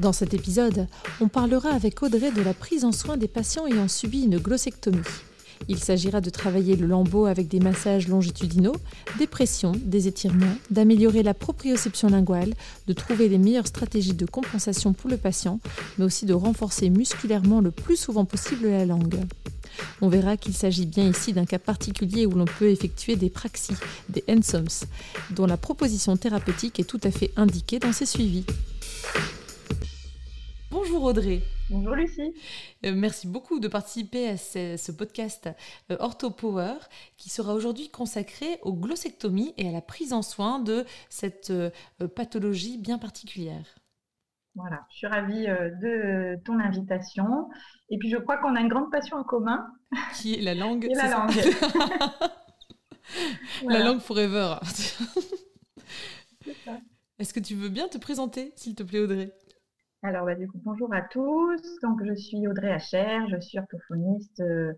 Dans 0.00 0.14
cet 0.14 0.32
épisode, 0.32 0.86
on 1.20 1.28
parlera 1.28 1.68
avec 1.68 2.02
Audrey 2.02 2.32
de 2.32 2.40
la 2.40 2.54
prise 2.54 2.86
en 2.86 2.92
soin 2.92 3.18
des 3.18 3.28
patients 3.28 3.66
ayant 3.66 3.86
subi 3.86 4.22
une 4.22 4.38
glossectomie. 4.38 4.96
Il 5.68 5.78
s'agira 5.78 6.22
de 6.22 6.30
travailler 6.30 6.74
le 6.74 6.86
lambeau 6.86 7.26
avec 7.26 7.48
des 7.48 7.60
massages 7.60 8.08
longitudinaux, 8.08 8.76
des 9.18 9.26
pressions, 9.26 9.72
des 9.76 10.08
étirements, 10.08 10.56
d'améliorer 10.70 11.22
la 11.22 11.34
proprioception 11.34 12.08
linguale, 12.08 12.54
de 12.86 12.94
trouver 12.94 13.28
les 13.28 13.36
meilleures 13.36 13.66
stratégies 13.66 14.14
de 14.14 14.24
compensation 14.24 14.94
pour 14.94 15.10
le 15.10 15.18
patient, 15.18 15.60
mais 15.98 16.06
aussi 16.06 16.24
de 16.24 16.32
renforcer 16.32 16.88
musculairement 16.88 17.60
le 17.60 17.70
plus 17.70 17.96
souvent 17.96 18.24
possible 18.24 18.70
la 18.70 18.86
langue. 18.86 19.20
On 20.00 20.08
verra 20.08 20.38
qu'il 20.38 20.54
s'agit 20.54 20.86
bien 20.86 21.10
ici 21.10 21.34
d'un 21.34 21.44
cas 21.44 21.58
particulier 21.58 22.24
où 22.24 22.30
l'on 22.30 22.46
peut 22.46 22.70
effectuer 22.70 23.16
des 23.16 23.28
praxis, 23.28 23.76
des 24.08 24.24
ensoms, 24.30 24.86
dont 25.32 25.46
la 25.46 25.58
proposition 25.58 26.16
thérapeutique 26.16 26.80
est 26.80 26.84
tout 26.84 27.00
à 27.04 27.10
fait 27.10 27.32
indiquée 27.36 27.78
dans 27.78 27.92
ces 27.92 28.06
suivis. 28.06 28.46
Bonjour 30.70 31.02
Audrey. 31.02 31.40
Bonjour 31.68 31.96
Lucie. 31.96 32.32
Euh, 32.86 32.92
merci 32.94 33.26
beaucoup 33.26 33.58
de 33.58 33.66
participer 33.66 34.28
à 34.28 34.36
ce, 34.36 34.92
podcast 34.92 35.50
euh, 35.90 35.96
OrthoPower 35.98 36.74
qui 37.16 37.28
sera 37.28 37.54
aujourd'hui 37.54 37.90
consacré 37.90 38.60
aux 38.62 38.72
glossectomies 38.72 39.52
et 39.56 39.68
à 39.68 39.72
la 39.72 39.80
prise 39.80 40.12
en 40.12 40.22
soin 40.22 40.60
de 40.60 40.84
cette 41.08 41.50
euh, 41.50 41.70
pathologie 42.14 42.78
bien 42.78 42.98
particulière. 42.98 43.80
Voilà, 44.54 44.86
je 44.90 44.98
suis 44.98 45.06
ravie 45.08 45.46
de 45.46 46.40
ton 46.44 46.60
invitation. 46.60 47.48
Et 47.88 47.98
puis 47.98 48.08
je 48.08 48.18
crois 48.18 48.38
qu'on 48.38 48.54
a 48.54 48.60
une 48.60 48.68
grande 48.68 48.92
passion 48.92 49.16
en 49.16 49.24
commun. 49.24 49.66
Qui 50.14 50.34
est 50.34 50.40
la 50.40 50.54
langue. 50.54 50.84
Et 50.90 50.94
la 50.94 51.08
langue. 51.08 51.32
La 53.66 53.80
langue 53.80 53.98
forever. 53.98 54.54
Est-ce 57.18 57.34
que 57.34 57.40
tu 57.40 57.56
veux 57.56 57.68
bien 57.68 57.88
te 57.88 57.98
présenter, 57.98 58.52
s'il 58.54 58.76
te 58.76 58.84
plaît, 58.84 59.00
Audrey? 59.00 59.32
Alors, 60.02 60.24
bah, 60.24 60.34
du 60.34 60.48
coup, 60.48 60.58
bonjour 60.64 60.92
à 60.94 61.02
tous. 61.02 61.60
Donc, 61.82 62.02
je 62.04 62.14
suis 62.14 62.46
Audrey 62.48 62.72
Hacher, 62.72 63.20
je 63.28 63.38
suis 63.38 63.58
orthophoniste 63.58 64.40
euh, 64.40 64.72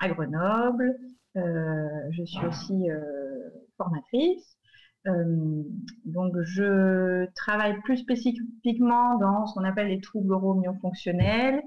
à 0.00 0.08
Grenoble. 0.08 0.96
Euh, 1.36 1.88
je 2.10 2.24
suis 2.24 2.46
aussi 2.46 2.90
euh, 2.90 3.50
formatrice. 3.76 4.56
donc, 5.04 6.34
je 6.42 7.26
travaille 7.34 7.78
plus 7.82 7.98
spécifiquement 7.98 9.18
dans 9.18 9.46
ce 9.46 9.54
qu'on 9.54 9.64
appelle 9.64 9.88
les 9.88 10.00
troubles 10.00 10.32
oromyofonctionnels 10.32 11.60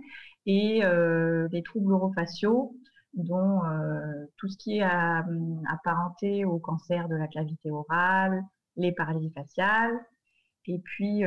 et 0.47 0.81
les 1.51 1.63
troubles 1.63 1.93
orofaciaux, 1.93 2.75
dont 3.13 3.61
tout 4.37 4.47
ce 4.47 4.57
qui 4.57 4.77
est 4.77 4.83
apparenté 5.69 6.45
au 6.45 6.59
cancer 6.59 7.09
de 7.09 7.15
la 7.15 7.27
cavité 7.27 7.71
orale, 7.71 8.41
les 8.77 8.93
paralysies 8.93 9.33
faciales, 9.33 9.99
et 10.67 10.79
puis 10.79 11.23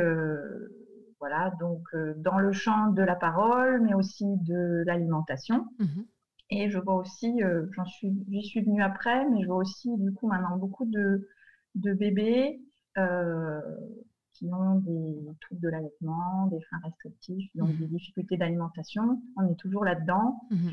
voilà, 1.21 1.53
donc 1.59 1.83
euh, 1.95 2.15
dans 2.17 2.39
le 2.39 2.53
champ 2.53 2.91
de 2.93 3.03
la 3.03 3.17
parole, 3.17 3.81
mais 3.83 3.95
aussi 3.95 4.25
de 4.43 4.85
l'alimentation. 4.87 5.67
Mhm. 5.79 6.07
Et 6.51 6.71
je 6.71 6.79
vois 6.79 6.95
aussi, 6.95 7.43
euh, 7.43 7.67
j'en 7.73 7.85
suis, 7.85 8.13
j'y 8.31 8.43
suis 8.43 8.63
venue 8.63 8.83
après, 8.83 9.29
mais 9.29 9.43
je 9.43 9.47
vois 9.47 9.57
aussi 9.57 9.91
du 9.99 10.13
coup 10.13 10.29
maintenant 10.29 10.57
beaucoup 10.57 10.87
de, 10.87 11.29
de 11.75 11.93
bébés 11.93 12.61
euh, 12.97 13.61
qui 14.33 14.47
ont 14.47 14.77
des 14.77 15.27
troubles 15.41 15.61
de 15.61 15.69
l'allaitement, 15.69 16.47
des 16.47 16.61
freins 16.63 16.81
restrictifs, 16.85 17.51
donc 17.55 17.77
des 17.77 17.87
mhm. 17.87 17.91
difficultés 17.91 18.37
d'alimentation. 18.37 19.21
On 19.37 19.47
est 19.49 19.59
toujours 19.59 19.85
là-dedans. 19.85 20.41
Mhm. 20.51 20.73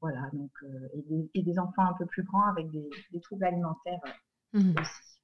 voilà, 0.00 0.30
donc 0.32 0.50
et 1.34 1.42
des, 1.42 1.58
enfants 1.58 1.84
un 1.84 1.94
peu 1.94 2.06
plus 2.06 2.22
grands 2.22 2.46
avec 2.48 2.70
des, 2.70 2.88
des 3.12 3.20
troubles 3.20 3.44
alimentaires 3.44 4.00
aussi. 4.54 5.14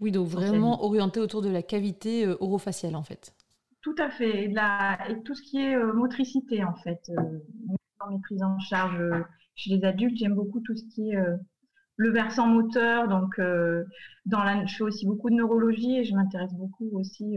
Oui, 0.00 0.12
donc 0.12 0.28
vraiment 0.28 0.84
orienté 0.84 1.20
autour 1.20 1.42
de 1.42 1.48
la 1.48 1.62
cavité 1.62 2.26
euh, 2.26 2.36
orofaciale 2.40 2.96
en 2.96 3.02
fait. 3.02 3.34
Tout 3.80 3.94
à 3.98 4.10
fait, 4.10 4.44
et, 4.44 4.54
tout 5.24 5.34
ce 5.34 5.42
qui 5.42 5.58
est 5.58 5.74
euh, 5.74 5.92
motricité 5.92 6.64
en 6.64 6.74
fait. 6.74 7.10
Euh, 7.10 7.38
dans 8.00 8.10
mes 8.10 8.20
prises 8.20 8.42
en 8.42 8.58
charge 8.58 9.00
chez 9.54 9.76
les 9.76 9.84
adultes, 9.84 10.16
j'aime 10.16 10.34
beaucoup 10.34 10.60
tout 10.60 10.74
ce 10.76 10.84
qui 10.84 11.10
est 11.10 11.18
le 11.96 12.10
versant 12.10 12.48
moteur. 12.48 13.06
Donc, 13.06 13.40
dans 14.26 14.42
la, 14.42 14.66
je 14.66 14.74
fais 14.74 14.82
aussi 14.82 15.06
beaucoup 15.06 15.30
de 15.30 15.36
neurologie 15.36 15.98
et 15.98 16.04
je 16.04 16.12
m'intéresse 16.14 16.52
beaucoup 16.54 16.88
aussi 16.94 17.36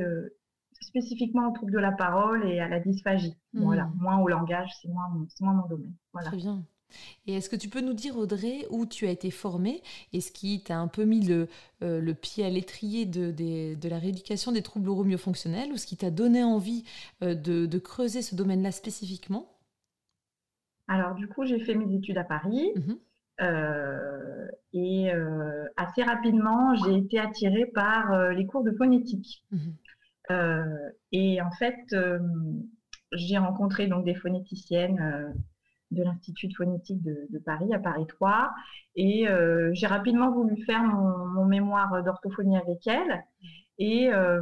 spécifiquement 0.81 1.49
aux 1.49 1.51
troubles 1.53 1.73
de 1.73 1.79
la 1.79 1.91
parole 1.91 2.47
et 2.47 2.59
à 2.59 2.67
la 2.67 2.79
dysphagie. 2.79 3.35
Mmh. 3.53 3.63
Voilà, 3.63 3.91
moins 3.97 4.17
au 4.17 4.27
langage, 4.27 4.71
c'est 4.81 4.87
moins, 4.87 5.07
moins, 5.41 5.53
mon 5.53 5.67
domaine. 5.67 5.93
Voilà. 6.13 6.29
Très 6.29 6.37
bien. 6.37 6.63
Et 7.27 7.33
est-ce 7.33 7.49
que 7.49 7.55
tu 7.55 7.69
peux 7.69 7.81
nous 7.81 7.93
dire, 7.93 8.17
Audrey, 8.17 8.65
où 8.69 8.85
tu 8.85 9.07
as 9.07 9.11
été 9.11 9.31
formée 9.31 9.81
et 10.13 10.21
ce 10.21 10.31
qui 10.31 10.61
t'a 10.63 10.77
un 10.77 10.87
peu 10.87 11.05
mis 11.05 11.25
le, 11.25 11.47
euh, 11.81 12.13
pied 12.13 12.45
à 12.45 12.49
l'étrier 12.49 13.05
de, 13.05 13.89
la 13.89 13.97
rééducation 13.97 14.51
des 14.51 14.61
troubles 14.61 14.85
neuromyofonctionnels 14.85 15.71
ou 15.71 15.77
ce 15.77 15.85
qui 15.85 15.97
t'a 15.97 16.11
donné 16.11 16.43
envie 16.43 16.83
euh, 17.23 17.33
de, 17.35 17.79
creuser 17.79 18.21
ce 18.21 18.35
domaine-là 18.35 18.71
spécifiquement? 18.71 19.51
Alors, 20.87 21.15
du 21.15 21.27
coup, 21.27 21.45
j'ai 21.45 21.59
fait 21.59 21.75
mes 21.75 21.93
études 21.95 22.17
à 22.17 22.23
Paris. 22.23 22.71
Mhm. 22.75 22.97
Euh, 23.41 24.47
et 24.71 25.09
assez 25.75 26.03
rapidement, 26.03 26.75
j'ai 26.75 26.95
été 26.97 27.19
attirée 27.19 27.65
par 27.65 28.31
les 28.31 28.45
cours 28.45 28.63
de 28.63 28.71
phonétique. 28.71 29.43
Mhm. 29.51 30.91
et 31.11 31.41
en 31.41 31.51
fait, 31.51 31.95
j'ai 33.11 33.37
rencontré 33.37 33.87
donc 33.87 34.05
des 34.05 34.15
phonéticiennes 34.15 35.33
de 35.91 36.03
l'Institut 36.03 36.47
de 36.47 36.53
phonétique 36.53 37.01
de, 37.03 37.39
Paris, 37.39 37.73
à 37.73 37.79
Paris 37.79 38.05
3. 38.07 38.51
Et 38.95 39.27
euh, 39.27 39.71
j'ai 39.73 39.87
rapidement 39.87 40.31
voulu 40.31 40.63
faire 40.63 40.83
mon, 40.83 41.45
mémoire 41.45 42.03
d'orthophonie 42.03 42.57
avec 42.57 42.87
elle. 42.87 43.23
Et, 43.77 44.11
euh, 44.13 44.41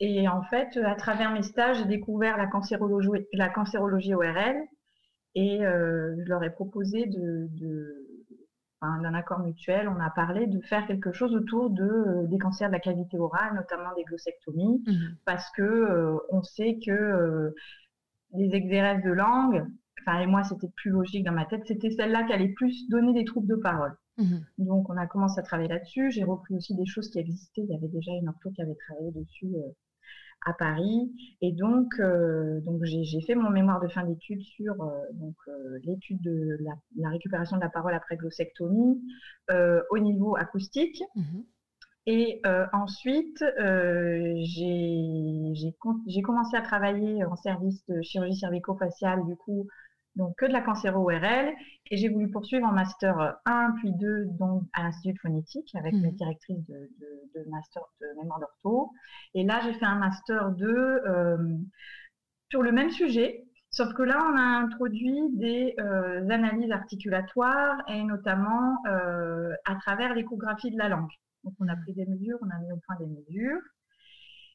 et 0.00 0.28
en 0.28 0.42
fait, 0.42 0.76
à 0.76 0.94
travers 0.94 1.32
mes 1.32 1.42
stages, 1.42 1.78
j'ai 1.78 1.86
découvert 1.86 2.36
la 2.36 2.46
cancérologie, 2.46 3.08
la 3.32 3.48
cancérologie 3.48 4.14
ORL. 4.14 4.56
Et 5.34 5.64
euh, 5.64 6.14
je 6.18 6.28
leur 6.28 6.42
ai 6.42 6.50
proposé 6.50 7.06
de, 7.06 7.48
d'un 8.80 9.14
accord 9.14 9.40
mutuel, 9.40 9.88
on 9.88 10.00
a 10.00 10.10
parlé 10.10 10.46
de 10.46 10.60
faire 10.62 10.86
quelque 10.86 11.12
chose 11.12 11.34
autour 11.34 11.70
de, 11.70 12.26
des 12.28 12.38
cancers 12.38 12.68
de 12.68 12.72
la 12.72 12.80
cavité 12.80 13.18
orale, 13.18 13.54
notamment 13.54 13.94
des 13.96 14.04
glossectomies, 14.04 14.82
mmh 14.86 14.92
parce 15.24 15.50
que 15.50 16.18
on 16.30 16.42
sait 16.42 16.78
que 16.84 17.52
les 18.32 18.54
exéresses 18.54 19.02
de 19.04 19.10
langue, 19.10 19.66
et 20.06 20.26
moi, 20.26 20.42
c'était 20.44 20.70
plus 20.76 20.90
logique 20.90 21.24
dans 21.24 21.32
ma 21.32 21.44
tête, 21.44 21.66
c'était 21.66 21.90
celle-là 21.90 22.24
qui 22.24 22.32
allait 22.32 22.48
plus 22.48 22.88
donner 22.88 23.12
des 23.12 23.24
troubles 23.24 23.48
de 23.48 23.56
parole. 23.56 23.96
Mhm. 24.18 24.44
Donc, 24.58 24.90
on 24.90 24.96
a 24.96 25.06
commencé 25.06 25.38
à 25.38 25.42
travailler 25.42 25.68
là-dessus. 25.68 26.10
J'ai 26.10 26.24
repris 26.24 26.54
aussi 26.56 26.74
des 26.74 26.86
choses 26.86 27.08
qui 27.10 27.18
existaient. 27.18 27.62
Il 27.62 27.70
y 27.70 27.74
avait 27.74 27.88
déjà 27.88 28.12
une 28.12 28.28
ortho 28.28 28.50
qui 28.50 28.62
avait 28.62 28.76
travaillé 28.86 29.12
dessus 29.12 29.46
euh, 29.54 29.70
à 30.44 30.52
Paris. 30.52 31.12
Et 31.40 31.52
donc, 31.52 31.94
euh, 32.00 32.60
donc 32.60 32.82
j'ai 32.84 33.20
fait 33.22 33.34
mon 33.34 33.50
mémoire 33.50 33.80
de 33.80 33.88
fin 33.88 34.04
d'études 34.04 34.42
sur 34.42 34.82
euh, 34.82 35.00
donc 35.14 35.36
l'étude 35.84 36.20
de 36.22 36.58
la, 36.96 37.10
récupération 37.10 37.56
de 37.56 37.62
la 37.62 37.68
parole 37.68 37.94
après 37.94 38.16
glossectomie 38.16 39.00
au 39.90 39.98
niveau 39.98 40.36
acoustique. 40.36 41.02
Mhm. 41.14 41.44
Et 42.10 42.40
ensuite, 42.72 43.44
j'ai 44.38 46.22
commencé 46.22 46.56
à 46.56 46.62
travailler 46.62 47.22
en 47.24 47.36
service 47.36 47.84
de 47.86 48.00
chirurgie 48.00 48.38
cervico-faciale, 48.38 49.26
du 49.26 49.36
coup, 49.36 49.68
donc 50.18 50.36
que 50.36 50.44
de 50.44 50.52
la 50.52 50.60
cancéro-ORL. 50.60 51.54
Et 51.90 51.96
j'ai 51.96 52.08
voulu 52.08 52.30
poursuivre 52.30 52.66
en 52.66 52.72
master 52.72 53.38
1 53.46 53.74
puis 53.78 53.92
2 53.92 54.26
donc 54.38 54.64
à 54.74 54.82
l'Institut 54.82 55.14
de 55.14 55.18
phonétique 55.20 55.74
avec 55.74 55.94
mmh. 55.94 56.00
mes 56.00 56.12
directrices 56.12 56.66
de, 56.66 57.50
master 57.50 57.82
de 58.00 58.06
mémoire 58.20 58.40
d'ortho. 58.40 58.90
Et 59.34 59.44
là, 59.44 59.60
j'ai 59.62 59.72
fait 59.72 59.86
un 59.86 59.98
master 59.98 60.50
2 60.50 60.66
euh, 60.66 61.38
sur 62.50 62.62
le 62.62 62.72
même 62.72 62.90
sujet, 62.90 63.44
sauf 63.70 63.94
que 63.94 64.02
là, 64.02 64.18
on 64.30 64.36
a 64.36 64.40
introduit 64.40 65.20
des 65.34 65.74
euh, 65.78 66.28
analyses 66.28 66.72
articulatoires 66.72 67.78
et 67.88 68.02
notamment 68.02 68.76
euh, 68.86 69.52
à 69.66 69.76
travers 69.76 70.14
l'échographie 70.14 70.70
de 70.70 70.78
la 70.78 70.88
langue. 70.88 71.10
Donc, 71.44 71.54
on 71.60 71.68
a 71.68 71.76
pris 71.76 71.94
des 71.94 72.06
mesures, 72.06 72.38
on 72.42 72.50
a 72.50 72.58
mis 72.58 72.72
au 72.72 72.80
point 72.86 72.96
des 72.98 73.06
mesures. 73.06 73.60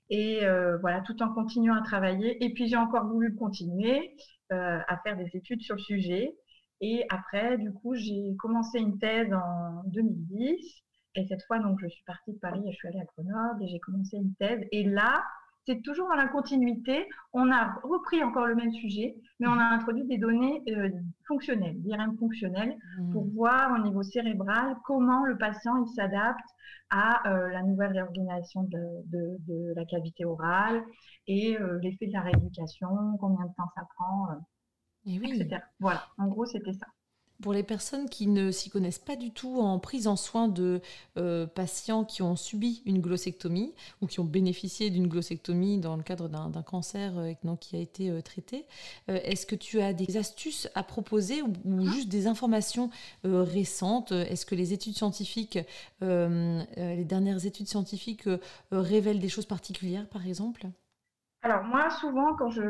Et 0.10 0.42
voilà, 0.82 1.02
tout 1.02 1.22
en 1.24 1.34
continuant 1.34 1.76
à 1.76 1.82
travailler. 1.82 2.44
Et 2.44 2.54
puis, 2.54 2.68
j'ai 2.68 2.78
encore 2.78 3.08
voulu 3.08 3.36
continuer. 3.36 4.16
Euh, 4.54 4.80
à 4.88 4.98
faire 4.98 5.18
des 5.18 5.36
études 5.36 5.62
sur 5.62 5.76
le 5.76 5.82
sujet. 5.82 6.36
Et 6.80 7.06
après, 7.10 7.58
du 7.58 7.72
coup, 7.72 7.96
j'ai 7.96 8.36
commencé 8.38 8.78
une 8.78 9.00
thèse 9.00 9.34
en 9.34 9.84
2010. 9.88 10.84
Et 11.16 11.26
cette 11.28 11.42
fois, 11.48 11.60
donc, 11.60 11.80
je 11.82 11.88
suis 11.88 12.04
partie 12.04 12.34
de 12.34 12.38
Paris 12.38 12.62
et 12.68 12.72
je 12.72 12.78
suis 12.78 12.88
allée 12.88 13.00
à 13.00 13.06
Grenoble 13.06 13.64
et 13.64 13.68
j'ai 13.68 13.80
commencé 13.80 14.18
une 14.18 14.36
thèse. 14.36 14.60
Et 14.72 14.84
là, 14.84 15.24
c'est 15.66 15.82
toujours 15.82 16.08
dans 16.10 16.16
la 16.16 16.28
continuité. 16.28 17.08
On 17.32 17.52
a 17.52 17.76
repris 17.84 18.24
encore 18.24 18.48
le 18.48 18.56
même 18.56 18.72
sujet, 18.72 19.16
mais 19.40 19.48
on 19.48 19.58
a 19.58 19.64
introduit 19.64 20.06
des 20.06 20.18
données 20.18 20.62
euh, 20.70 20.90
fonctionnelles, 21.28 21.82
d'IRM 21.82 22.18
fonctionnelles, 22.18 22.78
mmh. 23.00 23.12
pour 23.12 23.26
voir 23.30 23.72
au 23.78 23.82
niveau 23.84 24.04
cérébral 24.04 24.76
comment 24.86 25.26
le 25.26 25.38
patient 25.38 25.84
il 25.86 25.88
s'adapte 25.94 26.50
à 26.90 27.28
euh, 27.30 27.50
la 27.50 27.64
nouvelle 27.64 27.94
réorganisation 27.94 28.64
de, 28.64 29.74
la 29.76 29.86
cavité 29.86 30.26
orale 30.26 30.84
et 31.28 31.58
euh, 31.58 31.80
l'effet 31.82 32.08
de 32.08 32.14
la 32.14 32.22
rééducation, 32.22 33.18
combien 33.20 33.46
de 33.46 33.54
temps 33.56 33.70
ça 33.76 33.88
prend, 33.96 34.28
etc. 35.06 35.62
Voilà, 35.80 36.04
en 36.18 36.28
gros, 36.28 36.46
c'était 36.46 36.74
ça. 36.74 36.88
Pour 37.42 37.52
les 37.52 37.64
personnes 37.64 38.08
qui 38.10 38.28
ne 38.28 38.52
s'y 38.52 38.70
connaissent 38.70 39.00
pas 39.00 39.16
du 39.16 39.32
tout 39.32 39.60
en 39.60 39.80
prise 39.80 40.08
en 40.08 40.16
soin 40.16 40.48
de 40.48 40.82
euh, 41.18 41.46
patients 41.46 42.06
qui 42.06 42.22
ont 42.22 42.36
subi 42.36 42.82
une 42.86 43.02
glossectomie 43.02 43.74
ou 44.02 44.08
qui 44.08 44.20
ont 44.20 44.26
bénéficié 44.26 44.90
d'une 44.90 45.08
glossectomie 45.08 45.80
dans 45.80 45.98
le 45.98 46.04
cadre 46.04 46.30
d'un 46.30 46.62
cancer 46.62 47.18
euh, 47.18 47.34
qui 47.60 47.76
a 47.76 47.80
été 47.80 48.10
euh, 48.10 48.22
traité, 48.22 48.66
est-ce 49.08 49.46
que 49.46 49.56
tu 49.56 49.82
as 49.82 49.94
des 49.94 50.18
astuces 50.18 50.70
à 50.76 50.84
proposer 50.84 51.42
ou, 51.42 51.86
juste 51.86 52.10
des 52.10 52.28
informations 52.28 52.90
récentes? 53.24 54.12
Est-ce 54.12 54.46
que 54.46 54.56
les 54.56 54.74
études 54.74 54.96
scientifiques, 54.96 55.60
les 56.02 57.06
dernières 57.06 57.46
études 57.46 57.68
scientifiques 57.68 58.30
révèlent 58.72 59.20
des 59.20 59.30
choses 59.30 59.46
particulières 59.46 60.08
par 60.08 60.26
exemple? 60.26 60.68
Alors 61.44 61.64
moi, 61.64 61.90
souvent, 61.90 62.34
quand 62.36 62.50
je, 62.50 62.62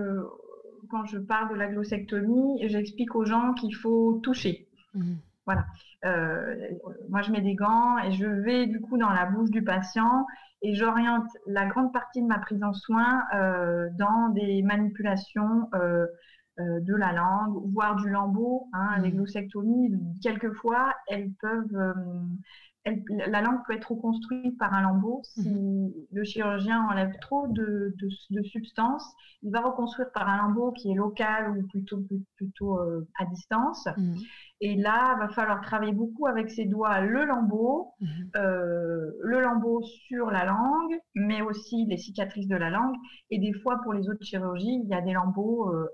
quand 0.89 1.05
je 1.05 1.17
parle 1.17 1.49
de 1.49 1.55
la 1.55 1.67
glossectomie, 1.67 2.59
j'explique 2.67 3.15
aux 3.15 3.25
gens 3.25 3.53
qu'il 3.53 3.75
faut 3.75 4.19
toucher. 4.23 4.67
Mhm. 4.93 5.17
Voilà. 5.45 5.65
Euh, 6.05 6.69
moi, 7.09 7.21
je 7.21 7.31
mets 7.31 7.41
des 7.41 7.55
gants 7.55 7.97
et 7.99 8.11
je 8.11 8.25
vais 8.25 8.67
du 8.67 8.79
coup 8.79 8.97
dans 8.97 9.09
la 9.09 9.25
bouche 9.25 9.49
du 9.49 9.63
patient 9.63 10.25
et 10.61 10.73
j'oriente 10.73 11.27
la 11.47 11.65
grande 11.65 11.91
partie 11.91 12.21
de 12.21 12.27
ma 12.27 12.39
prise 12.39 12.63
en 12.63 12.73
soin 12.73 13.23
euh, 13.35 13.89
dans 13.97 14.29
des 14.29 14.61
manipulations 14.63 15.69
euh, 15.75 16.05
de 16.57 16.95
la 16.95 17.11
langue, 17.11 17.61
voire 17.73 17.95
du 17.95 18.09
lambeau. 18.09 18.67
Hein. 18.73 18.99
Les 19.01 19.09
mhm. 19.09 19.17
glossectomies, 19.17 19.93
quelquefois, 20.21 20.93
elles 21.07 21.31
peuvent 21.41 21.93
la 22.85 23.41
langue 23.41 23.59
peut 23.65 23.73
être 23.73 23.91
reconstruite 23.91 24.57
par 24.57 24.73
un 24.73 24.81
lambeau. 24.81 25.21
Si 25.23 25.49
mhm. 25.49 25.91
le 26.11 26.23
chirurgien 26.23 26.85
enlève 26.89 27.13
trop 27.21 27.47
de, 27.47 27.95
de, 28.29 28.43
substances, 28.43 29.05
il 29.41 29.51
va 29.51 29.61
reconstruire 29.61 30.11
par 30.11 30.27
un 30.27 30.37
lambeau 30.37 30.71
qui 30.71 30.91
est 30.91 30.95
local 30.95 31.57
ou 31.57 31.67
plutôt, 31.67 31.99
plutôt 32.35 32.79
euh, 32.79 33.07
à 33.17 33.25
distance. 33.25 33.87
Mhm. 33.97 34.17
Et 34.59 34.75
là, 34.75 35.15
il 35.15 35.19
va 35.19 35.29
falloir 35.29 35.61
travailler 35.61 35.93
beaucoup 35.93 36.27
avec 36.27 36.49
ses 36.49 36.65
doigts 36.65 36.99
le 37.01 37.25
lambeau, 37.25 37.91
mhm. 38.01 38.09
euh, 38.35 39.11
le 39.21 39.39
lambeau 39.39 39.81
sur 40.07 40.29
la 40.29 40.45
langue, 40.45 40.99
mais 41.15 41.41
aussi 41.41 41.85
les 41.85 41.97
cicatrices 41.97 42.47
de 42.47 42.55
la 42.55 42.69
langue. 42.69 42.95
Et 43.29 43.39
des 43.39 43.53
fois, 43.53 43.79
pour 43.83 43.93
les 43.93 44.09
autres 44.09 44.23
chirurgies, 44.23 44.81
il 44.83 44.89
y 44.89 44.93
a 44.93 45.01
des 45.01 45.13
lambeaux 45.13 45.69
euh, 45.73 45.87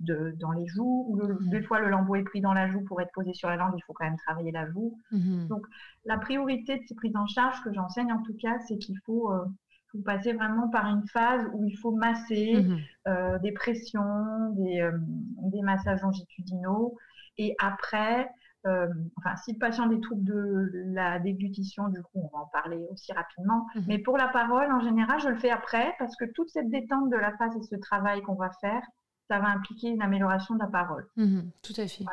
dans 0.00 0.52
les 0.52 0.66
joues, 0.66 1.06
ou 1.08 1.16
mmh. 1.16 1.48
des 1.48 1.62
fois 1.62 1.80
le 1.80 1.88
lambeau 1.88 2.16
est 2.16 2.22
pris 2.22 2.40
dans 2.40 2.52
la 2.52 2.68
joue 2.68 2.82
pour 2.82 3.00
être 3.00 3.12
posé 3.12 3.32
sur 3.34 3.48
la 3.48 3.56
langue, 3.56 3.74
il 3.76 3.82
faut 3.82 3.92
quand 3.92 4.04
même 4.04 4.16
travailler 4.16 4.52
la 4.52 4.66
joue. 4.70 4.98
Mmh. 5.10 5.46
Donc 5.48 5.66
la 6.04 6.18
priorité 6.18 6.78
de 6.78 6.82
ces 6.86 6.94
prises 6.94 7.16
en 7.16 7.26
charge 7.26 7.62
que 7.62 7.72
j'enseigne 7.72 8.12
en 8.12 8.22
tout 8.22 8.36
cas, 8.40 8.58
c'est 8.66 8.78
qu'il 8.78 8.98
faut, 9.04 9.32
euh, 9.32 9.44
passer 10.04 10.32
vraiment 10.32 10.68
par 10.68 10.86
une 10.86 11.06
phase 11.06 11.48
où 11.52 11.64
il 11.64 11.76
faut 11.76 11.92
masser 11.92 12.62
mmh. 12.62 12.76
euh, 13.08 13.38
des 13.38 13.52
pressions, 13.52 14.50
des, 14.56 14.80
euh, 14.80 14.90
des, 14.98 15.62
massages 15.62 16.02
longitudinaux, 16.02 16.96
et 17.38 17.54
après, 17.60 18.28
enfin 18.64 19.36
si 19.36 19.52
le 19.52 19.58
patient 19.58 19.84
a 19.84 19.88
des 19.88 20.00
troubles 20.00 20.24
de 20.24 20.70
la 20.94 21.20
déglutition, 21.20 21.88
du 21.88 22.02
coup 22.02 22.10
on 22.14 22.28
va 22.28 22.44
en 22.44 22.46
parler 22.46 22.84
aussi 22.90 23.12
rapidement, 23.12 23.66
mais 23.86 23.98
pour 23.98 24.16
la 24.16 24.28
parole 24.28 24.72
en 24.72 24.80
général 24.80 25.20
je 25.20 25.28
le 25.28 25.36
fais 25.36 25.50
après 25.50 25.94
parce 25.98 26.16
que 26.16 26.24
toute 26.24 26.48
cette 26.48 26.70
détente 26.70 27.10
de 27.10 27.16
la 27.16 27.36
face 27.36 27.54
et 27.56 27.62
ce 27.62 27.76
travail 27.76 28.22
qu'on 28.22 28.36
va 28.36 28.50
faire, 28.60 28.82
ça 29.28 29.38
va 29.38 29.48
impliquer 29.48 29.88
une 29.88 30.02
amélioration 30.02 30.54
de 30.54 30.60
la 30.60 30.66
parole. 30.66 31.06
Mhm, 31.16 31.50
tout 31.62 31.72
à 31.76 31.86
fait. 31.86 32.04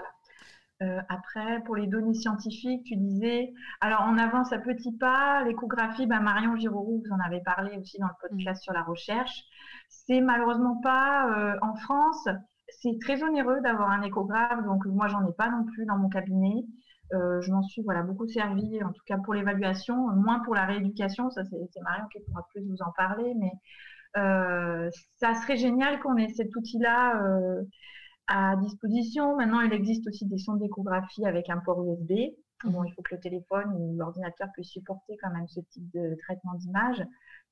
Euh, 0.82 1.00
après, 1.10 1.62
pour 1.66 1.76
les 1.76 1.86
données 1.86 2.16
scientifiques, 2.16 2.84
tu 2.86 2.96
disais, 2.96 3.54
alors 3.82 4.04
on 4.08 4.18
avance 4.18 4.52
à 4.52 4.58
petits 4.58 4.98
pas, 4.98 5.44
l'échographie, 5.44 6.08
bah, 6.08 6.20
Marion 6.20 6.56
Giroroux, 6.56 7.04
vous 7.06 7.14
en 7.14 7.20
avez 7.20 7.40
parlé 7.42 7.78
aussi 7.78 8.00
dans 8.00 8.08
le 8.08 8.30
podcast 8.30 8.62
mhm. 8.62 8.64
sur 8.64 8.74
la 8.74 8.84
recherche. 8.84 9.44
C'est 9.90 10.22
malheureusement 10.22 10.80
pas 10.82 11.30
euh, 11.38 11.56
en 11.62 11.76
France, 11.76 12.28
c'est 12.80 12.98
très 13.00 13.22
onéreux 13.22 13.60
d'avoir 13.62 13.92
un 13.92 14.02
échographe, 14.02 14.64
donc 14.66 14.86
moi 14.86 15.08
j'en 15.08 15.28
ai 15.28 15.34
pas 15.34 15.50
non 15.50 15.66
plus 15.66 15.86
dans 15.86 15.98
mon 15.98 16.10
cabinet. 16.10 16.66
Euh, 17.14 17.42
je 17.42 17.52
m'en 17.52 17.62
suis 17.62 17.84
voilà, 17.84 18.02
beaucoup 18.04 18.28
servi, 18.28 18.82
en 18.84 18.92
tout 18.92 19.04
cas 19.06 19.18
pour 19.18 19.34
l'évaluation, 19.34 20.08
moins 20.16 20.40
pour 20.40 20.56
la 20.56 20.66
rééducation, 20.66 21.30
ça 21.30 21.44
c'est 21.44 21.82
Marion 21.82 22.06
qui 22.12 22.20
pourra 22.22 22.48
plus 22.54 22.64
vous 22.64 22.82
en 22.82 22.92
parler, 22.94 23.34
mais 23.38 23.52
ça 24.16 25.34
serait 25.36 25.58
génial 25.58 26.00
qu'on 26.00 26.18
ait 26.18 26.30
cet 26.30 26.56
outil-là 26.56 27.24
euh, 27.24 27.62
à 28.28 28.56
disposition. 28.58 29.36
Maintenant, 29.38 29.62
il 29.62 29.74
existe 29.74 30.08
aussi 30.08 30.26
des 30.26 30.38
sondes 30.38 30.60
d'échographie 30.60 31.26
avec 31.26 31.50
un 31.50 31.58
port 31.58 31.84
USB. 31.84 32.34
Bon, 32.64 32.84
il 32.84 32.94
faut 32.94 33.02
que 33.02 33.16
le 33.16 33.22
téléphone 33.22 33.74
ou 33.74 33.98
l'ordinateur 33.98 34.48
puisse 34.54 34.70
supporter 34.70 35.18
quand 35.22 35.32
même 35.32 35.48
ce 35.48 35.60
type 35.72 35.90
de 35.94 36.16
traitement 36.24 36.54
d'image. 36.56 37.04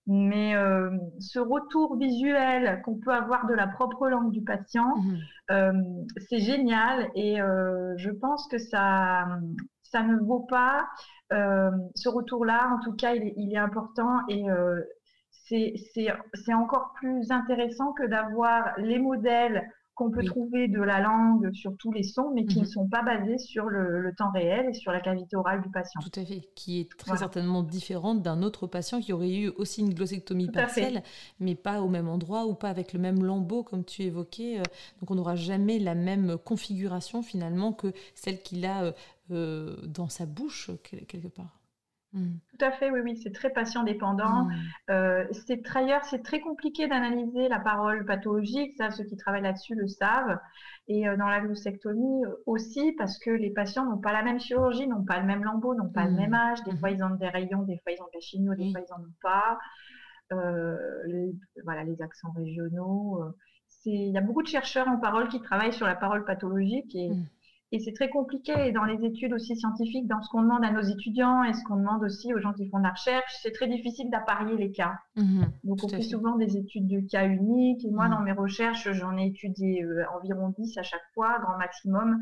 Mais 0.06 0.56
euh, 0.56 0.90
ce 1.20 1.40
retour 1.40 1.98
visuel 1.98 2.82
qu'on 2.84 2.96
peut 2.96 3.14
avoir 3.14 3.46
de 3.48 3.54
la 3.54 3.68
propre 3.68 4.08
langue 4.08 4.32
du 4.32 4.42
patient, 4.42 4.96
mhm. 5.50 6.06
c'est 6.30 6.40
génial 6.40 7.10
et 7.16 7.38
je 7.38 8.10
pense 8.10 8.48
que 8.48 8.58
ça, 8.58 9.28
ça 9.84 10.04
ne 10.04 10.18
vaut 10.18 10.46
pas 10.50 10.88
ce 11.32 12.10
retour-là. 12.10 12.72
En 12.74 12.80
tout 12.84 12.94
cas, 12.94 13.14
il 13.14 13.24
est, 13.24 13.34
il 13.38 13.54
est 13.54 13.58
important 13.58 14.20
et 14.30 14.46
c'est 15.50 16.54
encore 16.54 16.94
plus 16.96 17.32
intéressant 17.32 17.94
que 17.94 18.08
d'avoir 18.08 18.74
les 18.78 19.00
modèles 19.00 19.70
qu'on 20.00 20.12
peut 20.12 20.24
trouver 20.24 20.70
de 20.70 20.82
la 20.82 21.02
langue 21.02 21.52
sur 21.52 21.76
tous 21.76 21.92
les 21.92 22.04
sons, 22.04 22.32
mais 22.34 22.46
qui 22.46 22.60
ne 22.60 22.64
mhm. 22.64 22.70
sont 22.70 22.88
pas 22.88 23.04
basés 23.04 23.38
sur 23.38 23.66
le, 23.66 24.14
temps 24.18 24.32
réel 24.32 24.68
et 24.70 24.74
sur 24.74 24.94
la 24.94 25.02
cavité 25.02 25.36
orale 25.36 25.62
du 25.62 25.70
patient. 25.70 26.00
Tout 26.02 26.18
à 26.18 26.24
fait, 26.24 26.40
qui 26.56 26.80
est 26.80 26.98
très 26.98 27.18
certainement 27.18 27.64
différente 27.64 28.22
d'un 28.22 28.42
autre 28.42 28.66
patient 28.66 29.02
qui 29.02 29.12
aurait 29.12 29.36
eu 29.36 29.50
aussi 29.50 29.82
une 29.82 29.94
glossectomie 29.94 30.50
partielle, 30.50 31.04
mais 31.42 31.54
pas 31.54 31.82
au 31.82 31.90
même 31.90 32.08
endroit 32.08 32.46
ou 32.46 32.54
pas 32.54 32.70
avec 32.70 32.94
le 32.94 33.00
même 33.00 33.22
lambeau 33.22 33.62
comme 33.64 33.84
tu 33.84 34.04
évoquais. 34.04 34.60
Euh, 34.60 34.64
donc 35.02 35.12
on 35.12 35.16
n'aura 35.16 35.36
jamais 35.36 35.80
la 35.80 35.96
même 35.96 36.38
configuration 36.38 37.22
finalement 37.22 37.74
que 37.74 37.92
celle 38.16 38.42
qu'il 38.42 38.66
a 38.66 38.84
euh, 38.84 38.92
euh, 39.32 39.76
dans 39.86 40.08
sa 40.08 40.26
bouche 40.26 40.72
quelque 40.82 41.28
part. 41.28 41.59
Mmh. 42.14 42.38
Tout 42.50 42.66
à 42.66 42.72
fait, 42.72 42.90
oui, 42.90 43.02
oui, 43.04 43.18
c'est 43.18 43.32
très 43.32 43.52
patient 43.52 43.84
dépendant. 43.84 44.46
Mmh. 44.46 44.54
Euh, 44.90 45.26
c'est 45.32 45.58
d'ailleurs, 45.58 46.04
c'est 46.06 46.24
très 46.24 46.40
compliqué 46.40 46.88
d'analyser 46.88 47.48
la 47.50 47.60
parole 47.60 48.04
pathologique, 48.06 48.74
ça, 48.78 48.90
ceux 48.90 49.04
qui 49.04 49.16
travaillent 49.16 49.44
là-dessus 49.44 49.76
le 49.76 49.88
savent. 49.88 50.40
Et 50.88 51.08
euh, 51.08 51.18
dans 51.18 51.28
la 51.28 51.40
glossectomie 51.40 52.26
euh, 52.26 52.36
aussi, 52.48 52.94
parce 52.94 53.20
que 53.20 53.30
les 53.30 53.52
patients 53.52 53.86
n'ont 53.86 54.00
pas 54.00 54.12
la 54.12 54.24
même 54.24 54.40
chirurgie, 54.40 54.88
n'ont 54.88 55.06
pas 55.06 55.20
le 55.20 55.26
même 55.26 55.44
lambeau, 55.44 55.76
n'ont 55.76 55.90
pas 55.90 56.06
le 56.06 56.12
même 56.12 56.32
mmh. 56.32 56.34
âge. 56.34 56.64
Des 56.64 56.76
fois, 56.78 56.90
ils 56.90 57.04
ont 57.04 57.16
des 57.16 57.30
rayons, 57.30 57.62
des 57.64 57.78
fois, 57.78 57.92
ils 57.92 58.02
ont 58.02 58.10
des 58.12 58.22
chimio, 58.22 58.56
des 58.56 58.72
fois, 58.72 58.82
ils 58.82 58.92
n'en 58.92 59.04
ont 59.06 59.14
pas. 59.22 59.60
Les, 61.08 61.36
voilà, 61.64 61.84
les 61.84 62.02
accents 62.04 62.32
régionaux. 62.36 63.24
il 63.86 64.12
y 64.12 64.18
a 64.18 64.22
beaucoup 64.22 64.44
de 64.44 64.48
chercheurs 64.48 64.88
en 64.88 64.98
parole 64.98 65.28
qui 65.28 65.42
travaillent 65.42 65.74
sur 65.74 65.88
la 65.88 65.96
parole 65.96 66.24
pathologique 66.24 66.94
et 66.96 67.10
et 67.72 67.80
c'est 67.80 67.94
très 67.94 68.10
compliqué 68.10 68.52
et 68.68 68.72
dans 68.72 68.84
les 68.84 69.06
études 69.06 69.32
aussi 69.32 69.56
scientifiques, 69.56 70.08
dans 70.08 70.22
ce 70.24 70.30
qu'on 70.30 70.42
demande 70.42 70.66
à 70.66 70.72
nos 70.72 70.82
étudiants 70.82 71.44
et 71.44 71.54
ce 71.54 71.64
qu'on 71.66 71.76
demande 71.76 72.04
aussi 72.04 72.34
aux 72.34 72.40
gens 72.40 72.52
qui 72.54 72.68
font 72.68 72.80
de 72.80 72.84
la 72.84 72.92
recherche, 72.92 73.32
c'est 73.44 73.52
très 73.52 73.68
difficile 73.68 74.10
d'apparier 74.10 74.58
les 74.58 74.72
cas. 74.72 74.96
Mhm, 75.16 75.52
Donc 75.64 75.84
on 75.84 75.88
fait, 75.88 76.02
souvent 76.02 76.36
des 76.38 76.58
études 76.58 76.88
de 76.88 77.00
cas 77.02 77.28
uniques. 77.28 77.86
Et 77.86 77.92
moi, 77.92 78.06
mhm. 78.06 78.12
dans 78.12 78.22
mes 78.22 78.32
recherches, 78.32 78.92
j'en 78.94 79.16
ai 79.18 79.28
étudié 79.28 79.84
euh, 79.84 80.04
environ 80.16 80.50
10 80.58 80.80
à 80.80 80.84
chaque 80.84 81.06
fois, 81.14 81.38
grand 81.40 81.58
maximum. 81.58 82.20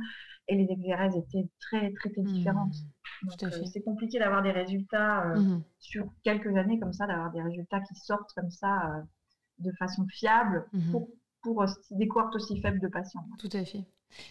Et 0.49 0.55
les 0.55 0.69
exérèses 0.69 1.15
étaient 1.15 1.49
très, 1.61 1.93
très, 1.93 2.09
très 2.09 2.23
différentes. 2.23 2.75
Mhm, 3.23 3.29
euh, 3.43 3.65
c'est 3.71 3.81
compliqué 3.81 4.19
d'avoir 4.19 4.43
des 4.43 4.51
résultats 4.51 5.31
euh, 5.31 5.57
sur 5.79 6.07
quelques 6.23 6.55
années 6.57 6.79
comme 6.79 6.93
ça, 6.93 7.07
d'avoir 7.07 7.31
des 7.31 7.41
résultats 7.41 7.79
qui 7.79 7.95
sortent 7.95 8.31
comme 8.35 8.51
ça 8.51 9.01
de 9.59 9.71
façon 9.79 10.05
fiable 10.07 10.65
pour, 10.91 11.09
pour 11.41 11.65
des 11.91 12.07
cohortes 12.07 12.35
aussi 12.35 12.59
faibles 12.61 12.79
de 12.79 12.87
patients. 12.89 13.25
Tout 13.39 13.49
à 13.53 13.63
fait. 13.63 13.85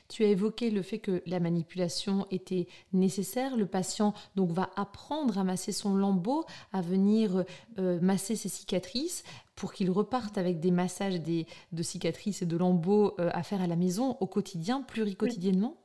Tu 0.08 0.24
as 0.24 0.28
évoqué 0.28 0.70
le 0.70 0.82
fait 0.82 0.98
que 0.98 1.22
la 1.26 1.40
manipulation 1.40 2.26
était 2.30 2.66
nécessaire. 2.92 3.56
Le 3.56 3.66
patient 3.66 4.14
donc 4.34 4.50
va 4.50 4.70
apprendre 4.76 5.38
à 5.38 5.44
masser 5.44 5.72
son 5.72 5.94
lambeau, 5.94 6.44
à 6.72 6.80
venir 6.80 7.44
euh, 7.78 8.00
masser 8.00 8.36
ses 8.36 8.48
cicatrices 8.48 9.24
pour 9.54 9.72
qu'il 9.72 9.90
reparte 9.90 10.38
avec 10.38 10.60
des 10.60 10.70
massages 10.70 11.20
des, 11.20 11.46
de 11.72 11.82
cicatrices 11.82 12.42
et 12.42 12.46
de 12.46 12.56
lambeaux 12.56 13.14
euh, 13.18 13.30
à 13.32 13.42
faire 13.42 13.62
à 13.62 13.66
la 13.66 13.76
maison 13.76 14.16
au 14.20 14.26
quotidien, 14.26 14.82
pluriquotidiennement? 14.82 15.76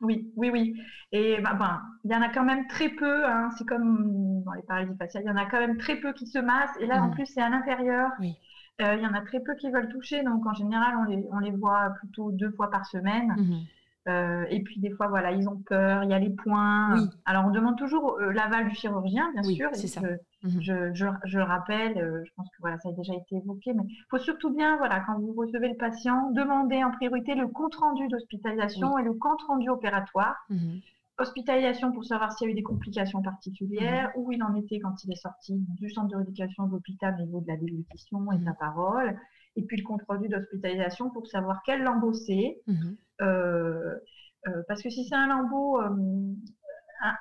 Oui, 0.00 0.32
oui, 0.36 0.48
oui. 0.50 0.74
Et 1.12 1.38
ben, 1.42 1.54
ben, 1.54 1.82
il 2.04 2.10
y 2.10 2.14
en 2.14 2.22
a 2.22 2.30
quand 2.30 2.44
même 2.44 2.66
très 2.68 2.88
peu. 2.88 3.26
Hein. 3.26 3.50
c'est 3.58 3.66
comme 3.66 4.42
dans 4.44 4.52
les 4.52 4.62
paralysies 4.62 4.96
faciales, 4.96 5.24
il 5.24 5.28
y 5.28 5.30
en 5.30 5.36
a 5.36 5.44
quand 5.44 5.60
même 5.60 5.76
très 5.76 5.96
peu 5.96 6.14
qui 6.14 6.26
se 6.26 6.38
massent. 6.38 6.76
Et 6.80 6.86
là, 6.86 7.02
en 7.02 7.08
mmh. 7.08 7.14
plus, 7.14 7.26
c'est 7.26 7.42
à 7.42 7.50
l'intérieur. 7.50 8.10
Oui. 8.18 8.38
Euh, 8.80 8.94
il 8.94 9.02
y 9.02 9.06
en 9.06 9.14
a 9.14 9.20
très 9.20 9.40
peu 9.40 9.54
qui 9.56 9.70
veulent 9.70 9.88
toucher, 9.88 10.22
donc 10.22 10.46
en 10.46 10.54
général, 10.54 10.94
on 11.00 11.04
les, 11.04 11.24
on 11.32 11.38
les 11.38 11.50
voit 11.50 11.90
plutôt 11.98 12.30
deux 12.32 12.50
fois 12.50 12.70
par 12.70 12.86
semaine. 12.86 13.34
Mhm. 13.36 13.60
Euh, 14.08 14.46
et 14.48 14.62
puis 14.62 14.80
des 14.80 14.90
fois, 14.90 15.08
voilà, 15.08 15.30
ils 15.32 15.48
ont 15.48 15.58
peur, 15.58 16.04
il 16.04 16.10
y 16.10 16.14
a 16.14 16.18
les 16.18 16.30
points. 16.30 17.08
Alors 17.26 17.44
on 17.46 17.50
demande 17.50 17.76
toujours 17.76 18.18
euh, 18.18 18.32
l'aval 18.32 18.68
du 18.68 18.74
chirurgien, 18.74 19.30
bien 19.32 19.42
sûr. 19.42 19.68
C'est 19.74 19.88
ça. 19.88 20.00
Je, 20.42 20.94
je, 20.94 21.06
je, 21.24 21.38
le 21.38 21.44
rappelle, 21.44 21.98
euh, 21.98 22.22
je 22.24 22.30
pense 22.34 22.48
que 22.48 22.56
voilà, 22.60 22.78
ça 22.78 22.88
a 22.88 22.92
déjà 22.92 23.12
été 23.14 23.36
évoqué, 23.36 23.74
mais 23.74 23.82
il 23.86 24.04
faut 24.08 24.18
surtout 24.18 24.50
bien, 24.50 24.78
voilà, 24.78 25.00
quand 25.00 25.18
vous 25.18 25.34
recevez 25.34 25.68
le 25.68 25.76
patient, 25.76 26.30
demander 26.30 26.82
en 26.82 26.90
priorité 26.90 27.34
le 27.34 27.46
compte 27.48 27.74
rendu 27.74 28.08
d'hospitalisation 28.08 28.96
et 28.96 29.02
le 29.02 29.12
compte 29.12 29.42
rendu 29.42 29.68
opératoire. 29.68 30.36
Mhm. 30.48 30.80
Hospitalisation 31.20 31.92
pour 31.92 32.04
savoir 32.04 32.32
s'il 32.32 32.46
y 32.46 32.50
a 32.50 32.52
eu 32.52 32.56
des 32.56 32.62
complications 32.62 33.22
particulières, 33.22 34.10
mhm. 34.16 34.22
où 34.22 34.32
il 34.32 34.42
en 34.42 34.54
était 34.56 34.80
quand 34.80 35.04
il 35.04 35.12
est 35.12 35.20
sorti 35.20 35.54
du 35.78 35.90
centre 35.90 36.08
de 36.08 36.16
rééducation 36.16 36.66
de 36.66 36.72
l'hôpital 36.72 37.14
au 37.18 37.24
niveau 37.24 37.40
de 37.40 37.48
la 37.48 37.56
déglutition 37.56 38.32
et 38.32 38.38
de 38.38 38.44
la 38.44 38.54
parole 38.54 39.16
et 39.56 39.62
puis 39.62 39.76
le 39.76 39.84
compte 39.84 40.02
rendu 40.08 40.28
d'hospitalisation 40.28 41.10
pour 41.10 41.26
savoir 41.26 41.62
quel 41.64 41.82
lambeau 41.82 42.12
c'est. 42.12 42.60
Mhm. 42.66 42.96
Euh, 43.22 43.94
euh, 44.48 44.62
parce 44.68 44.82
que 44.82 44.90
si 44.90 45.04
c'est 45.04 45.14
un 45.14 45.26
lambeau 45.26 45.80
euh, 45.80 46.34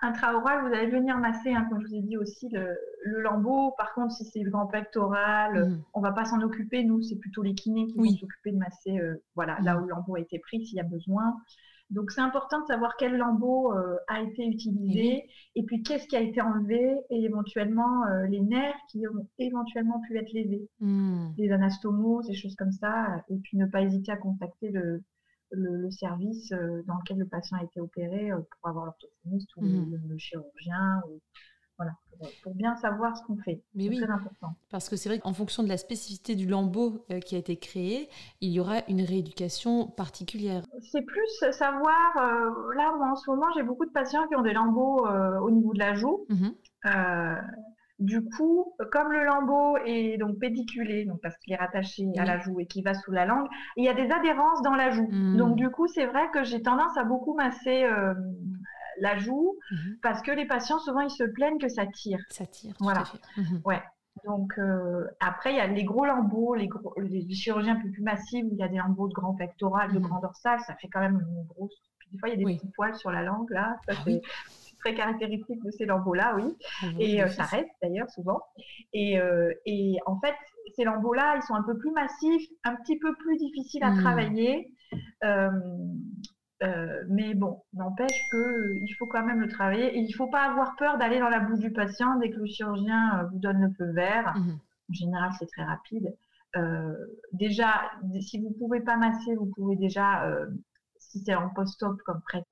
intraoral, 0.01 0.67
vous 0.67 0.73
allez 0.73 0.89
venir 0.89 1.17
masser, 1.17 1.53
hein, 1.53 1.65
comme 1.69 1.81
je 1.81 1.87
vous 1.87 1.95
ai 1.95 2.01
dit 2.01 2.17
aussi, 2.17 2.49
le, 2.49 2.77
lambeau. 3.21 3.73
Par 3.77 3.93
contre, 3.93 4.13
si 4.13 4.25
c'est 4.25 4.41
le 4.41 4.51
grand 4.51 4.67
pectoral, 4.67 5.69
mhm. 5.69 5.83
on 5.93 6.01
va 6.01 6.11
pas 6.11 6.25
s'en 6.25 6.41
occuper. 6.41 6.83
Nous, 6.83 7.01
c'est 7.01 7.17
plutôt 7.17 7.41
les 7.41 7.55
kinés 7.55 7.87
qui 7.87 7.97
vont 7.97 8.05
s'occuper 8.05 8.51
de 8.51 8.57
masser 8.57 8.99
voilà, 9.35 9.57
là 9.61 9.73
mhm. 9.75 9.81
où 9.81 9.85
le 9.85 9.89
lambeau 9.89 10.15
a 10.15 10.19
été 10.19 10.39
pris 10.39 10.65
s'il 10.65 10.77
y 10.77 10.81
a 10.81 10.83
besoin. 10.83 11.35
Donc 11.89 12.11
c'est 12.11 12.21
important 12.21 12.61
de 12.61 12.67
savoir 12.67 12.95
quel 12.97 13.17
lambeau 13.17 13.73
euh, 13.73 13.97
a 14.07 14.21
été 14.21 14.45
utilisé 14.45 15.27
et 15.55 15.63
puis 15.63 15.81
qu'est-ce 15.81 16.07
qui 16.07 16.15
a 16.15 16.21
été 16.21 16.39
enlevé 16.39 16.97
et 17.09 17.23
éventuellement 17.23 18.05
euh, 18.05 18.27
les 18.27 18.41
nerfs 18.41 18.77
qui 18.91 19.07
ont 19.07 19.27
éventuellement 19.39 19.99
pu 20.07 20.17
être 20.17 20.31
lésés, 20.31 20.69
hmm. 20.79 21.29
les 21.37 21.51
anastomoses, 21.51 22.27
des 22.27 22.35
choses 22.35 22.55
comme 22.55 22.71
ça, 22.71 23.23
et 23.29 23.37
puis 23.37 23.57
ne 23.57 23.65
pas 23.65 23.81
hésiter 23.81 24.11
à 24.11 24.17
contacter 24.17 24.69
le, 24.69 25.03
le, 25.49 25.89
service 25.89 26.51
euh, 26.51 26.83
dans 26.85 26.97
lequel 26.97 27.17
le 27.17 27.27
patient 27.27 27.57
a 27.57 27.63
été 27.63 27.79
opéré 27.79 28.29
pour 28.29 28.69
avoir 28.69 28.85
l'orthophoniste 28.85 29.49
ou 29.57 29.65
hmm. 29.65 29.91
le, 29.91 29.97
le, 30.09 30.17
chirurgien 30.19 31.01
ou 31.09 31.19
voilà, 31.79 31.93
pour, 32.43 32.53
bien 32.53 32.75
savoir 32.75 33.15
ce 33.15 33.23
qu'on 33.23 33.37
fait. 33.37 33.63
Mais 33.73 33.87
oui, 33.87 33.97
très 33.97 34.11
important. 34.11 34.53
Parce 34.69 34.89
que 34.89 34.97
c'est 34.97 35.07
vrai 35.07 35.19
qu'en 35.19 35.33
fonction 35.33 35.63
de 35.63 35.69
la 35.69 35.77
spécificité 35.77 36.35
du 36.35 36.45
lambeau 36.45 37.05
euh, 37.09 37.21
qui 37.21 37.35
a 37.35 37.39
été 37.39 37.55
créé, 37.55 38.09
il 38.41 38.49
y 38.49 38.59
aura 38.59 38.81
une 38.89 39.01
rééducation 39.01 39.87
particulière. 39.87 40.63
C'est 40.91 41.03
plus 41.03 41.51
savoir, 41.51 42.17
euh, 42.17 42.73
là 42.75 42.93
moi 42.97 43.11
en 43.11 43.15
ce 43.15 43.29
moment 43.29 43.45
j'ai 43.55 43.63
beaucoup 43.63 43.85
de 43.85 43.91
patients 43.91 44.27
qui 44.27 44.35
ont 44.35 44.41
des 44.41 44.53
lambeaux 44.53 45.07
euh, 45.07 45.39
au 45.39 45.51
niveau 45.51 45.73
de 45.73 45.79
la 45.79 45.93
joue. 45.93 46.25
Mhm. 46.29 46.53
du 47.99 48.23
coup, 48.23 48.73
comme 48.91 49.11
le 49.11 49.23
lambeau 49.25 49.77
est 49.85 50.17
donc 50.17 50.39
pédiculé, 50.39 51.05
donc 51.05 51.19
parce 51.21 51.37
qu'il 51.37 51.53
est 51.53 51.57
rattaché 51.57 52.05
à 52.17 52.25
la 52.25 52.39
joue 52.39 52.59
et 52.59 52.65
qui 52.65 52.81
va 52.81 52.93
sous 52.93 53.11
la 53.11 53.25
langue, 53.25 53.47
il 53.77 53.85
y 53.85 53.89
a 53.89 53.93
des 53.93 54.09
adhérences 54.11 54.61
dans 54.63 54.75
la 54.75 54.89
joue. 54.89 55.07
Mhm. 55.09 55.37
Donc 55.37 55.55
du 55.55 55.69
coup, 55.69 55.87
c'est 55.87 56.05
vrai 56.05 56.29
que 56.33 56.43
j'ai 56.43 56.61
tendance 56.61 56.97
à 56.97 57.05
beaucoup 57.05 57.35
masser 57.35 57.85
la 59.01 59.17
joue, 59.17 59.57
mhm. 59.71 59.97
parce 60.01 60.21
que 60.21 60.31
les 60.31 60.45
patients, 60.45 60.79
souvent, 60.79 61.01
ils 61.01 61.11
se 61.11 61.23
plaignent 61.23 61.59
que 61.59 61.69
ça 61.69 61.85
tire. 61.85 62.19
Ça 62.29 62.45
tire, 62.45 62.75
voilà. 62.79 63.03
Mhm. 63.37 63.61
Ouais. 63.65 63.81
Donc, 64.25 64.53
euh, 64.57 65.05
après, 65.19 65.53
il 65.53 65.57
y 65.57 65.61
a 65.61 65.67
les 65.67 65.83
gros 65.83 66.05
lambeaux, 66.05 66.55
les, 66.55 66.67
gros, 66.67 66.93
les 66.97 67.29
chirurgies 67.33 67.69
un 67.69 67.79
peu 67.79 67.89
plus 67.89 68.01
massives, 68.01 68.45
où 68.45 68.49
il 68.51 68.57
y 68.57 68.63
a 68.63 68.67
des 68.67 68.77
lambeaux 68.77 69.07
de 69.07 69.13
grand 69.13 69.33
pectoral, 69.33 69.93
de 69.93 69.99
mhm. 69.99 70.07
grand 70.07 70.19
dorsal, 70.19 70.59
ça 70.61 70.75
fait 70.75 70.87
quand 70.87 70.99
même 70.99 71.19
une 71.21 71.45
grosse. 71.45 71.75
des 72.11 72.17
fois, 72.19 72.29
il 72.29 72.39
y 72.39 72.43
a 72.43 72.45
des 72.45 72.57
petits 72.57 72.71
poils 72.75 72.95
sur 72.95 73.11
la 73.11 73.23
langue, 73.23 73.49
là. 73.51 73.77
Ça, 73.87 73.93
ah 73.97 74.01
c'est 74.05 74.21
très 74.79 74.93
caractéristique 74.93 75.63
de 75.63 75.71
ces 75.71 75.85
lambeaux-là, 75.85 76.35
oui. 76.37 76.55
Ah 76.81 76.87
et 76.99 77.21
euh, 77.21 77.27
ça 77.27 77.43
reste, 77.43 77.69
d'ailleurs, 77.81 78.09
souvent. 78.09 78.41
Et, 78.93 79.19
euh, 79.19 79.53
et 79.65 79.97
en 80.05 80.19
fait, 80.19 80.35
ces 80.75 80.83
lambeaux-là, 80.83 81.35
ils 81.37 81.43
sont 81.43 81.55
un 81.55 81.63
peu 81.63 81.77
plus 81.77 81.91
massifs, 81.91 82.49
un 82.63 82.75
petit 82.75 82.97
peu 82.97 83.13
plus 83.15 83.37
difficiles 83.37 83.83
à 83.83 83.91
travailler. 83.95 84.73
Euh, 85.23 85.49
mais 87.07 87.33
bon, 87.33 87.63
n'empêche 87.73 88.27
que 88.31 88.37
euh, 88.37 88.79
il 88.81 88.93
faut 88.95 89.05
quand 89.05 89.25
même 89.25 89.39
le 89.39 89.47
travailler 89.47 89.95
et 89.95 89.99
il 89.99 90.09
ne 90.09 90.13
faut 90.13 90.27
pas 90.27 90.43
avoir 90.43 90.75
peur 90.75 90.97
d'aller 90.97 91.19
dans 91.19 91.29
la 91.29 91.39
bouche 91.39 91.59
du 91.59 91.71
patient 91.71 92.17
dès 92.19 92.31
que 92.31 92.37
le 92.37 92.45
chirurgien 92.45 93.19
euh, 93.19 93.27
vous 93.31 93.39
donne 93.39 93.61
le 93.61 93.73
feu 93.73 93.91
vert. 93.91 94.33
Mmh 94.37 94.57
en 94.89 94.93
général, 94.93 95.29
c'est 95.37 95.45
très 95.45 95.63
rapide. 95.63 96.15
déjà, 97.31 97.91
si 98.21 98.41
vous 98.41 98.49
ne 98.49 98.55
pouvez 98.55 98.81
pas 98.81 98.97
masser, 98.97 99.35
vous 99.35 99.51
pouvez 99.55 99.75
déjà, 99.75 100.27
si 100.97 101.19
c'est 101.19 101.35
en 101.35 101.49
post-op 101.49 102.01
comme 102.01 102.21
presse 102.21 102.48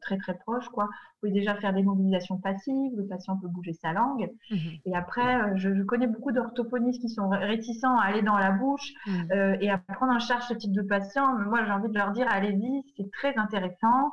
très 0.00 0.16
très 0.18 0.34
proche, 0.34 0.68
quoi. 0.68 0.84
Vous 0.84 1.28
pouvez 1.28 1.32
déjà 1.32 1.54
faire 1.56 1.72
des 1.72 1.82
mobilisations 1.82 2.38
passives, 2.38 2.92
le 2.96 3.06
patient 3.06 3.36
peut 3.36 3.48
bouger 3.48 3.72
sa 3.74 3.92
langue. 3.92 4.30
Mhm. 4.50 4.58
Et 4.86 4.96
après, 4.96 5.42
euh, 5.42 5.56
je, 5.56 5.82
connais 5.82 6.06
beaucoup 6.06 6.32
d'orthophonistes 6.32 7.00
qui 7.00 7.08
sont 7.08 7.28
réticents 7.28 7.96
à 7.98 8.04
aller 8.04 8.22
dans 8.22 8.38
la 8.38 8.52
bouche 8.52 8.92
mhm. 9.06 9.28
euh, 9.32 9.56
et 9.60 9.70
à 9.70 9.78
prendre 9.78 10.12
en 10.12 10.18
charge 10.18 10.44
ce 10.44 10.54
type 10.54 10.72
de 10.72 10.82
patient. 10.82 11.34
Moi, 11.38 11.64
j'ai 11.64 11.72
envie 11.72 11.88
de 11.88 11.98
leur 11.98 12.12
dire, 12.12 12.26
allez-y, 12.30 12.82
c'est 12.96 13.10
très 13.10 13.36
intéressant. 13.36 14.12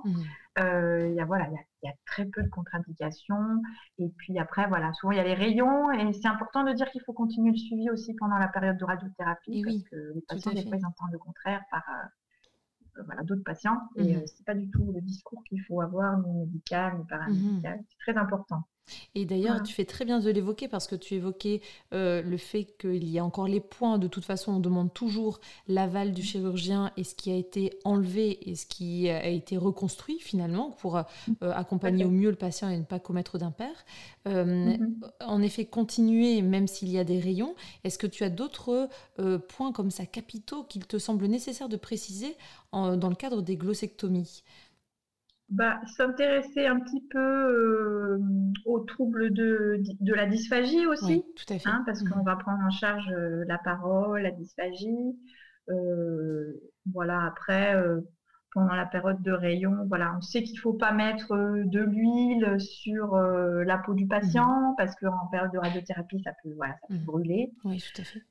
Euh, 0.59 1.07
il 1.09 1.15
y 1.15 1.19
a 1.19 1.25
voilà, 1.25 1.47
il 1.47 1.87
y, 1.87 1.89
a 1.89 1.93
très 2.07 2.25
peu 2.25 2.41
de 2.41 2.49
contre-indications. 2.49 3.61
Et 3.99 4.09
puis 4.17 4.39
après, 4.39 4.67
voilà, 4.67 4.91
souvent 4.93 5.11
il 5.11 5.17
y 5.17 5.19
a 5.19 5.23
les 5.23 5.35
rayons 5.35 5.91
et 5.91 6.13
c'est 6.13 6.27
important 6.27 6.63
de 6.63 6.73
dire 6.73 6.89
qu'il 6.89 7.01
faut 7.01 7.13
continuer 7.13 7.51
le 7.51 7.57
suivi 7.57 7.89
aussi 7.91 8.15
pendant 8.15 8.37
la 8.37 8.47
période 8.47 8.77
de 8.77 8.85
radiothérapie 8.85 9.61
parce 9.63 9.83
que 9.83 10.13
les 10.15 10.21
patients 10.27 10.53
des 10.53 10.63
fois 10.63 10.77
entendent 10.77 11.11
le 11.11 11.19
contraire 11.19 11.61
par 11.69 11.83
voilà, 13.05 13.23
d'autres 13.23 13.43
patients. 13.43 13.77
Et 13.95 14.03
ce 14.03 14.09
mhm. 14.09 14.15
euh, 14.17 14.25
c'est 14.25 14.45
pas 14.45 14.55
du 14.55 14.69
tout 14.69 14.91
le 14.91 15.01
discours 15.01 15.43
qu'il 15.43 15.61
faut 15.63 15.81
avoir, 15.81 16.17
ni 16.19 16.33
médical, 16.33 16.97
ni 16.97 17.05
paramédical. 17.05 17.77
Mhm. 17.77 17.85
C'est 17.89 18.11
très 18.11 18.19
important. 18.19 18.63
Et 19.15 19.25
d'ailleurs, 19.25 19.63
tu 19.63 19.73
fais 19.73 19.85
très 19.85 20.05
bien 20.05 20.19
de 20.19 20.29
l'évoquer 20.29 20.67
parce 20.67 20.87
que 20.87 20.95
tu 20.95 21.15
évoquais 21.15 21.61
euh, 21.93 22.21
le 22.21 22.37
fait 22.37 22.65
qu'il 22.79 23.09
y 23.09 23.19
a 23.19 23.25
encore 23.25 23.47
les 23.47 23.59
points. 23.59 23.97
De 23.97 24.07
toute 24.07 24.25
façon, 24.25 24.53
on 24.53 24.59
demande 24.59 24.93
toujours 24.93 25.39
l'aval 25.67 26.13
du 26.13 26.21
chirurgien 26.21 26.91
et 26.97 27.03
ce 27.03 27.15
qui 27.15 27.31
a 27.31 27.35
été 27.35 27.77
enlevé 27.83 28.49
et 28.49 28.55
ce 28.55 28.65
qui 28.65 29.09
a 29.09 29.27
été 29.27 29.57
reconstruit 29.57 30.19
finalement 30.19 30.71
pour 30.71 30.97
euh, 30.97 31.03
accompagner 31.41 32.05
au 32.05 32.09
mieux 32.09 32.29
le 32.29 32.35
patient 32.35 32.69
et 32.69 32.77
ne 32.77 32.83
pas 32.83 32.99
commettre 32.99 33.37
d'impair. 33.37 33.71
Euh, 34.27 34.45
mm-hmm. 34.45 35.25
En 35.25 35.41
effet, 35.41 35.65
continuer 35.65 36.41
même 36.41 36.67
s'il 36.67 36.89
y 36.89 36.97
a 36.97 37.03
des 37.03 37.19
rayons. 37.19 37.55
Est-ce 37.83 37.97
que 37.97 38.07
tu 38.07 38.23
as 38.23 38.29
d'autres 38.29 38.89
points 39.47 39.71
comme 39.71 39.91
ça 39.91 40.05
capitaux 40.05 40.63
qu'il 40.63 40.85
te 40.85 40.97
semble 40.97 41.25
nécessaire 41.25 41.69
de 41.69 41.77
préciser 41.77 42.35
dans 42.71 43.09
le 43.09 43.15
cadre 43.15 43.41
des 43.41 43.57
glossectomies? 43.57 44.43
Bah, 45.49 45.79
s'intéresser 45.95 46.65
un 46.65 46.79
petit 46.79 47.01
peu 47.09 47.19
euh, 47.19 48.19
aux 48.65 48.79
troubles 48.81 49.31
de, 49.31 49.81
de, 50.01 50.13
la 50.13 50.25
dysphagie 50.25 50.85
aussi, 50.85 51.23
tout 51.37 51.53
à 51.53 51.57
fait. 51.57 51.69
Hein, 51.69 51.83
parce 51.85 52.03
qu'on 52.03 52.19
mhm. 52.19 52.25
va 52.25 52.35
prendre 52.35 52.61
en 52.65 52.69
charge 52.69 53.09
euh, 53.13 53.45
la 53.47 53.57
parole, 53.57 54.23
la 54.23 54.31
dysphagie. 54.31 55.17
Euh, 55.69 56.51
voilà, 56.91 57.25
après, 57.25 57.75
pendant 58.51 58.75
la 58.75 58.85
période 58.85 59.21
de 59.21 59.31
rayon, 59.31 59.85
voilà, 59.87 60.15
on 60.17 60.21
sait 60.21 60.43
qu'il 60.43 60.59
faut 60.59 60.73
pas 60.73 60.91
mettre 60.91 61.33
de 61.33 61.79
l'huile 61.79 62.59
sur 62.59 63.15
la 63.15 63.77
peau 63.77 63.93
du 63.93 64.07
patient 64.07 64.71
mhm. 64.71 64.75
parce 64.77 64.95
qu'en 64.95 65.27
période 65.31 65.51
de 65.51 65.59
radiothérapie, 65.59 66.21
ça 66.23 66.31
peut, 66.43 66.51
voilà, 66.55 66.73
ça 66.81 66.87
peut 66.89 66.93
mhm. 66.95 67.05
brûler. 67.05 67.53
Oui, 67.63 67.83
tout 67.93 68.01
à 68.01 68.05
fait. 68.05 68.23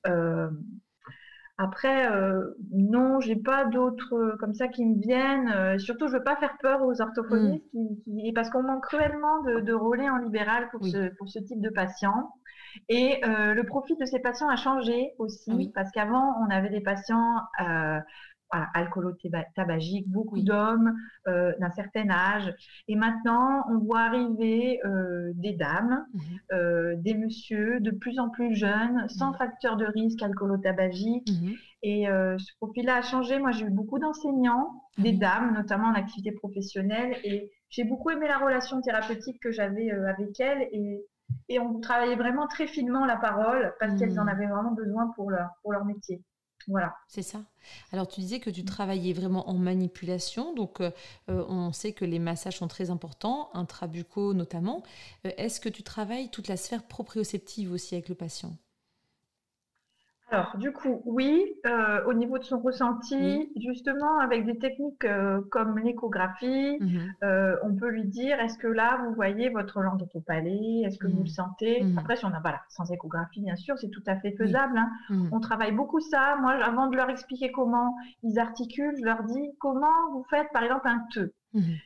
Après, 1.59 2.11
euh, 2.13 2.55
non, 2.73 3.21
j'ai 3.21 3.37
pas 3.37 3.65
d'autres 3.65 4.15
euh, 4.15 4.37
comme 4.39 4.53
ça 4.55 4.69
qui 4.69 4.85
me 4.85 5.01
viennent. 5.01 5.49
Euh, 5.49 5.79
surtout, 5.79 6.07
je 6.07 6.13
veux 6.13 6.23
pas 6.23 6.37
faire 6.37 6.57
peur 6.61 6.83
aux 6.83 7.01
orthophonistes, 7.01 7.65
qui, 8.05 8.33
parce 8.35 8.51
qu'on 8.51 8.63
manque 8.63 8.83
cruellement 8.85 9.43
de, 9.43 9.61
de 9.61 9.73
relais 9.73 10.11
en 10.11 10.19
libéral 10.19 10.69
pour, 10.71 10.85
ce, 10.85 11.09
pour 11.17 11.29
ce 11.31 11.39
type 11.39 11.61
de 11.63 11.71
patients. 11.71 12.31
Et 12.91 13.25
euh, 13.25 13.55
le 13.55 13.65
profil 13.65 13.97
de 13.99 14.05
ces 14.05 14.21
patients 14.21 14.49
a 14.51 14.57
changé 14.57 15.13
aussi, 15.19 15.71
parce 15.75 15.91
qu'avant, 15.93 16.35
on 16.47 16.51
avait 16.51 16.69
des 16.69 16.83
patients 16.83 17.37
voilà, 18.53 18.69
alcoolo-tabagique, 18.75 20.09
beaucoup 20.09 20.41
d'hommes 20.41 20.95
euh, 21.27 21.53
d'un 21.59 21.71
certain 21.71 22.09
âge. 22.11 22.55
Et 22.89 22.95
maintenant, 22.95 23.65
on 23.71 23.79
voit 23.79 24.01
arriver 24.01 24.81
euh, 24.85 25.33
des 25.35 25.53
dames, 25.53 26.07
mhm. 26.15 26.21
euh, 26.53 26.95
des 26.97 27.15
messieurs 27.15 27.81
de 27.81 27.91
plus 27.91 28.19
en 28.19 28.31
plus 28.31 28.55
jeunes, 28.55 29.09
sans 29.09 29.31
mhm. 29.31 29.39
facteur 29.39 29.77
de 29.77 29.87
risque 29.87 30.23
alcoolo-tabagique. 30.23 31.29
Mhm. 31.29 31.55
Et 31.83 32.07
ce 32.07 32.53
profil-là 32.61 32.97
a 32.97 33.03
changé. 33.03 33.39
Moi, 33.39 33.53
j'ai 33.53 33.65
eu 33.65 33.71
beaucoup 33.71 34.01
d'enseignants, 34.01 34.83
des 34.99 35.13
dames, 35.13 35.55
notamment 35.55 35.87
en 35.87 35.95
activité 35.95 36.33
professionnelle. 36.33 37.17
Et 37.23 37.53
j'ai 37.69 37.85
beaucoup 37.85 38.11
aimé 38.11 38.27
la 38.27 38.39
relation 38.39 38.81
thérapeutique 38.81 39.39
que 39.41 39.53
j'avais 39.53 39.93
avec 39.93 40.41
elles. 40.41 40.67
Et, 40.73 41.05
et 41.49 41.61
on 41.61 41.79
travaillait 41.79 42.17
vraiment 42.17 42.49
très 42.49 42.67
finement 42.67 43.05
la 43.05 43.17
parole 43.17 43.73
parce 43.79 43.97
qu'elles 44.01 44.19
en 44.19 44.27
avaient 44.27 44.49
vraiment 44.49 44.73
besoin 44.73 45.13
pour 45.15 45.31
leur, 45.31 45.51
pour 45.63 45.73
leur 45.73 45.85
métier. 45.85 46.25
Voilà. 46.69 46.97
C'est 47.07 47.23
ça. 47.23 47.45
Alors 47.93 48.09
tu 48.09 48.21
disais 48.21 48.41
que 48.41 48.51
tu 48.51 48.65
travaillais 48.65 49.13
vraiment 49.13 49.49
en 49.49 49.55
manipulation, 49.55 50.53
donc 50.55 50.81
euh, 50.81 50.91
euh, 51.31 51.45
on 51.49 51.73
sait 51.73 51.93
que 51.93 52.05
les 52.05 52.19
massages 52.19 52.59
sont 52.59 52.67
très 52.69 52.91
importants, 52.91 53.51
intrabucaux 53.55 54.35
notamment. 54.35 54.83
Euh, 55.27 55.31
est-ce 55.37 55.61
que 55.61 55.69
tu 55.69 55.85
travailles 55.85 56.29
toute 56.31 56.49
la 56.49 56.57
sphère 56.57 56.83
proprioceptive 56.87 57.71
aussi 57.73 57.95
avec 57.95 58.09
le 58.09 58.17
patient? 58.17 58.57
Alors, 60.29 60.57
du 60.57 60.73
coup, 60.73 61.03
oui, 61.05 61.55
euh, 61.67 62.05
au 62.07 62.13
niveau 62.13 62.39
de 62.39 62.43
son 62.43 62.59
ressenti, 62.59 63.49
justement, 63.57 64.19
avec 64.19 64.45
des 64.45 64.59
techniques 64.59 65.05
euh, 65.05 65.41
comme 65.53 65.79
l'échographie, 65.79 66.79
mhm. 66.81 67.13
euh, 67.23 67.57
on 67.63 67.77
peut 67.77 67.89
lui 67.89 68.05
dire 68.07 68.41
est-ce 68.41 68.59
que 68.59 68.67
là, 68.67 68.99
vous 69.05 69.15
voyez 69.15 69.51
votre 69.51 69.83
langue 69.83 70.03
est 70.03 70.17
au 70.17 70.21
palais? 70.21 70.83
Est-ce 70.85 70.99
que 70.99 71.07
vous 71.07 71.19
le 71.19 71.21
mhm. 71.21 71.27
sentez? 71.29 71.85
Mhm. 71.85 71.99
Après, 71.99 72.17
si 72.17 72.25
on 72.25 72.35
a, 72.35 72.41
voilà, 72.41 72.61
sans 72.69 72.91
échographie, 72.91 73.41
bien 73.41 73.55
sûr, 73.55 73.79
c'est 73.79 73.91
tout 73.91 74.03
à 74.07 74.17
fait 74.17 74.33
faisable. 74.33 74.77
Hein. 74.79 75.29
On 75.31 75.39
travaille 75.39 75.73
beaucoup 75.73 76.01
ça. 76.01 76.37
Moi, 76.41 76.55
avant 76.55 76.89
de 76.89 76.97
leur 76.97 77.09
expliquer 77.09 77.53
comment 77.53 77.95
ils 78.25 78.41
articulent, 78.41 78.97
je 78.99 79.05
leur 79.05 79.23
dis 79.23 79.51
comment 79.61 80.11
vous 80.13 80.25
faites, 80.29 80.49
par 80.53 80.65
exemple, 80.65 80.89
un 80.89 81.05
te. 81.13 81.31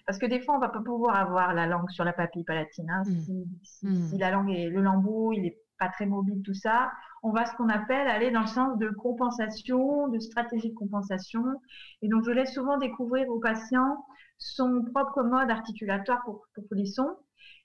Parce 0.07 0.19
que 0.19 0.27
des 0.27 0.41
fois, 0.41 0.57
on 0.57 0.59
va 0.59 0.69
pas 0.69 0.81
pouvoir 0.81 1.15
avoir 1.15 1.55
la 1.55 1.67
langue 1.67 1.91
sur 1.91 2.05
la 2.05 2.13
papille 2.13 2.43
palatine. 2.43 2.91
Hein. 2.91 3.05
Si, 3.05 3.47
si, 4.09 4.19
la 4.19 4.33
langue 4.33 4.51
est 4.51 4.69
le 4.69 4.81
lambeau, 4.81 5.33
il 5.33 5.47
est 5.47 5.59
pas 5.81 5.89
très 5.89 6.07
mobile, 6.07 6.43
tout 6.45 6.55
ça, 6.55 6.93
on 7.23 7.33
va 7.33 7.47
ce 7.47 7.57
qu'on 7.57 7.69
appelle 7.69 8.07
aller 8.07 8.31
dans 8.31 8.43
le 8.43 8.47
sens 8.47 8.79
de 8.79 8.91
compensation, 8.91 10.09
de 10.09 10.19
stratégie 10.21 10.71
de 10.71 10.75
compensation. 10.75 11.43
Et 12.03 12.09
donc, 12.09 12.25
je 12.25 12.31
laisse 12.31 12.53
souvent 12.53 12.79
découvrir 12.79 13.29
aux 13.31 13.41
patients 13.41 14.05
son 14.39 14.85
propre 14.85 15.23
mode 15.23 15.51
articulatoire 15.51 16.23
pour, 16.25 16.47
pour 16.55 16.65
les 16.71 16.87
sons. 16.87 17.17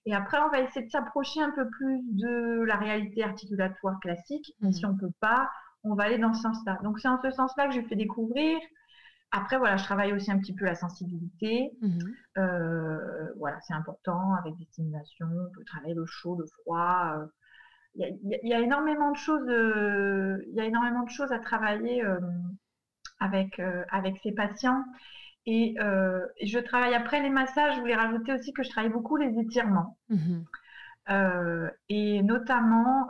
Et 0.06 0.16
après, 0.16 0.38
on 0.40 0.50
va 0.50 0.62
essayer 0.62 0.86
de 0.86 0.92
s'approcher 0.92 1.42
un 1.42 1.52
peu 1.52 1.70
plus 1.70 2.02
de 2.14 2.64
la 2.64 2.78
réalité 2.78 3.24
articulatoire 3.24 4.00
classique. 4.00 4.54
Mais 4.62 4.72
si 4.72 4.86
on 4.86 4.94
ne 4.94 5.00
peut 5.00 5.14
pas, 5.20 5.50
on 5.84 5.94
va 5.94 6.06
aller 6.06 6.18
dans 6.18 6.34
ce 6.34 6.42
sens-là. 6.42 6.80
Donc, 6.84 7.00
c'est 7.00 7.08
en 7.08 7.22
ce 7.22 7.32
sens-là 7.32 7.68
que 7.68 7.74
je 7.74 7.82
fais 7.82 7.96
découvrir. 7.96 8.58
Après, 9.32 9.58
voilà, 9.58 9.76
je 9.76 9.84
travaille 9.84 10.14
aussi 10.14 10.32
un 10.32 10.40
petit 10.40 10.54
peu 10.54 10.66
la 10.66 10.76
sensibilité. 10.76 11.72
Mhm. 11.82 12.16
Euh, 12.38 13.34
voilà, 13.38 13.60
c'est 13.62 13.74
important 13.74 14.34
avec 14.36 14.56
des 14.56 14.66
stimulations. 14.66 15.28
On 15.28 15.52
peut 15.52 15.66
travailler 15.66 15.94
le 15.94 16.06
chaud, 16.06 16.38
le 16.40 16.46
froid. 16.46 17.16
Euh, 17.18 17.26
il 17.98 18.40
y, 18.44 18.54
a 18.54 18.60
énormément 18.60 19.12
de 19.12 19.18
choses, 19.18 19.48
euh, 19.48 20.38
il 20.48 20.56
y 20.56 20.62
a 20.62 20.66
énormément 20.66 21.04
de 21.04 21.10
choses 21.10 21.32
à 21.32 21.40
travailler 21.40 22.04
euh, 22.04 22.20
avec 23.20 23.60
euh, 23.60 23.84
avec 23.90 24.18
ces 24.22 24.32
patients. 24.32 24.84
Et, 25.46 25.76
je 25.78 26.60
travaille 26.60 26.96
après 26.96 27.22
les 27.22 27.30
massages. 27.30 27.76
Je 27.76 27.80
voulais 27.80 27.96
rajouter 27.96 28.34
aussi 28.34 28.52
que 28.52 28.64
je 28.64 28.70
travaille 28.70 28.92
beaucoup 28.92 29.16
les 29.18 29.40
étirements. 29.40 29.98
Mmh 30.10 30.42
et 31.88 32.24
notamment, 32.24 33.08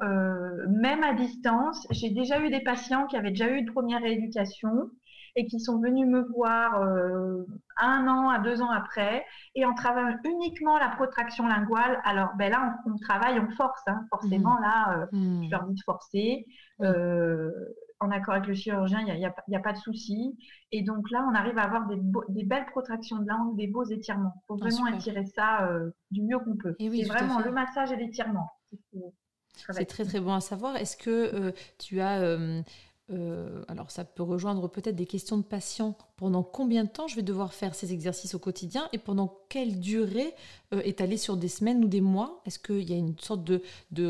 même 0.67 1.01
à 1.01 1.13
distance, 1.13 1.87
j'ai 1.91 2.09
déjà 2.09 2.41
eu 2.41 2.49
des 2.49 2.59
patients 2.59 3.07
qui 3.07 3.15
avaient 3.15 3.29
déjà 3.29 3.47
eu 3.49 3.55
une 3.55 3.71
première 3.71 4.01
rééducation 4.01 4.89
et 5.35 5.45
qui 5.47 5.59
sont 5.59 5.79
venus 5.79 6.07
me 6.07 6.21
voir 6.33 6.81
euh, 6.81 7.45
un 7.77 8.07
an 8.07 8.29
à 8.29 8.39
deux 8.39 8.61
ans 8.61 8.71
après 8.71 9.25
et 9.53 9.65
en 9.65 9.73
travaillant 9.73 10.17
uniquement 10.23 10.77
la 10.77 10.89
protraction 10.89 11.45
linguale. 11.47 11.99
Alors 12.05 12.29
ben 12.37 12.51
là, 12.51 12.77
on, 12.85 12.97
travaille, 12.97 13.39
on 13.39 13.49
force, 13.51 13.81
hein, 13.87 14.05
forcément. 14.09 14.57
Mmh. 14.59 14.63
Là, 14.63 14.99
euh, 14.99 15.05
mmh. 15.17 15.43
je 15.45 15.51
leur 15.51 15.63
dis 15.65 15.75
de 15.75 15.83
forcer. 15.83 16.45
Euh, 16.81 17.51
en 18.01 18.11
accord 18.11 18.33
avec 18.33 18.47
le 18.47 18.53
chirurgien, 18.53 18.99
il 18.99 19.17
n'y 19.17 19.25
a, 19.25 19.33
a, 19.53 19.59
pas 19.59 19.71
de 19.71 19.77
souci. 19.77 20.37
Et 20.73 20.83
donc 20.83 21.09
là, 21.11 21.25
on 21.31 21.33
arrive 21.33 21.57
à 21.57 21.63
avoir 21.63 21.87
des, 21.87 21.95
des 22.27 22.43
belles 22.43 22.65
protractions 22.65 23.19
de 23.19 23.27
langue, 23.27 23.55
des 23.55 23.67
beaux 23.67 23.85
étirements. 23.85 24.33
Il 24.35 24.43
faut 24.47 24.57
ah, 24.61 24.67
vraiment 24.67 24.87
étirer 24.87 25.25
ça 25.25 25.69
du 26.11 26.21
mieux 26.21 26.37
qu'on 26.39 26.57
peut. 26.57 26.75
C'est 26.77 27.03
vraiment 27.03 27.39
le 27.39 27.51
massage 27.51 27.93
et 27.93 27.95
l'étirement. 27.95 28.49
C'est 29.71 29.85
très 29.85 30.03
très 30.03 30.19
bon 30.19 30.33
à 30.33 30.41
savoir. 30.41 30.75
Est-ce 30.75 30.97
que 30.97 31.53
tu 31.79 32.01
as 32.01 32.19
euh, 32.21 32.61
alors 33.67 33.91
ça 33.91 34.03
peut 34.03 34.23
rejoindre 34.23 34.67
peut-être 34.67 34.95
des 34.95 35.05
questions 35.05 35.37
de 35.37 35.43
patients. 35.43 35.97
Pendant 36.17 36.43
combien 36.43 36.85
de 36.85 36.89
temps 36.89 37.07
je 37.07 37.15
vais 37.15 37.21
devoir 37.21 37.53
faire 37.53 37.75
ces 37.75 37.93
exercices 37.93 38.35
au 38.35 38.39
quotidien 38.39 38.87
et 38.93 38.97
pendant 38.97 39.41
quelle 39.49 39.79
durée 39.79 40.33
euh, 40.73 40.81
étalée 40.85 41.17
sur 41.17 41.37
des 41.37 41.49
semaines 41.49 41.83
ou 41.83 41.87
des 41.87 42.01
mois? 42.01 42.41
Est-ce 42.45 42.57
qu'il 42.57 42.89
y 42.89 42.93
a 42.93 42.97
une 42.97 43.17
sorte 43.19 43.43
de, 43.43 43.61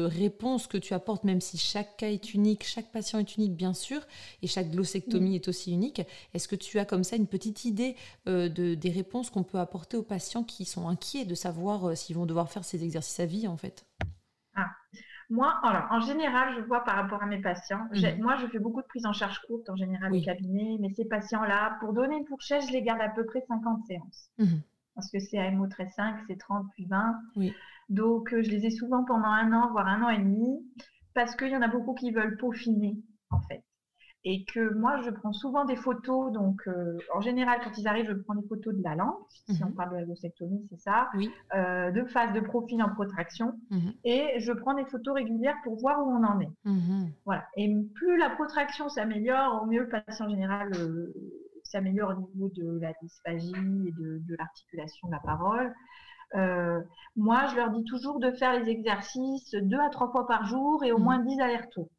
réponse 0.06 0.68
que 0.68 0.78
tu 0.78 0.94
apportes, 0.94 1.24
même 1.24 1.42
si 1.42 1.58
chaque 1.58 1.98
cas 1.98 2.10
est 2.10 2.34
unique, 2.34 2.64
chaque 2.64 2.92
patient 2.92 3.20
est 3.20 3.38
unique 3.38 3.56
bien 3.56 3.74
sûr, 3.74 4.02
et 4.42 4.48
chaque 4.48 4.72
glossectomie 4.72 5.36
est 5.36 5.48
aussi 5.48 5.72
unique 5.72 6.02
Est-ce 6.34 6.48
que 6.48 6.56
tu 6.56 6.80
as 6.80 6.86
comme 6.86 7.04
ça 7.04 7.16
une 7.16 7.28
petite 7.28 7.66
idée 7.66 7.96
euh, 8.28 8.50
de, 8.50 8.76
des 8.76 8.90
réponses 8.92 9.30
qu'on 9.30 9.44
peut 9.44 9.60
apporter 9.60 9.98
aux 9.98 10.04
patients 10.04 10.44
qui 10.44 10.66
sont 10.66 10.88
inquiets 10.88 11.26
de 11.26 11.36
savoir 11.36 11.98
s'ils 11.98 12.16
vont 12.16 12.26
devoir 12.26 12.52
faire 12.52 12.64
ces 12.64 12.84
exercices 12.84 13.20
à 13.20 13.26
vie 13.26 13.48
en 13.48 13.58
fait? 13.58 13.86
Moi, 15.30 15.60
alors, 15.64 15.88
en 15.92 16.00
général, 16.00 16.54
je 16.56 16.62
vois 16.62 16.84
par 16.84 16.96
rapport 16.96 17.24
à 17.24 17.26
mes 17.26 17.42
patients, 17.42 17.88
mhm. 17.92 18.22
moi, 18.22 18.36
je 18.38 18.48
fais 18.48 18.60
beaucoup 18.60 18.82
de 18.82 18.88
prises 18.88 19.06
en 19.06 19.14
charge 19.14 19.40
courtes 19.48 19.70
en 19.70 19.76
général 19.76 20.14
au 20.14 20.22
cabinet, 20.22 20.78
mais 20.80 20.90
ces 20.90 21.06
patients-là, 21.06 21.78
pour 21.80 21.94
donner 21.94 22.18
une 22.18 22.26
fourchette, 22.26 22.64
je 22.68 22.72
les 22.72 22.82
garde 22.82 23.02
à 23.02 23.10
peu 23.10 23.26
près 23.26 23.42
50 23.48 23.86
séances. 23.86 24.30
Mhm. 24.38 24.62
Parce 24.94 25.12
que 25.12 25.20
c'est 25.20 25.40
AMO 25.40 25.68
5, 25.70 26.16
c'est 26.28 26.38
30 26.38 26.68
puis 26.74 26.86
20. 26.86 27.20
Donc, 27.90 28.34
euh, 28.34 28.42
je 28.42 28.50
les 28.50 28.66
ai 28.66 28.72
souvent 28.72 29.04
pendant 29.04 29.28
un 29.28 29.52
an, 29.54 29.70
voire 29.72 29.88
un 29.88 30.04
an 30.04 30.10
et 30.10 30.18
demi, 30.18 30.66
parce 31.14 31.36
qu'il 31.36 31.50
y 31.50 31.56
en 31.56 31.62
a 31.62 31.68
beaucoup 31.68 31.94
qui 31.94 32.12
veulent 32.12 32.38
peaufiner, 32.38 32.96
en 33.30 33.40
fait 33.42 33.64
et 34.28 34.44
que 34.44 34.74
moi, 34.74 35.00
je 35.04 35.12
prends 35.12 35.34
souvent 35.34 35.66
des 35.66 35.76
photos. 35.76 36.32
Donc, 36.32 36.60
euh, 36.68 36.98
en 37.14 37.22
général, 37.22 37.60
quand 37.64 37.78
ils 37.78 37.88
arrivent, 37.88 38.08
je 38.08 38.14
prends 38.14 38.34
des 38.34 38.48
photos 38.48 38.74
de 38.76 38.84
la 38.84 38.96
langue. 38.96 39.14
Si 39.30 39.64
on 39.64 39.68
mhm. 39.68 39.76
parle 39.76 39.92
de 39.92 39.96
la 39.98 40.04
glossectomie, 40.04 40.66
c'est 40.72 40.80
ça. 40.80 41.10
Euh, 41.54 41.92
de 41.92 42.04
phase 42.06 42.34
de 42.34 42.40
profil 42.40 42.82
en 42.82 42.90
protraction. 42.90 43.54
Mhm. 43.70 43.94
Et 44.04 44.40
je 44.40 44.52
prends 44.52 44.74
des 44.74 44.86
photos 44.86 45.14
régulières 45.14 45.58
pour 45.64 45.80
voir 45.80 46.00
où 46.00 46.10
on 46.10 46.24
en 46.24 46.40
est. 46.40 46.50
Mhm. 46.66 47.12
Voilà. 47.24 47.46
Et 47.56 47.72
plus 47.94 48.18
la 48.18 48.32
protraction 48.32 48.90
s'améliore, 48.90 49.62
au 49.62 49.68
mieux 49.68 49.82
le 49.82 49.90
patient 49.90 50.26
en 50.26 50.30
général 50.30 50.72
euh, 50.76 51.14
s'améliore 51.64 52.18
au 52.18 52.28
niveau 52.34 52.50
de 52.56 52.80
la 52.80 52.94
dysphagie 53.04 53.54
et 53.88 53.92
de, 53.92 54.22
de 54.28 54.36
l'articulation 54.40 55.08
de 55.08 55.14
la 55.14 55.20
parole. 55.20 55.72
moi, 57.16 57.46
je 57.46 57.56
leur 57.58 57.70
dis 57.70 57.84
toujours 57.84 58.20
de 58.20 58.32
faire 58.32 58.60
les 58.60 58.70
exercices 58.72 59.54
deux 59.54 59.80
à 59.80 59.90
trois 59.90 60.12
fois 60.12 60.26
par 60.26 60.46
jour 60.46 60.84
et 60.84 60.92
au 60.92 60.98
moins 60.98 61.20
dix 61.20 61.40
allers-retours 61.40 61.90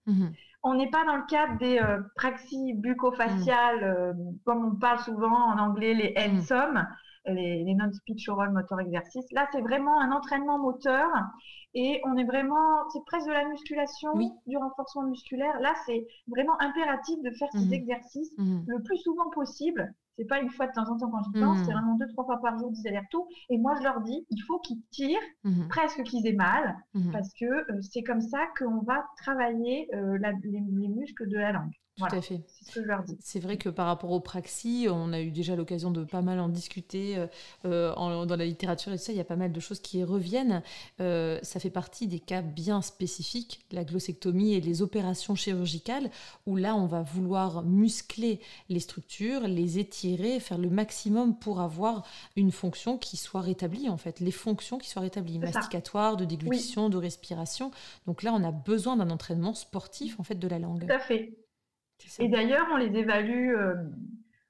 on 0.66 0.74
n'est 0.74 0.90
pas 0.90 1.04
dans 1.04 1.16
le 1.16 1.26
cadre 1.26 1.56
des 1.58 1.78
euh, 1.78 2.00
praxis 2.16 2.74
bucco-faciales, 2.74 3.84
euh, 3.84 4.12
comme 4.44 4.64
on 4.64 4.74
parle 4.74 4.98
souvent 4.98 5.52
en 5.52 5.58
anglais, 5.58 5.94
les 5.94 6.10
mm. 6.10 6.38
NSOM, 6.38 6.84
les, 7.26 7.74
non-speech 7.74 8.28
oral 8.28 8.52
motor 8.52 8.80
exercices. 8.80 9.30
Là, 9.30 9.46
c'est 9.52 9.60
vraiment 9.60 10.00
un 10.00 10.10
entraînement 10.10 10.58
moteur 10.58 11.08
et 11.74 12.00
on 12.04 12.16
est 12.16 12.24
vraiment, 12.24 12.88
c'est 12.92 13.04
presque 13.06 13.28
de 13.28 13.32
la 13.32 13.48
musculation, 13.48 14.12
du 14.46 14.56
renforcement 14.56 15.04
musculaire. 15.04 15.58
Là, 15.60 15.72
c'est 15.86 16.04
vraiment 16.26 16.60
impératif 16.60 17.22
de 17.22 17.30
faire 17.30 17.48
ces 17.52 17.68
mm. 17.68 17.72
exercices 17.72 18.32
mm. 18.36 18.64
le 18.66 18.82
plus 18.82 18.98
souvent 18.98 19.30
possible 19.30 19.94
c'est 20.16 20.24
pas 20.24 20.40
une 20.40 20.50
fois 20.50 20.66
de 20.66 20.72
temps 20.72 20.88
en 20.90 20.96
temps 20.96 21.10
quand 21.10 21.22
j'y 21.22 21.40
pense, 21.40 21.58
c'est 21.58 21.70
hmm. 21.70 21.74
vraiment 21.74 21.94
deux, 21.96 22.08
trois 22.08 22.24
fois 22.24 22.40
par 22.40 22.58
jour 22.58 22.70
des 22.70 22.86
allers-retours. 22.88 23.28
Et 23.50 23.58
moi, 23.58 23.74
je 23.78 23.82
leur 23.82 24.00
dis, 24.00 24.26
il 24.30 24.40
faut 24.42 24.58
qu'ils 24.60 24.82
tirent, 24.90 25.18
hmm. 25.44 25.68
presque 25.68 26.02
qu'ils 26.04 26.26
aient 26.26 26.32
mal, 26.32 26.76
hmm. 26.94 27.10
parce 27.12 27.32
que 27.34 27.44
euh, 27.44 27.80
c'est 27.82 28.02
comme 28.02 28.20
ça 28.20 28.46
qu'on 28.58 28.80
va 28.80 29.04
travailler 29.18 29.88
euh, 29.94 30.18
les, 30.18 30.88
muscles 30.88 31.28
de 31.28 31.36
la 31.36 31.52
langue. 31.52 31.72
Tout 31.96 32.04
à 32.04 32.20
fait. 32.20 32.42
C'est 32.46 32.64
ce 32.66 32.74
que 32.74 32.82
je 32.82 32.86
leur 32.86 33.02
dis. 33.02 33.16
C'est 33.20 33.40
vrai 33.40 33.56
que 33.56 33.70
par 33.70 33.86
rapport 33.86 34.10
aux 34.10 34.20
praxis, 34.20 34.86
on 34.90 35.14
a 35.14 35.20
eu 35.20 35.30
déjà 35.30 35.56
l'occasion 35.56 35.90
de 35.90 36.04
pas 36.04 36.20
mal 36.20 36.40
en 36.40 36.50
discuter 36.50 37.16
euh, 37.16 37.26
euh, 37.64 38.26
dans 38.26 38.36
la 38.36 38.44
littérature 38.44 38.92
et 38.92 38.98
tout 38.98 39.04
ça. 39.04 39.12
Il 39.12 39.18
y 39.18 39.20
a 39.20 39.24
pas 39.24 39.36
mal 39.36 39.50
de 39.50 39.60
choses 39.60 39.80
qui 39.80 40.04
reviennent. 40.04 40.62
Euh, 41.00 41.38
ça 41.42 41.58
fait 41.58 41.70
partie 41.70 42.06
des 42.06 42.20
cas 42.20 42.42
bien 42.42 42.82
spécifiques, 42.82 43.64
la 43.72 43.82
glossectomie 43.82 44.52
et 44.52 44.60
les 44.60 44.82
opérations 44.82 45.34
chirurgicales, 45.34 46.10
où 46.46 46.56
là, 46.56 46.76
on 46.76 46.86
va 46.86 47.00
vouloir 47.00 47.62
muscler 47.62 48.40
les 48.68 48.80
structures, 48.80 49.48
les 49.48 49.78
étirer, 49.78 50.38
faire 50.38 50.58
le 50.58 50.68
maximum 50.68 51.38
pour 51.38 51.60
avoir 51.60 52.06
une 52.36 52.52
fonction 52.52 52.98
qui 52.98 53.16
soit 53.16 53.40
rétablie, 53.40 53.88
en 53.88 53.96
fait. 53.96 54.20
Les 54.20 54.32
fonctions 54.32 54.76
qui 54.76 54.90
soient 54.90 55.02
rétablies, 55.02 55.38
masticatoire, 55.38 56.18
de 56.18 56.26
déglutition, 56.26 56.90
de 56.90 56.98
respiration. 56.98 57.70
Donc 58.06 58.22
là, 58.22 58.34
on 58.34 58.44
a 58.44 58.52
besoin 58.52 58.96
d'un 58.98 59.08
entraînement 59.08 59.54
sportif, 59.54 60.20
en 60.20 60.24
fait, 60.24 60.38
de 60.38 60.46
la 60.46 60.58
langue. 60.58 60.86
Tout 60.86 60.92
à 60.92 60.98
fait. 60.98 61.45
Et 62.18 62.28
d'ailleurs, 62.28 62.66
on 62.72 62.76
les 62.76 62.96
évalue, 62.96 63.54
euh, 63.54 63.74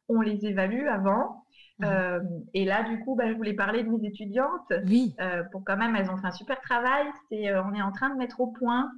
on 0.09 0.21
les 0.21 0.45
évalue 0.47 0.87
avant. 0.87 1.45
Mmh. 1.79 1.85
Euh, 1.85 2.21
et 2.55 2.65
là, 2.65 2.85
du 2.85 3.01
coup, 3.01 3.17
bah, 3.17 3.29
je 3.29 3.35
voulais 3.35 3.55
parler 3.55 3.83
de 3.83 3.89
mes 3.89 4.09
étudiantes. 4.09 4.73
Oui. 4.87 5.15
Euh, 5.21 5.43
pour 5.53 5.65
quand 5.65 5.77
même, 5.77 5.95
elles 5.97 6.11
ont 6.11 6.17
fait 6.17 6.27
un 6.27 6.33
super 6.33 6.61
travail. 6.61 7.07
C'est, 7.31 7.55
on 7.59 7.75
est 7.75 7.83
en 7.83 7.93
train 7.93 8.11
de 8.11 8.17
mettre 8.17 8.41
au 8.41 8.49
point, 8.49 8.91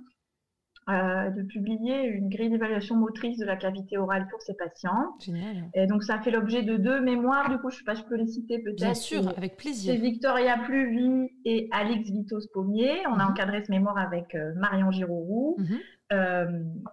de 0.89 1.43
publier 1.43 2.05
une 2.05 2.31
grille 2.31 2.49
d'évaluation 2.49 2.97
motrice 2.97 3.37
de 3.37 3.45
la 3.45 3.57
cavité 3.57 3.99
orale 3.99 4.27
pour 4.31 4.41
ces 4.41 4.55
patients. 4.55 5.17
Génial. 5.21 5.69
Et 5.75 5.87
donc, 5.87 6.03
ça 6.03 6.19
fait 6.19 6.31
l'objet 6.31 6.63
de 6.63 6.77
deux 6.79 7.01
mémoires. 7.01 7.51
Du 7.51 7.59
coup, 7.59 7.69
je 7.69 7.75
ne 7.75 7.79
sais 7.79 7.85
pas, 7.85 7.95
je 7.95 8.05
peux 8.05 8.17
les 8.17 8.27
citer 8.27 8.63
peut-être. 8.63 8.77
Bien 8.77 8.95
sûr, 8.95 9.29
avec 9.37 9.57
plaisir. 9.59 9.93
C'est 9.93 10.01
Victoria 10.01 10.57
Pluvy 10.57 11.29
et 11.45 11.69
Alix 11.73 12.11
Vitos-Pommier. 12.11 13.07
On 13.09 13.19
a 13.19 13.27
mmh. 13.27 13.31
encadré 13.31 13.65
ce 13.65 13.71
mémoire 13.71 13.99
avec 13.99 14.35
Marion 14.57 14.91
Girourou. 14.91 15.57
Mmh. 15.59 15.77
Euh, 16.13 16.47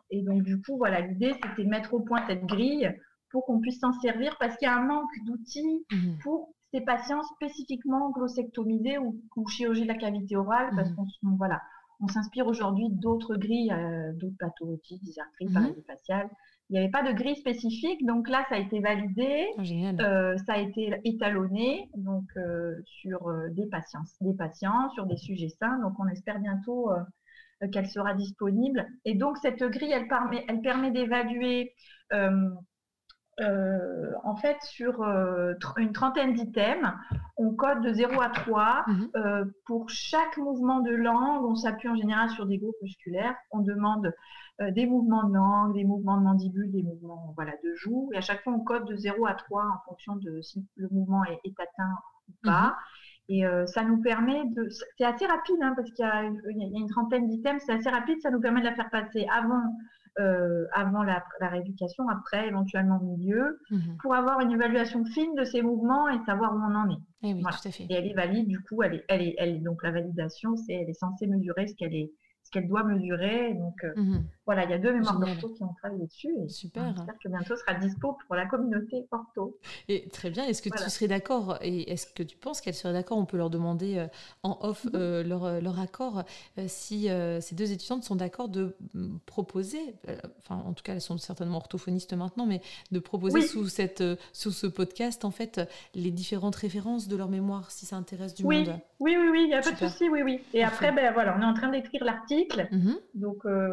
et 0.09 0.21
donc, 0.23 0.43
du 0.43 0.61
coup, 0.61 0.77
voilà, 0.77 1.01
l'idée, 1.01 1.33
c'était 1.33 1.63
de 1.63 1.69
mettre 1.69 1.93
au 1.93 2.01
point 2.01 2.25
cette 2.27 2.45
grille 2.45 2.93
pour 3.31 3.45
qu'on 3.45 3.59
puisse 3.59 3.79
s'en 3.79 3.93
servir 3.93 4.35
parce 4.39 4.57
qu'il 4.57 4.67
y 4.67 4.71
a 4.71 4.75
un 4.75 4.85
manque 4.85 5.11
d'outils 5.25 5.85
mhm. 5.91 6.17
pour 6.23 6.53
ces 6.73 6.81
patients 6.81 7.23
spécifiquement 7.35 8.11
glossectomisés 8.11 8.97
ou, 8.97 9.21
chirurgie 9.49 9.83
de 9.83 9.87
la 9.87 9.95
cavité 9.95 10.35
orale 10.35 10.69
parce 10.75 10.89
mhm. 10.89 10.95
qu'on 11.21 11.35
voilà, 11.37 11.61
on 12.01 12.07
s'inspire 12.07 12.47
aujourd'hui 12.47 12.89
d'autres 12.89 13.35
grilles, 13.35 13.71
euh, 13.71 14.11
d'autres 14.13 14.35
pathologies, 14.37 14.99
des 14.99 15.17
arthrites, 15.19 15.77
mmh. 15.77 15.81
faciales. 15.87 16.29
Il 16.69 16.73
n'y 16.73 16.79
avait 16.79 16.89
pas 16.89 17.03
de 17.03 17.13
grille 17.13 17.35
spécifique, 17.35 18.05
donc 18.05 18.27
là, 18.27 18.43
ça 18.49 18.55
a 18.55 18.57
été 18.57 18.79
validé, 18.79 19.45
oh, 19.57 19.61
euh, 20.01 20.35
ça 20.45 20.53
a 20.53 20.57
été 20.57 20.99
étalonné 21.05 21.89
donc 21.95 22.25
sur 22.85 23.31
des 23.51 23.67
patients, 23.67 24.01
des 24.19 24.33
patients, 24.33 24.89
sur 24.89 25.05
des 25.05 25.15
sujets 25.15 25.49
sains. 25.49 25.79
Donc, 25.83 25.93
on 25.99 26.07
espère 26.07 26.39
bientôt 26.39 26.89
qu'elle 27.71 27.87
sera 27.87 28.13
disponible. 28.13 28.87
Et 29.05 29.15
donc 29.15 29.37
cette 29.37 29.63
grille, 29.63 29.91
elle 29.91 30.07
permet, 30.07 30.45
elle 30.47 30.61
permet 30.61 30.91
d'évaluer 30.91 31.73
euh, 33.41 34.11
en 34.23 34.35
fait, 34.37 34.57
sur 34.63 35.01
euh, 35.01 35.53
une 35.77 35.91
trentaine 35.91 36.33
d'items, 36.33 36.89
on 37.35 37.53
code 37.53 37.81
de 37.81 37.91
0 37.91 38.21
à 38.21 38.29
3. 38.29 38.85
Mhm. 38.87 39.09
Euh, 39.15 39.45
pour 39.65 39.89
chaque 39.89 40.37
mouvement 40.37 40.79
de 40.79 40.91
langue, 40.91 41.43
on 41.43 41.55
s'appuie 41.55 41.89
en 41.89 41.95
général 41.95 42.29
sur 42.29 42.45
des 42.45 42.57
groupes 42.57 42.81
musculaires. 42.81 43.35
On 43.51 43.59
demande 43.59 44.13
des 44.71 44.85
mouvements 44.85 45.25
de 45.27 45.35
langue, 45.35 45.73
des 45.73 45.83
mouvements 45.83 46.17
de 46.17 46.23
mandibule, 46.23 46.71
des 46.71 46.81
mouvements 46.81 47.33
voilà, 47.35 47.51
de 47.61 47.73
joue. 47.75 48.09
Et 48.13 48.17
à 48.17 48.21
chaque 48.21 48.41
fois, 48.41 48.53
on 48.53 48.61
code 48.61 48.85
de 48.85 48.95
0 48.95 49.25
à 49.25 49.33
3 49.33 49.63
en 49.63 49.89
fonction 49.89 50.15
de 50.15 50.41
si 50.41 50.65
le 50.77 50.87
mouvement 50.89 51.25
est, 51.25 51.59
atteint 51.59 51.97
ou 52.29 52.33
pas. 52.41 52.67
Mhm. 52.67 52.73
Et 53.27 53.43
ça 53.65 53.83
nous 53.83 54.01
permet 54.01 54.45
de. 54.45 54.67
C'est 54.97 55.03
assez 55.03 55.25
rapide, 55.25 55.57
hein, 55.61 55.73
parce 55.75 55.89
qu'il 55.91 56.05
y, 56.05 56.07
y, 56.07 56.75
a 56.75 56.79
une 56.79 56.89
trentaine 56.89 57.27
d'items, 57.27 57.63
c'est 57.65 57.73
assez 57.73 57.89
rapide, 57.89 58.19
ça 58.21 58.29
nous 58.29 58.39
permet 58.39 58.59
de 58.59 58.65
la 58.65 58.75
faire 58.75 58.89
passer 58.91 59.25
avant 59.31 59.63
euh, 60.17 60.65
avant 60.71 61.03
la, 61.03 61.21
rééducation, 61.41 62.07
après 62.07 62.47
éventuellement 62.47 63.01
au 63.01 63.17
milieu, 63.17 63.59
mhm. 63.69 63.97
pour 64.01 64.15
avoir 64.15 64.39
une 64.39 64.51
évaluation 64.51 65.03
fine 65.03 65.35
de 65.35 65.43
ces 65.43 65.61
mouvements 65.61 66.07
et 66.07 66.17
savoir 66.25 66.53
où 66.53 66.57
on 66.57 66.73
en 66.73 66.89
est. 66.89 67.27
Et, 67.27 67.31
eh 67.31 67.33
oui, 67.33 67.43
tout 67.43 67.67
à 67.67 67.71
fait. 67.71 67.83
et 67.83 67.93
elle 67.93 68.07
est 68.07 68.13
valide, 68.13 68.47
du 68.47 68.61
coup, 68.61 68.81
elle 68.81 68.95
est, 68.95 69.05
elle 69.09 69.21
est, 69.21 69.35
elle 69.37 69.49
est 69.49 69.59
donc 69.59 69.83
la 69.83 69.91
validation, 69.91 70.55
c'est 70.55 70.73
elle 70.73 70.89
est 70.89 70.93
censée 70.93 71.27
mesurer 71.27 71.67
ce 71.67 71.75
qu'elle 71.75 71.93
est 71.93 72.13
ce 72.43 72.51
qu'elle 72.51 72.69
doit 72.69 72.85
mesurer. 72.85 73.55
Donc 73.55 73.75
euh, 73.83 73.93
mhm. 73.97 74.25
Voilà, 74.45 74.63
il 74.63 74.69
y 74.69 74.73
a 74.73 74.77
deux 74.77 74.93
mémoires 74.93 75.19
d'ortho 75.19 75.49
qui 75.49 75.63
ont 75.63 75.73
travaillé 75.73 76.05
dessus. 76.05 76.33
Et 76.43 76.49
Super. 76.49 76.93
J'espère 76.95 77.15
que 77.23 77.29
bientôt 77.29 77.55
sera 77.55 77.73
dispo 77.75 78.17
pour 78.25 78.35
la 78.35 78.45
communauté 78.45 79.07
ortho. 79.11 79.57
Et 79.87 80.07
très 80.09 80.29
bien. 80.29 80.45
Est-ce 80.45 80.61
que 80.61 80.69
tu 80.69 80.89
serais 80.89 81.07
d'accord 81.07 81.57
et 81.61 81.91
est-ce 81.91 82.07
que 82.07 82.23
tu 82.23 82.37
penses 82.37 82.61
qu'elle 82.61 82.73
serait 82.73 82.93
d'accord? 82.93 83.17
On 83.17 83.25
peut 83.25 83.37
leur 83.37 83.49
demander 83.49 83.97
euh, 83.97 84.07
en 84.43 84.57
off 84.61 84.85
mhm. 84.85 84.91
euh, 84.95 85.23
leur, 85.23 85.61
leur, 85.61 85.79
accord 85.79 86.23
si 86.67 87.09
ces 87.41 87.55
deux 87.55 87.71
étudiantes 87.71 88.03
sont 88.03 88.15
d'accord 88.15 88.49
de 88.49 88.75
mm, 88.93 89.17
proposer, 89.25 89.95
enfin 90.39 90.61
en 90.65 90.73
tout 90.73 90.83
cas 90.83 90.93
elles 90.93 91.01
sont 91.01 91.17
certainement 91.17 91.57
orthophonistes 91.57 92.13
maintenant, 92.13 92.45
mais 92.45 92.61
de 92.91 92.99
proposer 92.99 93.41
sous, 93.41 93.67
cette, 93.67 94.03
sous 94.31 94.51
ce 94.51 94.67
podcast 94.67 95.25
en 95.25 95.31
fait 95.31 95.61
les 95.93 96.11
différentes 96.11 96.55
références 96.55 97.07
de 97.07 97.15
leur 97.15 97.29
mémoire 97.29 97.71
si 97.71 97.85
ça 97.85 97.95
intéresse 97.95 98.33
du 98.33 98.43
oui. 98.43 98.65
monde. 98.65 98.79
Oui, 98.99 99.15
oui, 99.17 99.27
oui, 99.31 99.41
il 99.43 99.47
n'y 99.47 99.53
a 99.53 99.61
pas 99.61 99.71
de 99.71 99.77
souci, 99.77 100.09
oui, 100.09 100.21
oui. 100.23 100.39
Et 100.53 100.63
après, 100.63 100.91
ben 100.91 101.13
voilà, 101.13 101.35
on 101.37 101.41
est 101.41 101.45
en 101.45 101.53
train 101.53 101.69
d'écrire 101.69 102.03
l'article. 102.03 102.67
Mhm. 102.71 102.95
Donc, 103.13 103.45
euh, 103.45 103.69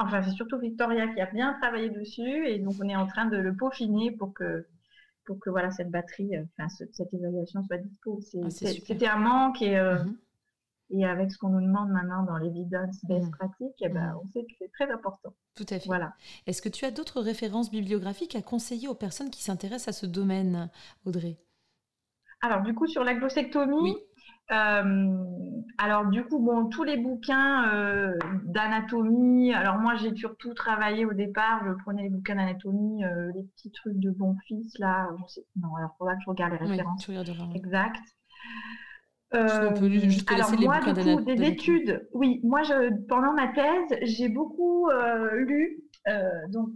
enfin, 0.00 0.22
c'est 0.22 0.32
surtout 0.32 0.58
Victoria 0.58 1.08
qui 1.08 1.20
a 1.20 1.26
bien 1.26 1.54
travaillé 1.60 1.90
dessus. 1.90 2.46
Et 2.46 2.58
donc, 2.58 2.74
on 2.80 2.88
est 2.88 2.96
en 2.96 3.06
train 3.06 3.26
de 3.26 3.36
le 3.36 3.54
peaufiner 3.54 4.10
pour 4.10 4.32
que, 4.34 4.66
pour 5.24 5.38
que 5.38 5.50
voilà, 5.50 5.70
cette 5.70 5.90
batterie, 5.90 6.36
euh, 6.36 6.44
enfin, 6.58 6.68
cette 6.68 7.12
évaluation 7.14 7.62
soit 7.64 7.78
dispo. 7.78 8.20
Ah, 8.44 8.50
c'était 8.50 9.06
un 9.06 9.18
manque 9.18 9.62
et, 9.62 9.78
euh, 9.78 10.02
mhm. 10.02 10.16
et 10.90 11.06
avec 11.06 11.30
ce 11.30 11.38
qu'on 11.38 11.50
nous 11.50 11.60
demande 11.60 11.90
maintenant 11.90 12.24
dans 12.24 12.36
l'évidence 12.36 13.04
best 13.04 13.26
mhm. 13.26 13.30
pratique, 13.32 13.76
eh 13.80 13.88
ben, 13.88 14.18
on 14.22 14.26
sait 14.28 14.42
que 14.44 14.52
c'est 14.58 14.72
très 14.72 14.90
important. 14.90 15.34
Tout 15.54 15.66
à 15.70 15.78
fait. 15.78 15.86
Voilà. 15.86 16.14
Est-ce 16.46 16.62
que 16.62 16.68
tu 16.68 16.84
as 16.84 16.90
d'autres 16.90 17.20
références 17.20 17.70
bibliographiques 17.70 18.34
à 18.34 18.42
conseiller 18.42 18.88
aux 18.88 18.94
personnes 18.94 19.30
qui 19.30 19.42
s'intéressent 19.42 19.88
à 19.88 19.98
ce 19.98 20.06
domaine, 20.06 20.70
Audrey? 21.04 21.38
Alors, 22.42 22.62
du 22.62 22.74
coup, 22.74 22.86
sur 22.86 23.04
la 23.04 23.14
glossectomie, 23.14 23.96
euh, 24.52 25.24
alors 25.78 26.06
du 26.06 26.24
coup, 26.24 26.38
bon, 26.40 26.68
tous 26.68 26.84
les 26.84 26.96
bouquins 26.96 27.72
euh, 27.72 28.18
d'anatomie. 28.44 29.54
Alors 29.54 29.78
moi, 29.78 29.94
j'ai 29.96 30.14
surtout 30.14 30.54
travaillé 30.54 31.04
au 31.04 31.12
départ. 31.12 31.62
Je 31.66 31.72
prenais 31.82 32.02
les 32.02 32.10
bouquins 32.10 32.34
d'anatomie, 32.34 33.04
euh, 33.04 33.30
les 33.34 33.44
petits 33.44 33.70
trucs 33.70 33.98
de 33.98 34.10
bon 34.10 34.36
fils 34.46 34.78
là. 34.78 35.08
Je 35.18 35.34
sais, 35.34 35.44
non, 35.56 35.74
alors 35.76 35.94
faudra 35.98 36.14
que 36.14 36.22
je 36.24 36.30
regarde 36.30 36.52
les 36.52 36.66
références 36.66 37.08
exactes. 37.54 38.00
alors 40.26 40.50
moi, 40.60 40.80
du 40.80 40.92
coup, 40.92 41.20
des 41.20 41.42
études. 41.44 42.08
Oui, 42.12 42.40
moi, 42.42 42.62
je, 42.64 43.06
pendant 43.06 43.32
ma 43.32 43.48
thèse, 43.48 43.98
j'ai 44.02 44.28
beaucoup 44.28 44.88
lu. 45.32 45.78
donc 46.48 46.72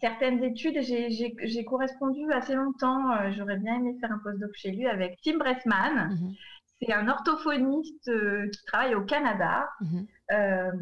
certaines 0.00 0.42
études, 0.42 0.80
j'ai 0.80 1.64
correspondu 1.64 2.30
assez 2.32 2.54
longtemps, 2.54 3.12
euh, 3.12 3.30
j'aurais 3.36 3.58
bien 3.58 3.76
aimé 3.76 3.96
faire 4.00 4.12
un 4.12 4.18
postdoc 4.18 4.50
chez 4.54 4.70
lui 4.72 4.86
avec 4.86 5.18
Tim 5.22 5.38
Bressman. 5.38 6.10
Mhm. 6.10 6.32
C'est 6.82 6.92
un 6.94 7.08
orthophoniste 7.08 8.08
euh, 8.08 8.48
qui 8.48 8.64
travaille 8.64 8.94
au 8.94 9.04
Canada. 9.04 9.68
Mhm. 9.80 10.06
Euh, 10.32 10.72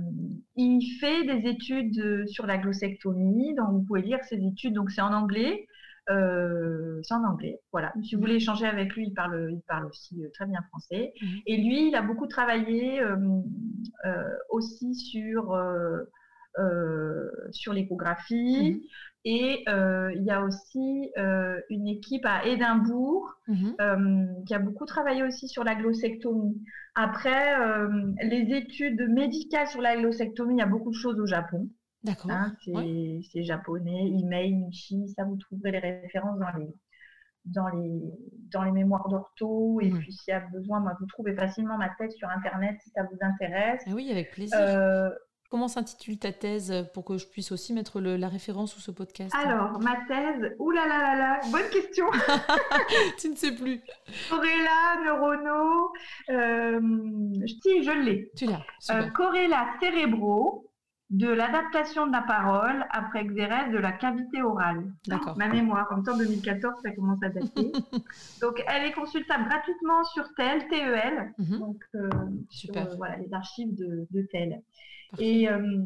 il 0.57 0.83
fait 1.01 1.25
des 1.25 1.49
études 1.49 2.29
sur 2.29 2.47
la 2.47 2.59
glossectomie, 2.59 3.55
donc 3.55 3.71
vous 3.73 3.83
pouvez 3.83 4.03
lire 4.03 4.23
ses 4.25 4.37
études, 4.45 4.75
donc 4.75 4.91
c'est 4.91 5.01
en 5.01 5.13
anglais. 5.13 5.67
c'est 6.07 7.15
en 7.15 7.25
anglais, 7.25 7.61
voilà. 7.73 7.93
Si 8.03 8.15
vous 8.15 8.21
voulez 8.21 8.37
échanger 8.37 8.67
avec 8.67 8.95
lui, 8.95 9.09
il 9.09 9.15
parle, 9.15 9.49
il 9.51 9.61
parle 9.67 9.87
aussi 9.87 10.23
très 10.35 10.47
bien 10.47 10.63
français. 10.69 11.13
Mhm. 11.21 11.29
Et 11.47 11.57
lui, 11.57 11.89
il 11.89 11.95
a 11.97 12.03
beaucoup 12.03 12.27
travaillé 12.27 13.03
aussi 14.51 14.95
sur 14.95 15.55
sur 17.51 17.73
l'échographie. 17.73 18.73
Mhm. 18.73 18.81
Et 19.25 19.65
euh, 19.69 20.13
il 20.15 20.23
y 20.23 20.31
a 20.31 20.43
aussi 20.43 21.11
euh, 21.19 21.61
une 21.71 21.87
équipe 21.89 22.25
à 22.25 22.47
Édimbourg 22.47 23.35
mhm. 23.49 24.45
qui 24.47 24.55
a 24.55 24.59
beaucoup 24.59 24.87
travaillé 24.87 25.23
aussi 25.23 25.49
sur 25.49 25.65
la 25.65 25.75
glossectomie. 25.75 26.63
Après, 26.95 27.57
les 28.23 28.55
études 28.57 29.09
médicales 29.09 29.69
sur 29.69 29.81
la 29.81 29.97
glossectomie, 29.97 30.55
il 30.55 30.59
y 30.59 30.63
a 30.63 30.67
beaucoup 30.67 30.91
de 30.91 30.97
choses 30.97 31.21
au 31.21 31.27
Japon. 31.27 31.69
D'accord. 32.05 32.31
Hein, 32.31 32.55
c'est 33.33 33.43
japonais, 33.43 34.13
email, 34.19 34.55
Nishi, 34.55 35.09
ça 35.17 35.25
vous 35.25 35.37
trouverez 35.37 35.73
les 35.73 35.79
références 35.81 36.39
dans 36.39 36.59
les, 36.59 36.75
dans 37.45 37.69
les, 37.69 38.01
dans 38.53 38.63
les 38.63 38.73
mémoires 38.73 39.09
d'ortho. 39.09 39.81
Et 39.81 39.91
puis, 39.91 40.13
s'il 40.13 40.33
y 40.33 40.35
a 40.35 40.41
besoin, 40.41 40.81
moi, 40.81 40.97
vous 41.01 41.07
trouvez 41.07 41.35
facilement 41.35 41.77
ma 41.77 41.91
thèse 41.99 42.15
sur 42.15 42.29
Internet 42.29 42.77
si 42.83 42.91
ça 42.91 43.03
vous 43.03 43.19
intéresse. 43.21 43.83
Ah 43.87 43.91
oui, 43.95 44.11
avec 44.11 44.31
plaisir. 44.31 44.59
Comment 45.51 45.69
s'intitule 45.69 46.19
ta 46.19 46.31
thèse 46.31 46.87
pour 46.93 47.07
que 47.07 47.17
je 47.17 47.27
puisse 47.27 47.53
aussi 47.53 47.73
mettre 47.73 48.01
la 48.01 48.29
référence 48.29 48.75
sous 48.75 48.81
ce 48.81 48.91
podcast 48.91 49.35
Alors, 49.35 49.81
ma 49.81 49.97
thèse, 50.07 50.55
oulala, 50.59 50.87
là 50.89 51.03
là 51.03 51.17
là, 51.17 51.41
bonne 51.51 51.71
question 51.71 52.05
Tu 53.19 53.31
ne 53.31 53.35
sais 53.35 53.55
plus. 53.55 53.81
Euh, 56.29 56.81
si, 57.63 57.83
je 57.83 57.91
l'ai. 57.91 58.31
Tu 58.37 58.45
l'as. 58.45 58.63
Euh, 58.91 59.09
corréla 59.09 59.69
cérébraux 59.81 60.68
de 61.11 61.29
l'adaptation 61.29 62.07
de 62.07 62.13
la 62.13 62.21
parole 62.21 62.85
après 62.91 63.21
exérèse 63.21 63.73
de 63.73 63.79
la 63.79 63.93
cavité 63.93 64.43
orale. 64.43 64.85
D'accord. 65.07 65.39
Ma 65.39 65.49
mémoire, 65.49 65.89
en 65.91 66.03
temps 66.03 66.17
2014, 66.19 66.75
ça 66.83 66.91
commence 66.93 67.23
à 67.23 67.31
dater. 67.31 67.73
donc, 68.43 68.63
elle 68.69 68.85
est 68.85 68.93
consultable 68.93 69.49
gratuitement 69.49 70.05
sur 70.05 70.25
TEL, 70.35 70.69
TEL, 70.69 71.33
mhm. 71.39 71.59
donc 71.59 71.83
euh, 71.95 72.11
Super. 72.51 72.89
sur 72.89 72.99
voilà, 72.99 73.17
les 73.17 73.33
archives 73.33 73.75
de, 73.75 74.07
de 74.11 74.23
TEL. 74.31 74.61
Et 75.19 75.49
euh, 75.49 75.83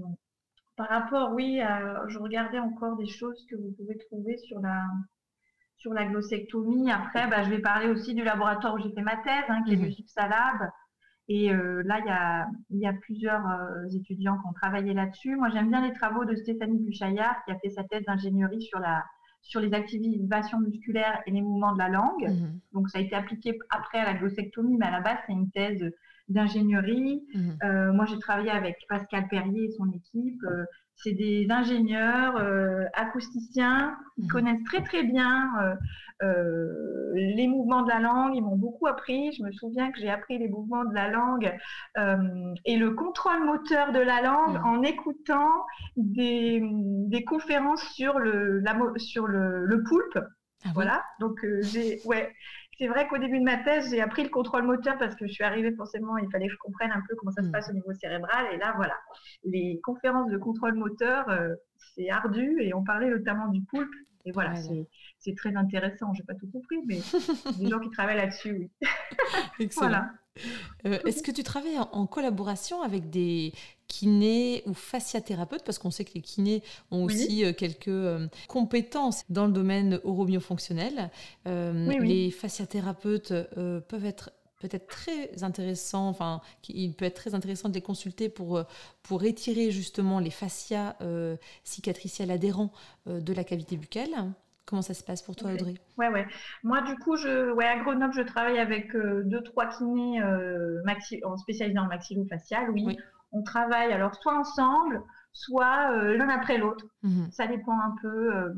par 0.76 0.88
rapport, 0.88 1.32
oui, 1.34 1.60
je 2.08 2.18
regardais 2.18 2.58
encore 2.58 2.96
des 2.96 3.06
choses 3.06 3.46
que 3.48 3.54
vous 3.54 3.72
pouvez 3.76 3.96
trouver 3.98 4.36
sur 4.38 4.60
la, 4.60 4.82
sur 5.76 5.92
la 5.94 6.06
glossectomie. 6.06 6.90
Après, 6.90 7.28
bah, 7.28 7.44
je 7.44 7.50
vais 7.50 7.60
parler 7.60 7.88
aussi 7.88 8.14
du 8.14 8.24
laboratoire 8.24 8.74
où 8.74 8.78
j'ai 8.78 8.92
fait 8.92 9.02
ma 9.02 9.16
thèse, 9.18 9.44
hein, 9.48 9.62
qui 9.64 9.74
est 9.74 9.76
le 9.76 9.86
mhm. 9.86 9.92
Subsalab. 9.92 10.70
Et 11.34 11.50
euh, 11.50 11.82
là, 11.86 11.98
il 12.00 12.06
y 12.06 12.10
a, 12.10 12.46
y 12.72 12.86
a, 12.86 12.92
plusieurs 12.92 13.46
euh, 13.46 13.88
étudiants 13.96 14.36
qui 14.36 14.46
ont 14.46 14.52
travaillé 14.52 14.92
là-dessus. 14.92 15.34
Moi, 15.34 15.48
j'aime 15.48 15.70
bien 15.70 15.80
les 15.80 15.94
travaux 15.94 16.26
de 16.26 16.34
Stéphanie 16.34 16.78
Buchaillard, 16.78 17.42
qui 17.46 17.52
a 17.52 17.58
fait 17.58 17.70
sa 17.70 17.84
thèse 17.84 18.04
d'ingénierie 18.04 18.60
sur, 18.60 18.78
la, 18.78 19.02
sur 19.40 19.58
les 19.58 19.72
activations 19.72 20.60
musculaires 20.60 21.22
et 21.26 21.30
les 21.30 21.40
mouvements 21.40 21.72
de 21.72 21.78
la 21.78 21.88
langue. 21.88 22.28
Mhm. 22.28 22.60
Donc, 22.74 22.90
ça 22.90 22.98
a 22.98 23.00
été 23.00 23.16
appliqué 23.16 23.58
après 23.70 23.98
à 23.98 24.04
la 24.04 24.18
glossectomie, 24.18 24.76
mais 24.76 24.84
à 24.84 24.90
la 24.90 25.00
base, 25.00 25.16
c'est 25.26 25.32
une 25.32 25.50
thèse 25.50 25.90
d'ingénierie. 26.28 27.22
Mhm. 27.34 27.58
Euh, 27.64 27.92
moi, 27.94 28.04
j'ai 28.04 28.18
travaillé 28.18 28.50
avec 28.50 28.76
Pascal 28.86 29.26
Perrier 29.28 29.64
et 29.64 29.70
son 29.70 29.90
équipe. 29.90 30.44
Euh, 30.92 31.02
c'est 31.02 31.12
des 31.12 31.46
ingénieurs, 31.50 32.36
euh, 32.36 32.84
acousticiens, 32.94 33.96
qui 34.16 34.22
mhm. 34.22 34.28
connaissent 34.28 34.64
très 34.64 34.82
très 34.82 35.02
bien 35.02 35.50
les 37.14 37.48
mouvements 37.48 37.82
de 37.82 37.88
la 37.88 37.98
langue. 37.98 38.36
Ils 38.36 38.42
m'ont 38.42 38.56
beaucoup 38.56 38.86
appris. 38.86 39.32
Je 39.32 39.42
me 39.42 39.50
souviens 39.50 39.90
que 39.90 39.98
j'ai 39.98 40.08
appris 40.08 40.38
les 40.38 40.48
mouvements 40.48 40.84
de 40.84 40.94
la 40.94 41.08
langue 41.08 41.52
et 42.64 42.76
le 42.76 42.90
contrôle 42.92 43.44
moteur 43.44 43.90
de 43.90 43.98
la 43.98 44.22
langue 44.22 44.58
mhm. 44.58 44.64
en 44.64 44.82
écoutant 44.82 45.66
des, 45.96 46.62
des, 46.62 47.24
conférences 47.24 47.82
sur 47.94 48.20
le, 48.20 48.60
la, 48.60 48.76
sur 48.98 49.26
le, 49.26 49.64
le 49.64 49.82
poulpe. 49.82 50.18
Ah 50.64 50.70
voilà. 50.74 51.02
Donc 51.18 51.44
j'ai 51.62 52.00
ouais, 52.04 52.32
c'est 52.82 52.88
vrai 52.88 53.06
qu'au 53.06 53.18
début 53.18 53.38
de 53.38 53.44
ma 53.44 53.58
thèse, 53.58 53.90
j'ai 53.90 54.00
appris 54.00 54.24
le 54.24 54.28
contrôle 54.28 54.64
moteur 54.64 54.98
parce 54.98 55.14
que 55.14 55.24
je 55.28 55.32
suis 55.32 55.44
arrivée 55.44 55.72
forcément, 55.76 56.18
il 56.18 56.28
fallait 56.32 56.48
que 56.48 56.52
je 56.52 56.58
comprenne 56.58 56.90
un 56.90 57.00
peu 57.08 57.14
comment 57.14 57.30
ça 57.30 57.40
se 57.40 57.46
mm. 57.46 57.52
passe 57.52 57.70
au 57.70 57.74
niveau 57.74 57.94
cérébral. 57.94 58.46
Et 58.52 58.56
là, 58.56 58.72
voilà, 58.74 58.96
les 59.44 59.80
conférences 59.84 60.28
de 60.28 60.36
contrôle 60.36 60.74
moteur, 60.74 61.28
euh, 61.28 61.54
c'est 61.94 62.10
ardu 62.10 62.60
et 62.60 62.74
on 62.74 62.82
parlait 62.82 63.08
notamment 63.08 63.46
du 63.46 63.62
poulpe. 63.62 63.94
Et 64.24 64.32
voilà, 64.32 64.54
c'est 65.18 65.34
très 65.36 65.54
intéressant. 65.54 66.12
Je 66.12 66.22
n'ai 66.22 66.26
pas 66.26 66.34
tout 66.34 66.48
compris, 66.50 66.78
mais 66.86 66.98
des 67.60 67.68
gens 67.68 67.78
qui 67.78 67.90
travaillent 67.90 68.16
là-dessus, 68.16 68.68
oui. 69.60 69.68
voilà. 69.76 70.10
Euh, 70.86 70.98
est-ce 71.06 71.22
que 71.22 71.30
tu 71.30 71.44
travailles 71.44 71.78
en, 71.78 72.06
collaboration 72.06 72.82
avec 72.82 73.10
des 73.10 73.52
kinés 73.92 74.62
ou 74.66 74.74
fasciathérapeutes 74.74 75.64
Parce 75.64 75.78
qu'on 75.78 75.90
sait 75.90 76.04
que 76.04 76.14
les 76.14 76.22
kinés 76.22 76.62
ont 76.90 77.04
aussi 77.04 77.44
euh, 77.44 77.52
quelques 77.52 77.88
euh, 77.88 78.26
compétences 78.48 79.24
dans 79.28 79.46
le 79.46 79.52
domaine 79.52 80.00
oromyofonctionnel. 80.04 81.10
Les 81.44 82.30
fasciathérapeutes 82.30 83.34
peuvent 83.88 84.04
être 84.04 84.30
peut-être 84.62 84.86
très 84.86 85.42
intéressant, 85.42 86.08
enfin, 86.08 86.40
il 86.68 86.94
peut 86.94 87.04
être 87.04 87.16
très 87.16 87.34
intéressant 87.34 87.68
de 87.68 87.74
les 87.74 87.82
consulter 87.82 88.28
pour, 88.28 88.56
euh, 88.56 88.62
pour 89.02 89.24
étirer 89.24 89.70
justement 89.70 90.20
les 90.20 90.30
fascias 90.30 90.96
euh, 91.00 91.36
cicatriciels 91.64 92.30
adhérents 92.30 92.72
euh, 93.08 93.20
de 93.20 93.32
la 93.32 93.44
cavité 93.44 93.76
buccale. 93.76 94.10
Comment 94.64 94.82
ça 94.82 94.94
se 94.94 95.02
passe 95.02 95.22
pour 95.22 95.34
toi, 95.34 95.52
Audrey? 95.52 95.74
Ouais, 95.98 96.08
ouais. 96.08 96.24
Moi, 96.62 96.80
du 96.82 96.94
coup, 96.96 97.16
je, 97.16 97.52
ouais, 97.52 97.66
à 97.66 97.78
Grenoble, 97.80 98.14
je 98.14 98.22
travaille 98.22 98.58
avec 98.58 98.92
deux, 98.94 99.42
trois 99.42 99.66
kinés 99.66 100.20
maxi, 100.84 101.20
en 101.24 101.36
spécialisés 101.36 101.80
en 101.80 101.88
maxillofacial. 101.88 102.70
Oui. 102.70 102.84
oui. 102.86 102.98
On 103.32 103.42
travaille 103.42 103.92
alors 103.92 104.14
soit 104.14 104.38
ensemble, 104.38 105.02
soit 105.32 105.90
l'un 106.14 106.28
après 106.28 106.58
l'autre. 106.58 106.84
Mhm. 107.02 107.30
Ça 107.30 107.46
dépend 107.46 107.78
un 107.78 107.94
peu 108.02 108.52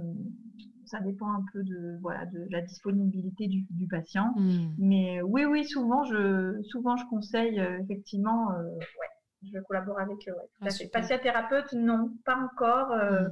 ça 0.86 1.00
dépend 1.00 1.30
un 1.32 1.44
peu 1.52 1.62
de, 1.62 1.98
voilà, 2.00 2.26
de 2.26 2.46
la 2.50 2.60
disponibilité 2.60 3.48
du, 3.48 3.86
patient. 3.88 4.32
Hmm. 4.36 4.74
Mais 4.78 5.20
oui, 5.22 5.44
oui, 5.44 5.64
souvent, 5.64 6.04
je, 6.04 6.60
souvent, 6.62 6.96
je 6.96 7.04
conseille 7.08 7.60
euh, 7.60 7.80
effectivement, 7.82 8.52
euh, 8.52 8.62
ouais, 8.74 9.52
je 9.52 9.58
collabore 9.60 9.98
avec 9.98 10.28
eux. 10.28 10.34
Ouais, 10.62 10.70
Fasciathérapeute, 10.92 11.72
non, 11.72 12.10
pas 12.24 12.36
encore. 12.36 12.92
Euh, 12.92 13.28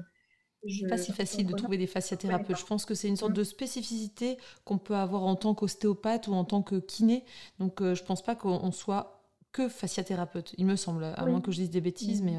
hmm. 0.65 0.89
pas 0.89 0.99
si 0.99 1.13
facile 1.13 1.47
de 1.47 1.55
trouver 1.55 1.79
des 1.79 1.87
fasciathérapeutes. 1.87 2.59
Je 2.59 2.67
pense 2.67 2.85
que 2.85 2.95
c'est 2.95 3.09
une 3.09 3.17
sorte 3.17 3.33
de 3.33 3.45
spécificité 3.45 4.39
qu'on 4.65 4.79
peut 4.79 4.97
avoir 4.97 5.23
en 5.23 5.37
tant 5.37 5.55
qu'ostéopathe 5.55 6.29
ou 6.29 6.35
en 6.35 6.45
tant 6.45 6.63
que 6.63 6.77
kiné. 6.77 7.25
Donc, 7.59 7.81
je 7.81 8.03
pense 8.03 8.23
pas 8.23 8.35
qu'on 8.35 8.73
soit 8.73 9.22
que 9.53 9.69
fasciathérapeute, 9.69 10.55
il 10.59 10.67
me 10.67 10.77
semble, 10.77 11.05
à 11.05 11.25
moins 11.27 11.41
que 11.41 11.53
je 11.53 11.59
dise 11.59 11.71
des 11.71 11.81
bêtises, 11.81 12.23
hmm. 12.23 12.25
mais. 12.25 12.39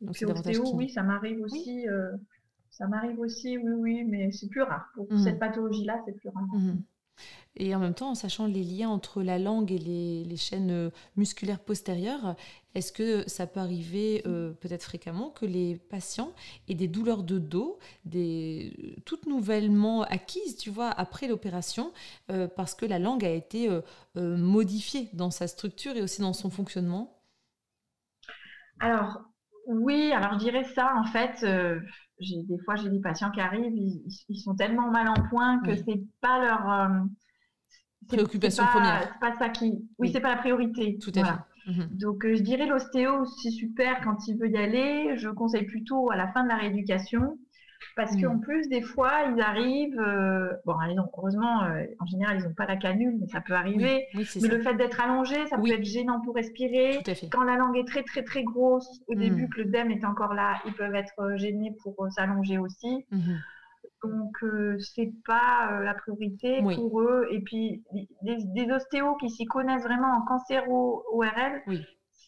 Donc, 0.00 0.16
c'est 0.16 0.26
davantage 0.26 0.58
Oui, 0.72 0.90
ça 0.90 1.02
m'arrive 1.02 1.40
aussi. 1.40 1.86
Ça 2.74 2.88
m'arrive 2.88 3.20
aussi, 3.20 3.56
oui, 3.56 3.72
oui, 3.72 4.04
mais 4.04 4.32
c'est 4.32 4.48
plus 4.48 4.62
rare. 4.62 4.90
Pour 4.94 5.10
mhm. 5.10 5.22
cette 5.22 5.38
pathologie-là, 5.38 6.02
c'est 6.04 6.12
plus 6.12 6.28
rare. 6.28 6.48
Mhm. 6.52 6.82
Et 7.56 7.74
en 7.74 7.78
même 7.78 7.94
temps, 7.94 8.10
en 8.10 8.14
sachant 8.14 8.46
les 8.46 8.64
liens 8.64 8.88
entre 8.88 9.22
la 9.22 9.38
langue 9.38 9.70
et 9.70 9.78
les, 9.78 10.36
chaînes 10.36 10.70
euh, 10.72 10.90
musculaires 11.16 11.60
postérieures, 11.60 12.34
est-ce 12.74 12.90
que 12.90 13.28
ça 13.28 13.46
peut 13.46 13.60
arriver 13.60 14.22
euh, 14.26 14.52
peut-être 14.54 14.82
fréquemment 14.82 15.30
que 15.30 15.46
les 15.46 15.76
patients 15.76 16.32
aient 16.68 16.74
des 16.74 16.88
douleurs 16.88 17.22
de 17.22 17.38
dos, 17.38 17.78
des, 18.04 18.96
toutes 19.04 19.26
nouvellement 19.26 20.02
acquises, 20.02 20.56
tu 20.56 20.70
vois, 20.70 20.90
après 20.90 21.28
l'opération, 21.28 21.92
euh, 22.30 22.48
parce 22.48 22.74
que 22.74 22.86
la 22.86 22.98
langue 22.98 23.24
a 23.24 23.30
été 23.30 23.68
modifiée 24.16 25.08
dans 25.12 25.30
sa 25.30 25.46
structure 25.46 25.96
et 25.96 26.02
aussi 26.02 26.20
dans 26.20 26.32
son 26.32 26.50
fonctionnement? 26.50 27.20
Alors, 28.80 29.20
oui, 29.66 30.10
alors 30.12 30.32
je 30.34 30.38
dirais 30.38 30.64
ça, 30.64 30.92
en 30.96 31.04
fait, 31.04 31.44
des 32.20 32.58
fois 32.64 32.76
j'ai 32.76 32.88
des 32.90 33.00
patients 33.00 33.30
qui 33.30 33.40
arrivent, 33.40 33.74
ils, 33.74 34.38
sont 34.38 34.54
tellement 34.54 34.90
mal 34.90 35.08
en 35.08 35.28
point 35.28 35.60
que 35.60 35.74
c'est 35.76 36.02
pas 36.20 36.38
leur 36.44 36.70
euh, 36.70 37.00
préoccupation 38.08 38.64
première. 38.66 39.02
C'est 39.02 39.20
pas 39.20 39.36
ça 39.38 39.48
qui, 39.48 39.88
oui, 39.98 40.10
c'est 40.12 40.20
pas 40.20 40.30
la 40.30 40.36
priorité. 40.36 40.98
Tout 40.98 41.12
à 41.16 41.24
fait. 41.24 41.70
Mhm. 41.70 41.88
Donc 41.98 42.24
euh, 42.24 42.34
je 42.36 42.42
dirais 42.42 42.66
l'ostéo 42.66 43.24
c'est 43.42 43.50
super 43.50 44.00
quand 44.02 44.28
il 44.28 44.36
veut 44.36 44.48
y 44.48 44.56
aller. 44.56 45.16
Je 45.16 45.28
conseille 45.28 45.64
plutôt 45.64 46.10
à 46.10 46.16
la 46.16 46.28
fin 46.32 46.44
de 46.44 46.48
la 46.48 46.56
rééducation 46.56 47.38
parce 47.96 48.20
qu'en 48.20 48.34
mm. 48.34 48.40
plus, 48.40 48.68
des 48.68 48.82
fois, 48.82 49.12
ils 49.34 49.40
arrivent. 49.40 50.00
Euh, 50.00 50.52
bon, 50.64 50.74
heureusement, 51.16 51.64
euh, 51.64 51.84
en 52.00 52.06
général, 52.06 52.38
ils 52.38 52.44
n'ont 52.44 52.54
pas 52.54 52.66
la 52.66 52.76
canule, 52.76 53.16
mais 53.20 53.26
ça 53.28 53.40
peut 53.40 53.54
arriver. 53.54 54.06
mais 54.14 54.48
le 54.48 54.60
fait 54.60 54.74
d'être 54.74 55.00
allongé, 55.00 55.46
ça 55.46 55.58
peut 55.58 55.70
être 55.70 55.84
gênant 55.84 56.20
pour 56.20 56.34
respirer. 56.34 57.02
Quand 57.30 57.44
la 57.44 57.56
langue 57.56 57.76
est 57.76 57.86
très, 57.86 58.02
très, 58.02 58.22
très 58.22 58.42
grosse, 58.42 58.88
au 59.06 59.14
mm. 59.14 59.18
début, 59.18 59.48
que 59.48 59.62
le 59.62 59.70
DEM 59.70 59.90
est 59.90 60.04
encore 60.04 60.34
là, 60.34 60.56
ils 60.66 60.74
peuvent 60.74 60.94
être 60.94 61.20
euh, 61.20 61.36
gênés 61.36 61.72
pour 61.82 62.06
s'allonger 62.10 62.58
aussi. 62.58 63.06
Mm-hmm. 63.12 63.38
Donc, 64.02 64.36
c'est 64.80 65.14
pas 65.26 65.80
la 65.80 65.94
priorité 65.94 66.62
pour 66.74 67.00
eux. 67.00 67.26
Et 67.30 67.40
puis, 67.40 67.82
des, 68.20 68.36
des 68.44 68.70
ostéos 68.70 69.16
qui 69.16 69.30
s'y 69.30 69.46
connaissent 69.46 69.82
vraiment 69.82 70.18
en 70.18 70.20
cancéro-ORL, 70.26 71.62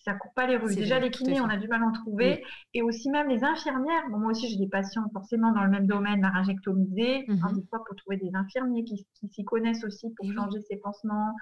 ça 0.07 0.14
court 0.14 0.33
pas 0.35 0.47
les 0.47 0.57
rues. 0.57 0.75
Déjà, 0.75 1.01
les 1.01 1.11
kinés, 1.11 1.40
on 1.40 1.49
a 1.49 1.57
du 1.57 1.66
mal 1.66 1.83
à 1.83 1.87
en 1.87 1.92
trouver. 1.92 2.45
Et 2.75 2.83
aussi 2.83 3.11
même 3.11 3.29
les 3.29 3.42
infirmières. 3.42 4.09
moi 4.09 4.31
aussi, 4.31 4.49
j'ai 4.49 4.57
des 4.57 4.69
patients 4.69 5.03
forcément 5.12 5.53
dans 5.53 5.64
le 5.64 5.71
même 5.71 5.87
domaine, 5.87 6.23
laryngectomisés. 6.23 7.25
Mm 7.29 7.57
des 7.57 7.62
fois, 7.69 7.85
pour 7.85 7.97
trouver 7.97 8.16
des 8.16 8.31
infirmiers 8.35 8.85
qui, 8.85 9.07
s'y 9.31 9.45
connaissent 9.45 9.85
aussi 9.85 10.09
pour 10.16 10.31
changer 10.33 10.61
ses 10.69 10.77
pansements, 10.77 11.33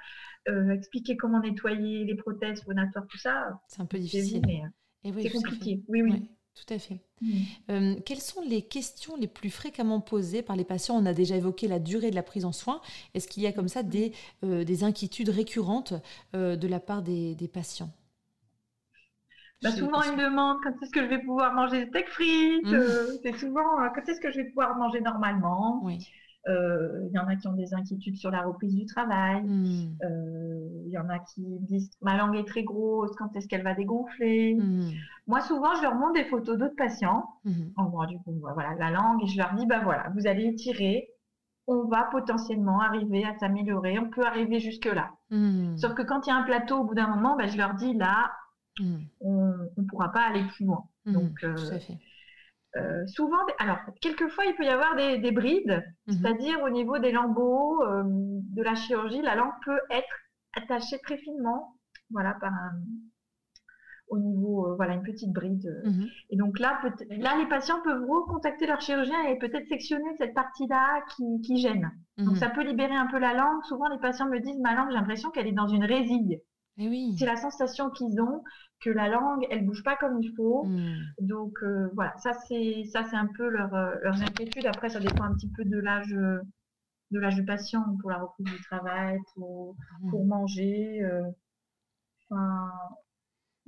euh, 0.48 0.70
expliquer 0.70 1.16
comment 1.16 1.40
nettoyer 1.40 2.04
les 2.04 2.14
prothèses 2.14 2.62
phonatoires, 2.62 3.06
tout 3.08 3.18
ça. 3.18 3.60
C'est 3.68 3.80
un 3.80 3.86
peu 3.86 3.98
difficile. 3.98 4.42
Euh, 5.04 5.12
c'est 5.20 5.30
compliqué. 5.30 5.82
Oui, 5.88 6.02
oui. 6.02 6.28
Tout 6.54 6.72
à 6.72 6.78
fait. 6.78 7.00
Mhm. 7.20 7.32
Euh, 7.70 7.94
quelles 8.06 8.20
sont 8.20 8.40
les 8.42 8.62
questions 8.62 9.16
les 9.16 9.26
plus 9.26 9.50
fréquemment 9.50 10.00
posées 10.00 10.42
par 10.42 10.56
les 10.56 10.64
patients? 10.64 10.94
On 10.96 11.04
a 11.04 11.12
déjà 11.12 11.36
évoqué 11.36 11.66
la 11.68 11.80
durée 11.80 12.10
de 12.10 12.14
la 12.14 12.22
prise 12.22 12.44
en 12.44 12.52
soin. 12.52 12.80
Est-ce 13.12 13.26
qu'il 13.28 13.42
y 13.42 13.46
a 13.46 13.52
comme 13.52 13.68
ça 13.68 13.82
des, 13.82 14.12
des 14.42 14.84
inquiétudes 14.84 15.30
récurrentes 15.30 15.94
de 16.32 16.68
la 16.68 16.80
part 16.80 17.02
des 17.02 17.50
patients? 17.52 17.90
Bah, 19.64 19.70
souvent, 19.70 20.02
ils 20.02 20.12
me 20.12 20.22
demandent 20.22 20.58
quand 20.62 20.74
est-ce 20.82 20.90
que 20.90 21.02
je 21.02 21.06
vais 21.06 21.18
pouvoir 21.18 21.54
manger 21.54 21.84
des 21.84 21.86
steaks 21.86 22.10
frites. 22.10 22.66
Mmh. 22.66 22.74
Euh, 22.74 23.06
c'est 23.22 23.32
souvent 23.32 23.80
euh, 23.80 23.88
quand 23.94 24.06
est-ce 24.06 24.20
que 24.20 24.30
je 24.30 24.36
vais 24.36 24.44
pouvoir 24.44 24.76
manger 24.76 25.00
normalement? 25.00 25.82
Euh, 26.46 27.08
il 27.08 27.12
y 27.14 27.18
en 27.18 27.26
a 27.26 27.36
qui 27.36 27.48
ont 27.48 27.54
des 27.54 27.72
inquiétudes 27.72 28.16
sur 28.16 28.30
la 28.30 28.42
reprise 28.42 28.74
du 28.74 28.84
travail. 28.84 29.42
Mmh. 29.42 29.96
Il 30.86 30.92
y 30.92 30.98
en 30.98 31.08
a 31.08 31.18
qui 31.18 31.42
disent 31.60 31.90
ma 32.02 32.16
langue 32.18 32.36
est 32.36 32.46
très 32.46 32.62
grosse, 32.62 33.16
quand 33.16 33.34
est-ce 33.34 33.48
qu'elle 33.48 33.62
va 33.62 33.72
dégonfler? 33.72 34.54
Mmh. 34.54 34.90
Moi, 35.26 35.40
souvent, 35.40 35.74
je 35.76 35.82
leur 35.82 35.94
montre 35.94 36.12
des 36.12 36.24
photos 36.24 36.58
d'autres 36.58 36.76
patients. 36.76 37.24
En 37.76 37.86
gros, 37.86 38.04
du 38.04 38.18
coup, 38.18 38.38
voilà, 38.52 38.74
la 38.78 38.90
langue, 38.90 39.22
et 39.22 39.26
je 39.26 39.38
leur 39.38 39.54
dis 39.54 39.66
bah 39.66 39.80
voilà, 39.82 40.10
vous 40.14 40.26
allez 40.26 40.44
étirer. 40.44 41.08
On 41.66 41.84
va 41.88 42.06
potentiellement 42.12 42.80
arriver 42.80 43.24
à 43.24 43.32
s'améliorer. 43.38 43.98
On 43.98 44.10
peut 44.10 44.26
arriver 44.26 44.60
jusque-là. 44.60 45.12
Sauf 45.78 45.94
que 45.94 46.02
quand 46.02 46.26
il 46.26 46.28
y 46.28 46.32
a 46.34 46.36
un 46.36 46.42
plateau, 46.42 46.80
au 46.80 46.84
bout 46.84 46.94
d'un 46.94 47.08
moment, 47.08 47.36
bah, 47.38 47.46
je 47.46 47.56
leur 47.56 47.72
dis 47.72 47.94
là, 47.94 48.30
Mm. 48.80 48.96
on 49.20 49.52
ne 49.76 49.86
pourra 49.88 50.10
pas 50.10 50.22
aller 50.22 50.44
plus 50.54 50.64
loin. 50.64 50.84
Mm, 51.04 51.12
Donc, 51.12 51.44
euh, 51.44 51.56
euh, 52.76 53.06
souvent, 53.06 53.38
alors, 53.58 53.78
quelquefois, 54.00 54.44
il 54.46 54.54
peut 54.56 54.64
y 54.64 54.68
avoir 54.68 54.96
des, 54.96 55.30
brides, 55.30 55.84
mm-hmm. 56.08 56.12
c'est-à-dire 56.12 56.62
au 56.62 56.70
niveau 56.70 56.98
des 56.98 57.12
lambeaux 57.12 57.82
euh, 57.84 58.02
de 58.04 58.62
la 58.62 58.74
chirurgie, 58.74 59.22
la 59.22 59.36
langue 59.36 59.52
peut 59.64 59.78
être 59.90 60.14
attachée 60.56 60.98
très 61.00 61.18
finement, 61.18 61.76
voilà, 62.10 62.34
par 62.40 62.52
un, 62.52 62.72
au 64.08 64.18
niveau, 64.18 64.74
voilà, 64.76 64.94
une 64.94 65.02
petite 65.02 65.32
bride. 65.32 65.82
Et 66.30 66.36
donc 66.36 66.58
là, 66.58 66.80
là, 67.10 67.36
les 67.38 67.46
patients 67.46 67.80
peuvent 67.82 68.04
recontacter 68.08 68.66
leur 68.66 68.80
chirurgien 68.80 69.22
et 69.28 69.38
peut-être 69.38 69.66
sectionner 69.68 70.10
cette 70.18 70.34
partie-là 70.34 71.04
qui, 71.42 71.56
gêne. 71.56 71.90
Donc 72.18 72.36
ça 72.36 72.50
peut 72.50 72.62
libérer 72.62 72.94
un 72.94 73.06
peu 73.06 73.18
la 73.18 73.34
langue. 73.34 73.62
Souvent, 73.64 73.88
les 73.88 73.98
patients 73.98 74.28
me 74.28 74.40
disent, 74.40 74.58
ma 74.60 74.74
langue, 74.74 74.90
j'ai 74.90 74.96
l'impression 74.96 75.30
qu'elle 75.30 75.46
est 75.46 75.52
dans 75.52 75.68
une 75.68 75.84
résille. 75.84 76.40
Eh 76.76 77.14
c'est 77.16 77.26
la 77.26 77.36
sensation 77.36 77.90
qu'ils 77.90 78.20
ont 78.20 78.42
que 78.80 78.90
la 78.90 79.08
langue, 79.08 79.46
elle 79.50 79.64
bouge 79.64 79.82
pas 79.84 79.96
comme 79.96 80.20
il 80.20 80.34
faut. 80.34 80.64
Hmm. 80.64 80.96
Donc 81.20 81.52
euh, 81.62 81.88
voilà, 81.94 82.16
ça 82.18 82.32
c'est 82.48 82.84
ça 82.92 83.04
c'est 83.04 83.16
un 83.16 83.28
peu 83.36 83.48
leur, 83.48 83.74
euh, 83.74 83.94
leurs 84.02 84.20
inquiétudes. 84.20 84.66
Après, 84.66 84.88
ça 84.88 85.00
dépend 85.00 85.24
un 85.24 85.34
petit 85.34 85.50
peu 85.50 85.64
de 85.64 85.78
l'âge 85.78 86.14
de 87.10 87.20
l'âge 87.20 87.36
du 87.36 87.44
patient 87.44 87.84
pour 88.00 88.10
la 88.10 88.18
reprise 88.18 88.46
du 88.46 88.60
travail, 88.62 89.18
pour, 89.34 89.76
hmm. 90.00 90.10
pour 90.10 90.24
manger. 90.26 91.02
Euh, 91.04 91.22
enfin, 92.28 92.70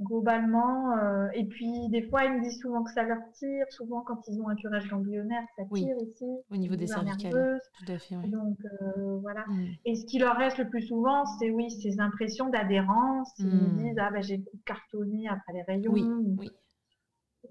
globalement. 0.00 0.96
Euh, 0.98 1.28
et 1.34 1.44
puis, 1.44 1.88
des 1.88 2.02
fois, 2.02 2.24
ils 2.24 2.34
me 2.34 2.42
disent 2.42 2.60
souvent 2.60 2.84
que 2.84 2.90
ça 2.92 3.02
leur 3.02 3.18
tire. 3.32 3.64
Souvent, 3.70 4.02
quand 4.02 4.20
ils 4.28 4.40
ont 4.40 4.48
un 4.48 4.56
curage 4.56 4.88
ganglionnaire, 4.88 5.42
ça 5.56 5.64
tire 5.72 5.96
aussi. 5.98 6.24
Au 6.50 6.56
niveau 6.56 6.76
des 6.76 6.86
cervicales. 6.86 7.60
Tout 7.78 7.92
à 7.92 7.98
fait, 7.98 8.16
Donc, 8.28 8.58
euh, 8.64 9.18
voilà. 9.20 9.44
Mm. 9.48 9.66
Et 9.84 9.96
ce 9.96 10.06
qui 10.06 10.18
leur 10.18 10.36
reste 10.36 10.58
le 10.58 10.68
plus 10.68 10.82
souvent, 10.82 11.24
c'est 11.38 11.50
oui, 11.50 11.70
ces 11.70 12.00
impressions 12.00 12.48
d'adhérence. 12.48 13.32
Ils 13.38 13.46
me 13.46 13.68
mm. 13.68 13.76
disent, 13.76 13.98
ah 13.98 14.10
ben, 14.10 14.22
j'ai 14.22 14.44
cartonné 14.64 15.28
après 15.28 15.52
les 15.54 15.62
rayons. 15.62 15.92
Oui, 15.92 16.04
oui. 16.38 16.50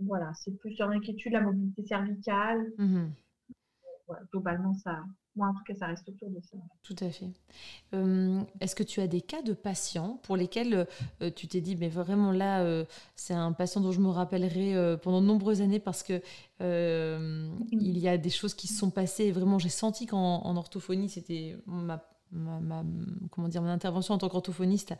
Voilà, 0.01 0.31
c'est 0.33 0.51
plus 0.59 0.73
sur 0.73 0.87
l'inquiétude, 0.87 1.31
la 1.31 1.41
mobilité 1.41 1.83
cervicale. 1.85 2.71
Mm-hmm. 2.77 3.09
globalement, 4.31 4.73
ça, 4.73 4.99
en 5.43 5.53
tout 5.53 5.63
cas, 5.65 5.73
ça 5.73 5.87
reste 5.87 6.07
autour 6.07 6.29
de 6.29 6.39
ça. 6.41 6.57
Tout 6.83 6.95
à 7.01 7.09
fait. 7.09 7.29
Euh, 7.93 8.41
est-ce 8.61 8.75
que 8.75 8.83
tu 8.83 9.01
as 9.01 9.07
des 9.07 9.21
cas 9.21 9.41
de 9.41 9.53
patients 9.53 10.19
pour 10.23 10.37
lesquels 10.37 10.87
euh, 11.21 11.29
tu 11.35 11.47
t'es 11.47 11.61
dit, 11.61 11.75
mais 11.75 11.89
vraiment 11.89 12.31
là, 12.31 12.61
euh, 12.61 12.85
c'est 13.15 13.33
un 13.33 13.51
patient 13.51 13.81
dont 13.81 13.91
je 13.91 13.99
me 13.99 14.09
rappellerai 14.09 14.97
pendant 15.01 15.21
de 15.21 15.25
nombreuses 15.27 15.61
années 15.61 15.79
parce 15.79 16.03
que 16.03 16.21
il 16.61 17.97
y 17.97 18.07
a 18.07 18.17
des 18.17 18.29
choses 18.29 18.53
qui 18.53 18.67
se 18.67 18.79
sont 18.79 18.91
passées. 18.91 19.25
Et 19.25 19.31
vraiment, 19.31 19.59
j'ai 19.59 19.69
senti 19.69 20.05
qu'en 20.05 20.55
orthophonie, 20.55 21.09
c'était 21.09 21.57
ma, 21.65 22.01
comment 23.31 23.49
dire, 23.49 23.61
mon 23.61 23.69
intervention 23.69 24.13
en 24.13 24.17
tant 24.17 24.29
qu'orthophoniste 24.29 24.93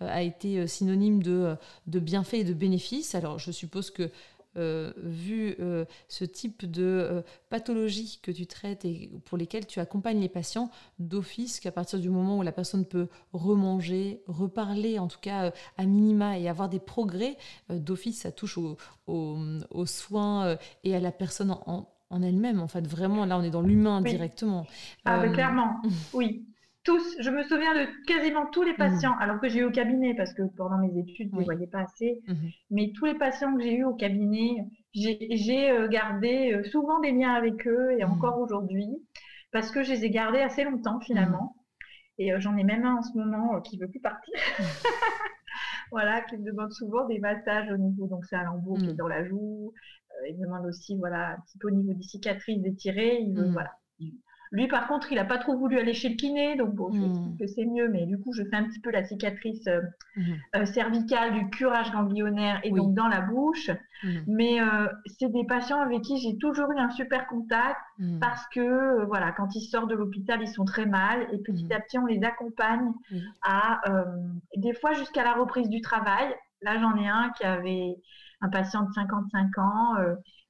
a 0.00 0.22
été 0.22 0.66
synonyme 0.66 1.22
de, 1.22 1.56
de 1.86 2.00
bienfaits 2.00 2.34
et 2.34 2.44
de 2.44 2.54
bénéfices. 2.54 3.14
Alors, 3.14 3.38
je 3.38 3.50
suppose 3.50 3.90
que 3.90 4.10
euh, 4.56 4.92
vu 4.98 5.56
euh, 5.60 5.86
ce 6.08 6.26
type 6.26 6.70
de 6.70 6.82
euh, 6.82 7.22
pathologie 7.48 8.20
que 8.22 8.30
tu 8.30 8.46
traites 8.46 8.84
et 8.84 9.10
pour 9.24 9.38
lesquelles 9.38 9.66
tu 9.66 9.80
accompagnes 9.80 10.20
les 10.20 10.28
patients, 10.28 10.70
d'office 10.98 11.58
qu'à 11.58 11.72
partir 11.72 11.98
du 11.98 12.10
moment 12.10 12.36
où 12.36 12.42
la 12.42 12.52
personne 12.52 12.84
peut 12.84 13.08
remanger, 13.32 14.22
reparler, 14.26 14.98
en 14.98 15.08
tout 15.08 15.20
cas 15.20 15.52
à 15.78 15.86
minima, 15.86 16.38
et 16.38 16.48
avoir 16.48 16.68
des 16.68 16.80
progrès, 16.80 17.38
d'office, 17.70 18.20
ça 18.20 18.32
touche 18.32 18.58
aux 19.06 19.86
soins 19.86 20.58
et 20.84 20.94
à 20.94 21.00
la 21.00 21.12
personne 21.12 21.50
en, 21.50 21.88
en 22.10 22.22
elle-même. 22.22 22.60
En 22.60 22.68
fait, 22.68 22.86
vraiment, 22.86 23.24
là, 23.24 23.38
on 23.38 23.42
est 23.42 23.50
dans 23.50 23.62
l'humain 23.62 24.02
directement. 24.02 24.66
Ah, 25.04 25.26
clairement, 25.28 25.80
oui. 26.12 26.44
Tous. 26.84 27.16
Je 27.20 27.30
me 27.30 27.42
souviens 27.42 27.74
de 27.74 27.86
quasiment 28.06 28.46
tous 28.46 28.62
les 28.62 28.74
patients, 28.74 29.16
alors 29.18 29.40
que 29.40 29.48
j'ai 29.48 29.60
eu 29.60 29.64
au 29.64 29.70
cabinet, 29.70 30.14
parce 30.14 30.32
que 30.34 30.42
pendant 30.56 30.78
mes 30.78 30.98
études, 30.98 31.30
je 31.32 31.38
ne 31.38 31.44
voyais 31.44 31.66
pas 31.66 31.80
assez. 31.80 32.22
Mais 32.70 32.92
tous 32.94 33.04
les 33.04 33.14
patients 33.14 33.56
que 33.56 33.62
j'ai 33.62 33.74
eu 33.74 33.84
au 33.84 33.94
cabinet, 33.94 34.64
j'ai 34.94 35.70
euh, 35.70 35.88
gardé 35.88 36.52
euh, 36.52 36.64
souvent 36.64 37.00
des 37.00 37.12
liens 37.12 37.34
avec 37.34 37.66
eux 37.66 37.92
et 37.98 38.04
encore 38.04 38.38
aujourd'hui, 38.38 38.88
parce 39.50 39.70
que 39.70 39.82
je 39.82 39.92
les 39.92 40.04
ai 40.04 40.10
gardés 40.10 40.40
assez 40.40 40.64
longtemps 40.64 41.00
finalement. 41.00 41.56
Et 42.18 42.32
euh, 42.32 42.40
j'en 42.40 42.56
ai 42.56 42.64
même 42.64 42.84
un 42.84 42.96
en 42.96 43.02
ce 43.02 43.16
moment 43.16 43.60
qui 43.60 43.78
veut 43.78 43.88
plus 43.88 44.00
partir. 44.00 44.34
voilà, 45.90 46.20
qui 46.22 46.36
me 46.36 46.44
demande 46.44 46.72
souvent 46.72 47.06
des 47.06 47.18
massages 47.18 47.70
au 47.70 47.76
niveau, 47.76 48.06
donc 48.06 48.24
c'est 48.26 48.36
un 48.36 48.44
lambeau 48.44 48.74
qui 48.74 48.90
est 48.90 48.94
dans 48.94 49.08
la 49.08 49.24
joue. 49.24 49.72
il 50.28 50.36
me 50.36 50.46
demande 50.46 50.66
aussi, 50.66 50.96
voilà, 50.96 51.32
un 51.32 51.40
petit 51.46 51.58
peu 51.58 51.68
au 51.68 51.70
niveau 51.70 51.94
des 51.94 52.02
cicatrices 52.02 52.60
d'étirer. 52.60 53.18
Il 53.20 53.34
veut, 53.34 53.50
voilà, 53.50 53.72
lui, 54.52 54.68
par 54.68 54.86
contre, 54.86 55.10
il 55.10 55.14
n'a 55.14 55.24
pas 55.24 55.38
trop 55.38 55.56
voulu 55.56 55.78
aller 55.78 55.94
chez 55.94 56.10
le 56.10 56.16
kiné, 56.16 56.56
donc 56.56 56.74
bon, 56.74 56.92
je 56.92 57.00
hmm. 57.00 57.36
que 57.38 57.46
c'est 57.46 57.64
mieux, 57.64 57.88
mais 57.88 58.04
du 58.04 58.18
coup, 58.18 58.34
je 58.34 58.42
fais 58.42 58.56
un 58.56 58.64
petit 58.64 58.80
peu 58.80 58.90
la 58.90 59.02
cicatrice 59.02 59.66
euh, 59.66 59.80
hmm. 60.14 60.32
euh, 60.56 60.66
cervicale 60.66 61.32
du 61.32 61.48
curage 61.48 61.90
ganglionnaire 61.90 62.60
et 62.62 62.70
donc 62.70 62.94
dans 62.94 63.08
la 63.08 63.22
bouche. 63.22 63.70
Hmm. 64.04 64.18
Mais 64.26 64.60
euh, 64.60 64.88
c'est 65.06 65.32
des 65.32 65.46
patients 65.46 65.80
avec 65.80 66.02
qui 66.02 66.18
j'ai 66.18 66.36
toujours 66.36 66.70
eu 66.70 66.78
un 66.78 66.90
super 66.90 67.26
contact 67.28 67.80
parce 68.20 68.46
que, 68.48 69.04
voilà, 69.06 69.32
quand 69.32 69.54
ils 69.54 69.62
sortent 69.62 69.88
de 69.88 69.94
l'hôpital, 69.94 70.42
ils 70.42 70.48
sont 70.48 70.64
très 70.64 70.86
mal 70.86 71.26
et 71.32 71.38
petit 71.38 71.72
à 71.72 71.80
petit, 71.80 71.98
on 71.98 72.06
les 72.06 72.22
accompagne 72.22 72.92
à, 73.42 73.80
des 74.56 74.74
fois, 74.74 74.92
jusqu'à 74.92 75.22
la 75.22 75.34
reprise 75.34 75.68
du 75.68 75.80
travail. 75.80 76.34
Là, 76.62 76.78
j'en 76.78 76.96
ai 76.96 77.08
un 77.08 77.30
qui 77.38 77.44
avait 77.44 77.96
un 78.40 78.48
patient 78.48 78.82
de 78.82 78.92
55 78.92 79.58
ans 79.58 79.94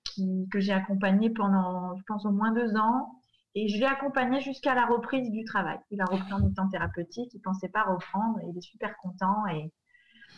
qui, 0.04 0.48
que 0.50 0.60
j'ai 0.60 0.72
accompagné 0.72 1.28
pendant, 1.28 1.94
je 1.96 2.02
pense, 2.06 2.24
au 2.24 2.30
moins 2.30 2.52
deux 2.52 2.74
ans 2.76 3.21
et 3.54 3.68
je 3.68 3.78
l'ai 3.78 3.86
accompagné 3.86 4.40
jusqu'à 4.40 4.74
la 4.74 4.86
reprise 4.86 5.30
du 5.30 5.44
travail. 5.44 5.78
Il 5.90 6.00
a 6.00 6.04
repris 6.04 6.32
en 6.32 6.48
étant 6.48 6.68
thérapeutique, 6.68 7.30
il 7.34 7.38
ne 7.38 7.42
pensait 7.42 7.68
pas 7.68 7.84
reprendre, 7.84 8.40
et 8.40 8.46
il 8.48 8.56
est 8.56 8.62
super 8.62 8.96
content. 8.96 9.46
Et, 9.48 9.70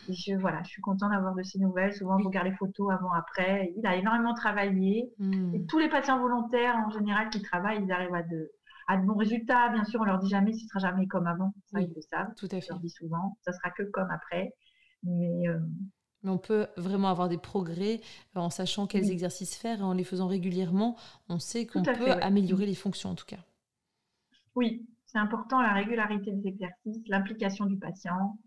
je, 0.09 0.35
voilà, 0.35 0.63
je 0.65 0.69
suis 0.69 0.83
contente 0.83 1.11
d'avoir 1.11 1.35
de 1.35 1.43
ces 1.43 1.59
nouvelles. 1.59 1.95
Souvent, 1.95 2.19
je 2.19 2.27
regarde 2.27 2.47
les 2.47 2.55
photos 2.57 2.93
avant, 2.93 3.13
après. 3.13 3.73
Il 3.77 3.87
a 3.87 3.97
énormément 3.97 4.35
travaillé. 4.35 5.13
Hmm. 5.19 5.55
Et 5.55 5.65
tous 5.67 5.79
les 5.79 5.89
patients 5.89 6.19
volontaires, 6.19 6.77
en 6.77 6.91
général, 6.91 7.31
qui 7.31 7.41
travaillent, 7.41 7.83
ils 7.83 7.93
arrivent 7.93 8.15
à 8.15 8.23
de, 8.23 8.51
à 8.89 8.97
de 8.97 9.07
bons 9.07 9.17
résultats. 9.17 9.71
Bien 9.71 9.85
sûr, 9.85 10.01
on 10.01 10.05
leur 10.05 10.19
dit 10.19 10.29
jamais, 10.29 10.53
ce 10.53 10.67
sera 10.67 10.81
jamais 10.81 11.07
comme 11.07 11.27
avant. 11.27 11.55
Ça, 11.73 11.81
ils 11.81 11.93
le 11.95 12.03
savent. 12.03 12.35
Tout 12.37 12.47
à 12.47 12.57
fait. 12.57 12.61
Je 12.61 12.69
leur 12.71 12.81
dis 12.81 12.91
souvent, 12.91 13.39
ça 13.43 13.53
sera 13.53 13.71
que 13.71 13.85
comme 13.85 14.11
après. 14.11 14.53
Mais 15.05 15.49
euh, 15.49 15.59
mais 16.25 16.31
on 16.31 16.39
peut 16.39 16.67
vraiment 16.77 17.09
avoir 17.09 17.29
des 17.29 17.39
progrès 17.39 18.01
euh, 18.37 18.41
en 18.41 18.51
sachant 18.51 18.87
quels 18.87 19.11
exercices 19.11 19.57
faire 19.57 19.81
et 19.81 19.83
en 19.83 19.93
les 19.93 20.05
faisant 20.05 20.27
régulièrement. 20.27 20.97
On 21.29 21.39
sait 21.39 21.67
qu'on 21.67 21.83
peut 21.83 22.11
améliorer 22.11 22.67
les 22.67 22.75
fonctions 22.75 23.11
en 23.11 23.15
tout 23.15 23.27
cas. 23.27 23.45
Oui, 24.57 24.87
c'est 25.07 25.19
important 25.19 25.61
la 25.63 25.73
régularité 25.73 26.33
des 26.33 26.49
exercices, 26.49 27.07
l'implication 27.07 27.67
du 27.67 27.79
patient. 27.79 28.39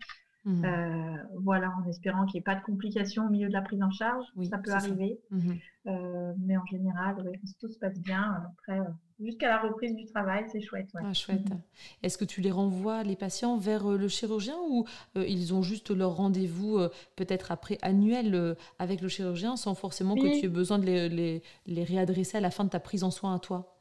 Mmh. 0.48 0.64
Euh, 0.64 1.18
voilà, 1.44 1.74
en 1.78 1.90
espérant 1.90 2.26
qu'il 2.26 2.36
n'y 2.36 2.40
ait 2.40 2.44
pas 2.44 2.56
de 2.56 2.64
complications 2.64 3.26
au 3.26 3.30
milieu 3.30 3.50
de 3.50 3.54
la 3.54 3.62
prise 3.62 3.84
en 3.84 3.92
charge. 3.92 4.26
ça 4.50 4.58
peut 4.58 4.72
arriver. 4.72 5.20
Mmh. 5.30 5.52
Euh, 5.88 6.34
mais 6.40 6.56
en 6.58 6.66
général, 6.66 7.16
tout 7.60 7.70
se 7.70 7.78
passe 7.78 8.00
bien. 8.00 8.44
Après, 8.54 8.80
jusqu'à 9.20 9.48
la 9.48 9.60
reprise 9.60 9.96
du 9.96 10.06
travail, 10.06 10.46
c'est 10.52 10.62
chouette. 10.62 10.90
Ah, 10.96 11.14
chouette. 11.14 11.50
Mhm. 11.50 11.62
Est-ce 12.04 12.18
que 12.18 12.26
tu 12.26 12.42
les 12.42 12.52
renvoies, 12.52 13.04
les 13.04 13.16
patients, 13.16 13.58
vers 13.58 13.92
euh, 13.92 13.98
le 13.98 14.08
chirurgien 14.08 14.56
ou 14.70 14.86
euh, 15.18 15.26
ils 15.28 15.54
ont 15.54 15.62
juste 15.62 15.90
leur 15.92 16.16
rendez-vous 16.16 16.78
euh, 16.78 16.90
peut-être 17.16 17.52
après 17.52 17.78
annuel 17.82 18.56
avec 18.80 19.02
le 19.02 19.08
chirurgien 19.08 19.56
sans 19.56 19.76
forcément 19.76 20.16
que 20.16 20.40
tu 20.40 20.46
aies 20.46 20.50
besoin 20.50 20.80
de 20.80 20.86
les, 20.86 21.42
les, 21.66 21.84
réadresser 21.84 22.38
à 22.38 22.42
la 22.42 22.52
fin 22.52 22.64
de 22.64 22.70
ta 22.70 22.80
prise 22.80 23.04
en 23.04 23.12
soin 23.12 23.36
à 23.36 23.40
toi? 23.40 23.77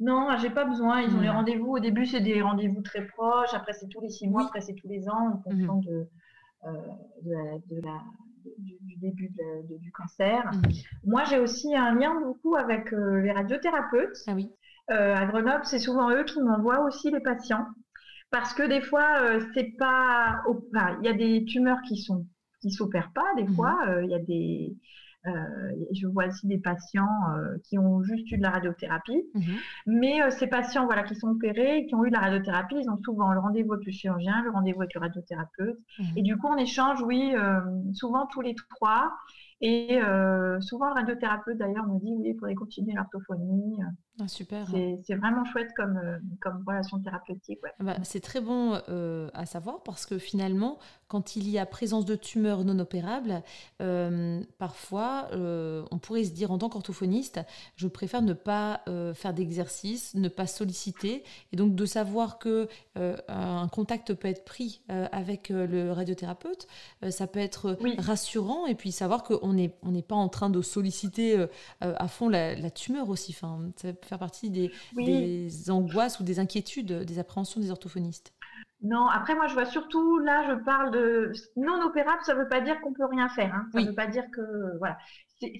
Non, 0.00 0.28
j'ai 0.38 0.50
pas 0.50 0.64
besoin. 0.64 1.02
Ils 1.02 1.14
ont 1.14 1.20
les 1.20 1.28
hmm. 1.28 1.32
rendez-vous. 1.32 1.76
Au 1.76 1.78
début, 1.78 2.06
c'est 2.06 2.20
des 2.20 2.40
rendez-vous 2.40 2.80
très 2.80 3.06
proches. 3.06 3.52
Après, 3.52 3.74
c'est 3.74 3.88
tous 3.88 4.00
les 4.00 4.08
six 4.08 4.28
mois. 4.28 4.46
Après, 4.46 4.62
c'est 4.62 4.74
tous 4.74 4.88
les 4.88 5.08
ans 5.08 5.34
en 5.34 5.42
fonction 5.42 5.76
mhm. 5.76 5.82
de, 5.82 6.08
de, 7.22 7.80
la, 7.82 8.00
du, 8.58 8.96
début 8.96 9.30
du 9.68 9.92
cancer. 9.92 10.50
Mhm. 10.52 10.62
Moi, 11.04 11.24
j'ai 11.24 11.38
aussi 11.38 11.76
un 11.76 11.94
lien 11.94 12.18
beaucoup 12.18 12.56
avec 12.56 12.92
euh, 12.92 13.20
les 13.20 13.30
radiothérapeutes. 13.32 14.16
Ah 14.26 14.32
oui. 14.34 14.50
Euh, 14.90 15.14
à 15.14 15.26
Grenoble, 15.26 15.64
c'est 15.64 15.78
souvent 15.78 16.10
eux 16.10 16.24
qui 16.24 16.40
m'envoient 16.40 16.80
aussi 16.80 17.10
les 17.10 17.20
patients 17.20 17.66
parce 18.30 18.54
que 18.54 18.62
des 18.62 18.80
fois, 18.80 19.20
euh, 19.20 19.40
c'est 19.54 19.76
pas. 19.78 20.42
Il 21.00 21.06
y 21.06 21.08
a 21.08 21.12
des 21.12 21.44
tumeurs 21.44 21.80
qui 21.86 21.98
sont 21.98 22.26
qui 22.62 22.70
s'opèrent 22.70 23.12
pas. 23.14 23.26
Des 23.36 23.44
mhm. 23.44 23.54
fois, 23.54 23.78
il 24.02 24.10
y 24.10 24.14
a 24.14 24.18
des 24.18 24.74
euh, 24.74 24.74
je 25.24 26.06
vois 26.06 26.26
aussi 26.26 26.46
des 26.46 26.58
patients 26.58 27.06
euh, 27.36 27.58
qui 27.64 27.78
ont 27.78 28.02
juste 28.02 28.30
eu 28.30 28.38
de 28.38 28.42
la 28.42 28.50
radiothérapie. 28.50 29.22
Mhm. 29.34 29.42
Mais 29.86 30.22
euh, 30.22 30.30
ces 30.30 30.46
patients 30.46 30.86
voilà, 30.86 31.02
qui 31.02 31.14
sont 31.14 31.28
opérés, 31.28 31.86
qui 31.86 31.94
ont 31.94 32.04
eu 32.04 32.08
de 32.08 32.14
la 32.14 32.20
radiothérapie, 32.20 32.76
ils 32.80 32.90
ont 32.90 32.98
souvent 33.04 33.32
le 33.32 33.40
rendez-vous 33.40 33.74
avec 33.74 33.86
le 33.86 33.92
chirurgien, 33.92 34.42
le 34.44 34.50
rendez-vous 34.50 34.80
avec 34.80 34.94
le 34.94 35.00
radiothérapeute. 35.00 35.78
Mhm. 35.98 36.06
Et 36.16 36.22
du 36.22 36.36
coup, 36.36 36.48
on 36.48 36.56
échange, 36.56 37.02
oui, 37.02 37.34
souvent 37.92 38.26
tous 38.26 38.40
les 38.40 38.54
trois. 38.76 39.12
Et 39.60 40.00
souvent, 40.60 40.88
le 40.88 40.94
radiothérapeute, 40.94 41.58
d'ailleurs, 41.58 41.86
me 41.86 41.98
dit, 42.00 42.12
oui, 42.16 42.30
il 42.30 42.34
faudrait 42.34 42.54
continuer 42.54 42.94
l'orthophonie. 42.94 43.76
Ah, 44.18 44.28
super. 44.28 44.66
C'est 45.04 45.14
vraiment 45.14 45.44
chouette 45.44 45.70
comme, 45.76 45.96
euh, 45.96 46.18
comme 46.40 46.62
relation 46.66 46.98
thérapeutique. 46.98 47.60
Ah 47.64 47.84
bah, 47.84 47.96
c'est 48.02 48.20
très 48.20 48.40
bon 48.40 48.78
euh, 48.88 49.30
à 49.32 49.46
savoir 49.46 49.82
parce 49.82 50.04
que 50.04 50.18
finalement, 50.18 50.78
quand 51.08 51.36
il 51.36 51.48
y 51.48 51.58
a 51.58 51.64
présence 51.64 52.04
de 52.04 52.16
tumeurs 52.16 52.64
non 52.64 52.78
opérables, 52.78 53.42
euh, 53.80 54.42
parfois, 54.58 55.28
on 55.32 55.98
pourrait 55.98 56.24
se 56.24 56.32
dire 56.32 56.50
en 56.50 56.58
tant 56.58 56.68
qu'orthophoniste, 56.68 57.40
je 57.76 57.88
préfère 57.88 58.22
ne 58.22 58.32
pas 58.32 58.82
faire 59.14 59.34
d'exercice, 59.34 60.14
ne 60.14 60.28
pas 60.28 60.46
solliciter. 60.46 61.24
Et 61.52 61.56
donc 61.56 61.74
de 61.74 61.84
savoir 61.84 62.38
que 62.38 62.68
un 62.94 63.68
contact 63.68 64.14
peut 64.14 64.28
être 64.28 64.44
pris 64.44 64.82
avec 64.88 65.48
le 65.48 65.90
radiothérapeute, 65.90 66.68
ça 67.10 67.26
peut 67.26 67.40
être 67.40 67.76
rassurant. 67.98 68.66
Et 68.66 68.76
puis 68.76 68.92
savoir 68.92 69.24
qu'on 69.24 69.52
n'est 69.52 69.74
on 69.82 69.90
n'est 69.90 70.02
pas 70.02 70.14
en 70.14 70.28
train 70.28 70.50
de 70.50 70.62
solliciter 70.62 71.44
à 71.80 72.08
fond 72.08 72.28
la, 72.28 72.54
la 72.54 72.70
tumeur 72.70 73.08
aussi. 73.08 73.34
Enfin, 73.36 73.72
faire 74.10 74.18
partie 74.18 74.50
des, 74.50 74.70
des 74.94 75.70
angoisses 75.70 76.20
ou 76.20 76.24
des 76.24 76.38
inquiétudes, 76.38 77.04
des 77.04 77.18
appréhensions 77.18 77.60
des 77.60 77.70
orthophonistes 77.70 78.34
non, 78.82 79.08
après 79.08 79.34
moi 79.34 79.46
je 79.46 79.52
vois 79.52 79.66
surtout, 79.66 80.18
là 80.18 80.42
je 80.48 80.54
parle 80.64 80.90
de 80.90 81.32
non 81.56 81.82
opérable, 81.82 82.20
ça 82.22 82.34
ne 82.34 82.40
veut 82.40 82.48
pas 82.48 82.62
dire 82.62 82.80
qu'on 82.80 82.94
peut 82.94 83.04
rien 83.04 83.28
faire. 83.28 83.54
Hein. 83.54 83.66
Ça 83.72 83.80
ne 83.80 83.88
veut 83.88 83.94
pas 83.94 84.06
dire 84.06 84.24
que 84.32 84.78
voilà. 84.78 84.96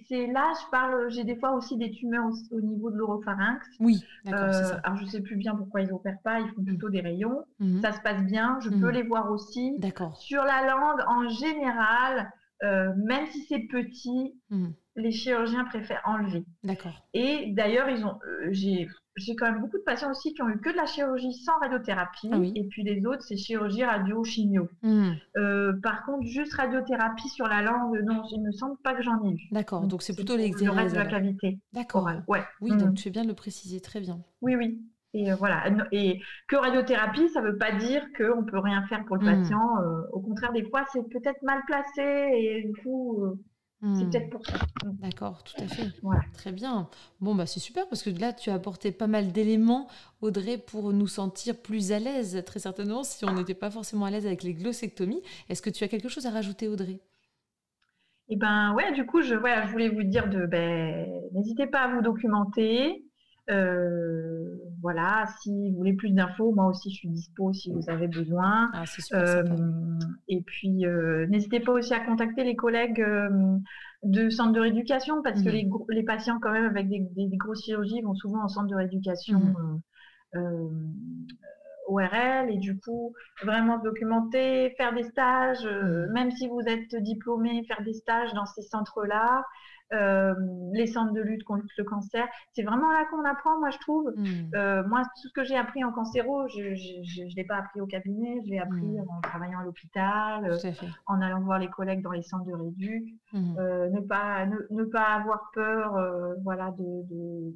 C'est 0.08 0.26
là 0.26 0.52
je 0.58 0.70
parle, 0.70 1.10
j'ai 1.10 1.24
des 1.24 1.36
fois 1.36 1.52
aussi 1.52 1.76
des 1.76 1.90
tumeurs 1.90 2.30
au, 2.50 2.60
niveau 2.60 2.90
de 2.90 2.96
l'oropharynx. 2.96 3.66
Oui. 3.78 4.02
Euh, 4.26 4.72
alors 4.84 4.96
je 4.96 5.04
sais 5.04 5.20
plus 5.20 5.36
bien 5.36 5.54
pourquoi 5.54 5.82
ils 5.82 5.92
opèrent 5.92 6.20
pas, 6.24 6.40
ils 6.40 6.48
font 6.50 6.64
plutôt 6.64 6.88
des 6.88 7.00
rayons. 7.00 7.44
Mhm. 7.58 7.82
Ça 7.82 7.92
se 7.92 8.00
passe 8.00 8.22
bien, 8.22 8.58
je 8.60 8.70
peux 8.70 8.88
mhm. 8.88 8.90
les 8.90 9.02
voir 9.02 9.30
aussi. 9.30 9.74
D'accord. 9.78 10.16
Sur 10.16 10.42
la 10.44 10.66
langue 10.66 11.00
en 11.06 11.28
général, 11.28 12.30
euh, 12.62 12.92
même 12.96 13.26
si 13.26 13.44
c'est 13.48 13.66
petit, 13.68 14.34
mhm 14.50 14.72
les 14.96 15.12
chirurgiens 15.12 15.64
préfèrent 15.64 16.02
enlever. 16.04 16.44
D'accord. 16.64 17.06
Et 17.14 17.52
d'ailleurs, 17.52 17.88
ils 17.88 18.04
ont, 18.04 18.18
euh, 18.26 18.48
j'ai, 18.50 18.88
j'ai 19.16 19.34
quand 19.34 19.50
même 19.50 19.60
beaucoup 19.60 19.78
de 19.78 19.82
patients 19.82 20.10
aussi 20.10 20.34
qui 20.34 20.42
ont 20.42 20.48
eu 20.48 20.58
que 20.60 20.70
de 20.70 20.76
la 20.76 20.86
chirurgie 20.86 21.32
sans 21.32 21.58
radiothérapie. 21.60 22.30
Ah 22.32 22.38
et 22.54 22.64
puis 22.64 22.82
les 22.82 23.04
autres, 23.06 23.22
c'est 23.22 23.36
chirurgie 23.36 23.84
radio-chimio. 23.84 24.68
Hmm. 24.82 25.12
Euh, 25.36 25.72
par 25.82 26.04
contre, 26.04 26.26
juste 26.26 26.54
radiothérapie 26.54 27.28
sur 27.28 27.46
la 27.46 27.62
langue, 27.62 28.00
non, 28.04 28.22
il 28.30 28.42
me 28.42 28.52
semble 28.52 28.76
pas 28.82 28.94
que 28.94 29.02
j'en 29.02 29.22
ai 29.24 29.32
eu. 29.32 29.40
D'accord. 29.52 29.86
Donc 29.86 30.02
c'est 30.02 30.14
plutôt 30.14 30.36
les 30.36 30.50
le 30.50 30.70
reste 30.70 30.94
de 30.94 31.00
la 31.00 31.06
cavité. 31.06 31.58
D'accord. 31.72 32.08
Ouais. 32.28 32.42
Oui, 32.60 32.70
donc 32.70 32.90
hmm. 32.90 32.94
tu 32.94 33.04
fais 33.04 33.10
bien 33.10 33.22
de 33.22 33.28
le 33.28 33.34
préciser, 33.34 33.80
très 33.80 34.00
bien. 34.00 34.20
Oui, 34.42 34.56
oui. 34.56 34.80
Et 35.12 35.32
euh, 35.32 35.34
voilà. 35.36 35.64
Et 35.92 36.20
que 36.48 36.56
radiothérapie, 36.56 37.28
ça 37.30 37.40
ne 37.40 37.48
veut 37.48 37.58
pas 37.58 37.72
dire 37.72 38.02
qu'on 38.16 38.44
peut 38.44 38.58
rien 38.58 38.86
faire 38.86 39.04
pour 39.04 39.16
le 39.16 39.22
hmm. 39.22 39.42
patient. 39.42 39.68
au 40.12 40.20
contraire, 40.20 40.52
des 40.52 40.64
fois, 40.64 40.84
c'est 40.92 41.02
peut-être 41.08 41.42
mal 41.42 41.60
placé 41.66 42.02
et 42.02 42.62
du 42.64 42.72
coup, 42.82 43.36
c'est 43.82 44.04
hmm. 44.04 44.10
peut-être 44.10 44.30
pour 44.30 44.46
ça. 44.46 44.58
Hmm. 44.84 44.96
D'accord, 45.00 45.42
tout 45.42 45.54
à 45.62 45.66
fait. 45.66 45.90
Très 46.34 46.52
bien. 46.52 46.88
Bon, 47.20 47.34
bah, 47.34 47.46
c'est 47.46 47.60
super 47.60 47.88
parce 47.88 48.02
que 48.02 48.10
là, 48.10 48.32
tu 48.34 48.50
as 48.50 48.54
apporté 48.54 48.92
pas 48.92 49.06
mal 49.06 49.32
d'éléments, 49.32 49.88
Audrey, 50.20 50.58
pour 50.58 50.92
nous 50.92 51.06
sentir 51.06 51.56
plus 51.56 51.90
à 51.92 51.98
l'aise, 51.98 52.42
très 52.44 52.60
certainement, 52.60 53.02
si 53.04 53.24
on 53.24 53.32
n'était 53.32 53.54
pas 53.54 53.70
forcément 53.70 54.04
à 54.04 54.10
l'aise 54.10 54.26
avec 54.26 54.42
les 54.42 54.52
glossectomies. 54.52 55.22
Est-ce 55.48 55.62
que 55.62 55.70
tu 55.70 55.82
as 55.82 55.88
quelque 55.88 56.08
chose 56.08 56.26
à 56.26 56.30
rajouter, 56.30 56.68
Audrey? 56.68 57.00
Eh 58.28 58.36
ben 58.36 58.74
ouais, 58.74 58.92
du 58.92 59.06
coup, 59.06 59.22
je, 59.22 59.34
je 59.34 59.70
voulais 59.72 59.88
vous 59.88 60.04
dire 60.04 60.28
de, 60.28 60.46
ben, 60.46 61.06
n'hésitez 61.32 61.66
pas 61.66 61.80
à 61.80 61.94
vous 61.94 62.02
documenter. 62.02 63.04
Euh, 63.48 64.56
voilà, 64.80 65.26
si 65.40 65.70
vous 65.70 65.76
voulez 65.76 65.92
plus 65.92 66.10
d'infos, 66.10 66.52
moi 66.52 66.66
aussi 66.66 66.90
je 66.90 66.96
suis 66.96 67.08
dispo 67.08 67.52
si 67.52 67.72
vous 67.72 67.88
avez 67.88 68.08
besoin. 68.08 68.70
Ah, 68.72 68.84
euh, 69.14 69.44
et 70.28 70.42
puis 70.42 70.86
euh, 70.86 71.26
n'hésitez 71.26 71.60
pas 71.60 71.72
aussi 71.72 71.92
à 71.94 72.00
contacter 72.00 72.44
les 72.44 72.56
collègues 72.56 73.04
de 74.02 74.30
centre 74.30 74.52
de 74.52 74.60
rééducation 74.60 75.22
parce 75.22 75.42
que 75.42 75.48
mmh. 75.48 75.84
les, 75.90 76.02
patients 76.04 76.38
quand 76.40 76.52
même 76.52 76.66
avec 76.66 76.88
des, 76.88 77.06
grosses 77.36 77.64
chirurgies 77.64 78.00
vont 78.02 78.14
souvent 78.14 78.42
en 78.42 78.48
centre 78.48 78.68
de 78.68 78.76
rééducation. 78.76 79.40
Mmh. 79.40 79.80
ORL 81.90 82.50
et 82.50 82.57
du 82.57 82.78
coup 82.78 83.14
vraiment 83.42 83.78
documenter, 83.78 84.70
faire 84.76 84.94
des 84.94 85.02
stages, 85.02 85.64
euh, 85.66 86.07
même 86.12 86.30
si 86.30 86.48
vous 86.48 86.61
êtes 86.66 86.94
diplômé, 86.96 87.64
faire 87.66 87.82
des 87.82 87.94
stages 87.94 88.32
dans 88.34 88.46
ces 88.46 88.62
centres-là, 88.62 89.44
euh, 89.93 90.34
les 90.72 90.86
centres 90.86 91.12
de 91.12 91.20
lutte 91.20 91.45
contre 91.45 91.64
le 91.76 91.84
cancer. 91.84 92.26
C'est 92.53 92.62
vraiment 92.62 92.91
là 92.91 93.05
qu'on 93.11 93.24
apprend, 93.24 93.59
moi 93.59 93.70
je 93.70 93.78
trouve. 93.78 94.12
Mmh. 94.16 94.55
Euh, 94.55 94.86
moi, 94.86 95.03
tout 95.03 95.28
ce 95.28 95.32
que 95.32 95.45
j'ai 95.45 95.57
appris 95.57 95.82
en 95.84 95.93
cancéro, 95.93 96.47
je 96.49 96.61
ne 96.61 97.34
l'ai 97.36 97.45
pas 97.45 97.57
appris 97.57 97.80
au 97.80 97.86
cabinet, 97.86 98.41
je 98.45 98.51
l'ai 98.51 98.59
appris 98.59 98.99
mmh. 98.99 99.05
en 99.09 99.20
travaillant 99.22 99.61
à 99.61 99.64
l'hôpital, 99.64 100.57
en 101.07 101.20
allant 101.20 101.41
voir 101.41 101.59
les 101.59 101.68
collègues 101.68 102.03
dans 102.03 102.12
les 102.12 102.22
centres 102.22 102.47
de 102.47 102.55
réduc. 102.55 103.05
ne, 103.32 104.01
pas, 104.01 104.47
ne, 104.47 104.84
pas 104.84 105.14
avoir 105.14 105.51
peur 105.55 105.99
voilà, 106.43 106.72
de 106.78 107.55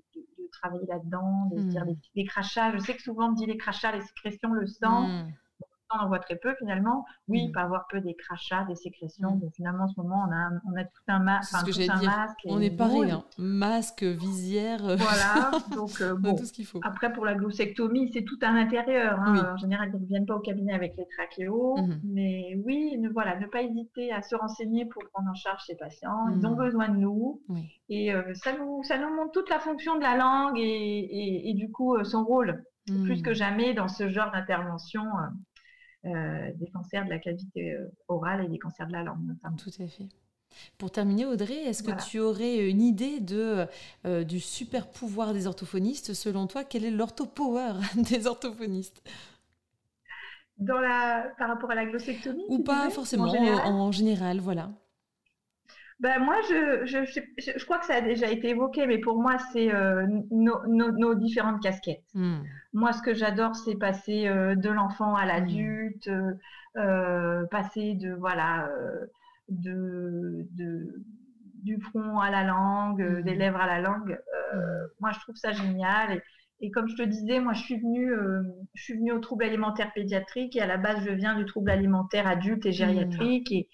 travailler 0.53 0.87
là-dedans, 0.87 1.51
de 1.53 1.61
dire 1.63 1.85
hmm. 1.85 1.97
des, 2.15 2.25
crachats. 2.25 2.73
Je 2.73 2.79
sais 2.79 2.95
que 2.95 3.03
souvent 3.03 3.29
on 3.31 3.33
dit 3.33 3.47
les 3.47 3.57
crachats, 3.57 3.93
les 3.93 4.03
sécrétions, 4.03 4.53
le 4.53 4.67
sang. 4.67 5.27
On 5.99 6.05
en 6.05 6.09
voit 6.09 6.19
très 6.19 6.37
peu 6.37 6.55
finalement. 6.59 7.05
Oui, 7.29 7.41
il 7.45 7.49
mm. 7.49 7.53
peut 7.53 7.61
avoir 7.61 7.87
peu 7.89 8.01
des 8.01 8.15
crachats, 8.15 8.65
des 8.65 8.75
sécrétions. 8.75 9.37
Mm. 9.37 9.51
finalement, 9.55 9.85
en 9.85 9.89
ce 9.89 10.01
moment, 10.01 10.27
on 10.29 10.33
a, 10.33 10.51
on 10.73 10.77
a 10.77 10.85
tout 10.85 11.03
un, 11.09 11.19
masque. 11.19 11.55
On 12.47 12.61
est 12.61 12.77
pareil, 12.77 13.11
hein. 13.11 13.25
masque, 13.39 14.03
visière. 14.03 14.85
Euh, 14.87 14.97
voilà, 14.97 15.51
donc 15.75 16.01
euh, 16.01 16.15
bon. 16.15 16.37
tout 16.37 16.45
ce 16.45 16.53
qu'il 16.53 16.67
faut. 16.67 16.81
Après, 16.83 17.13
pour 17.13 17.25
la 17.25 17.35
glossectomie, 17.35 18.11
c'est 18.13 18.25
tout 18.25 18.39
un 18.43 18.57
intérieur. 18.57 19.19
Hein. 19.21 19.53
En 19.55 19.57
général, 19.57 19.91
ils 19.95 20.01
ne 20.01 20.07
viennent 20.07 20.27
pas 20.27 20.37
au 20.37 20.41
cabinet 20.41 20.73
avec 20.73 20.97
les 20.97 21.07
trachéos. 21.17 21.77
Mm-hmm. 21.79 22.01
Mais 22.05 22.57
oui, 22.65 22.99
ne, 22.99 23.09
voilà, 23.11 23.39
ne 23.39 23.47
pas 23.47 23.63
hésiter 23.63 24.13
à 24.13 24.23
se 24.23 24.35
renseigner 24.35 24.87
pour 24.87 25.03
prendre 25.13 25.31
en 25.31 25.35
charge 25.35 25.63
ces 25.67 25.77
patients. 25.77 26.29
Ils 26.37 26.47
ont 26.47 26.55
mm. 26.55 26.57
besoin 26.57 26.89
de 26.89 26.97
nous. 26.97 27.43
Et 27.89 28.15
euh, 28.15 28.35
ça, 28.35 28.57
nous, 28.57 28.83
ça 28.83 28.99
nous 28.99 29.15
montre 29.15 29.33
toute 29.33 29.51
la 29.51 29.59
fonction 29.59 29.97
de 29.97 30.03
la 30.03 30.17
langue 30.17 30.59
et, 30.59 31.51
et, 31.51 31.55
du 31.55 31.71
coup, 31.71 32.03
son 32.05 32.25
rôle. 32.25 32.65
Plus 32.87 33.23
que 33.23 33.33
jamais 33.33 33.73
dans 33.73 33.89
ce 33.89 34.11
genre 34.11 34.31
d'intervention. 34.31 35.05
Euh, 36.07 36.51
des 36.57 36.67
cancers 36.67 37.07
de 37.07 37.11
la 37.11 37.19
cavité 37.19 37.73
euh, 37.73 37.91
orale 38.09 38.45
et 38.45 38.49
des 38.49 38.59
cancers 38.59 38.87
de 38.87 38.93
la 38.93 39.03
langue 39.03 39.25
notamment. 39.27 39.57
Tout 39.57 39.71
à 39.81 39.87
fait. 39.87 40.07
Pour 40.77 40.91
terminer, 40.91 41.25
Audrey, 41.25 41.65
est-ce 41.65 41.83
que 41.83 41.93
tu 42.09 42.21
aurais 42.21 42.69
une 42.69 42.83
idée 42.83 43.21
de, 43.21 43.67
euh, 44.05 44.23
du 44.23 44.39
super 44.39 44.91
pouvoir 44.91 45.33
des 45.33 45.47
orthophonistes? 45.47 46.13
Selon 46.13 46.47
toi, 46.47 46.63
quel 46.63 46.85
est 46.85 46.91
l'orthopower 46.91 47.73
des 47.97 48.27
orthophonistes? 48.27 49.03
Dans 50.59 50.79
la, 50.79 51.33
Par 51.39 51.49
rapport 51.49 51.71
à 51.71 51.75
la 51.75 51.87
glossectomie 51.87 52.45
Ou 52.49 52.63
pas 52.63 52.91
forcément, 52.91 53.25
en 53.25 53.91
général, 53.91 54.41
voilà. 54.41 54.71
Ben 56.01 56.19
moi, 56.19 56.37
je, 56.49 56.85
je, 56.87 57.05
je, 57.39 57.65
crois 57.65 57.79
que 57.79 57.87
ça 57.87 57.95
a 57.95 58.01
déjà 58.01 58.29
été 58.29 58.49
évoqué, 58.49 58.87
mais 58.87 58.99
pour 58.99 59.21
moi, 59.23 59.39
c'est 59.53 59.73
euh, 59.73 60.07
nos, 60.31 61.15
différentes 61.15 61.63
casquettes. 61.63 62.05
Hmm. 62.15 62.43
Moi, 62.73 62.93
ce 62.93 63.01
que 63.01 63.15
j'adore, 63.15 63.55
c'est 63.55 63.77
passer 63.77 64.27
euh, 64.27 64.57
de 64.57 64.71
l'enfant 64.71 65.15
à 65.15 65.25
l'adulte, 65.25 66.11
euh, 66.77 67.47
passer 67.47 67.95
de 67.95 68.13
voilà, 68.13 68.69
de, 69.49 70.47
de, 70.51 71.05
du 71.63 71.81
front 71.81 72.19
à 72.19 72.31
la 72.31 72.43
langue, 72.43 73.01
hmm. 73.01 73.23
des 73.23 73.35
lèvres 73.37 73.61
à 73.61 73.67
la 73.67 73.81
langue. 73.81 74.19
Hmm. 74.53 74.59
Moi, 74.99 75.13
je 75.13 75.21
trouve 75.21 75.37
ça 75.37 75.53
génial. 75.53 76.21
Et, 76.61 76.73
comme 76.73 76.89
je 76.89 76.97
te 76.97 77.03
disais, 77.03 77.39
moi, 77.39 77.53
je 77.53 77.63
suis 77.63 77.79
venue, 77.79 78.13
je 78.75 78.83
suis 78.83 78.95
venue 78.95 79.13
au 79.13 79.21
trouble 79.21 79.45
alimentaire 79.45 79.93
pédiatrique 79.95 80.57
et 80.57 80.61
à 80.61 80.67
la 80.67 80.77
base, 80.77 81.05
je 81.05 81.11
viens 81.11 81.37
du 81.37 81.45
trouble 81.45 81.71
alimentaire 81.71 82.27
adulte 82.27 82.67
et 82.67 82.73
gériatrique. 82.73 83.53
Et, 83.53 83.69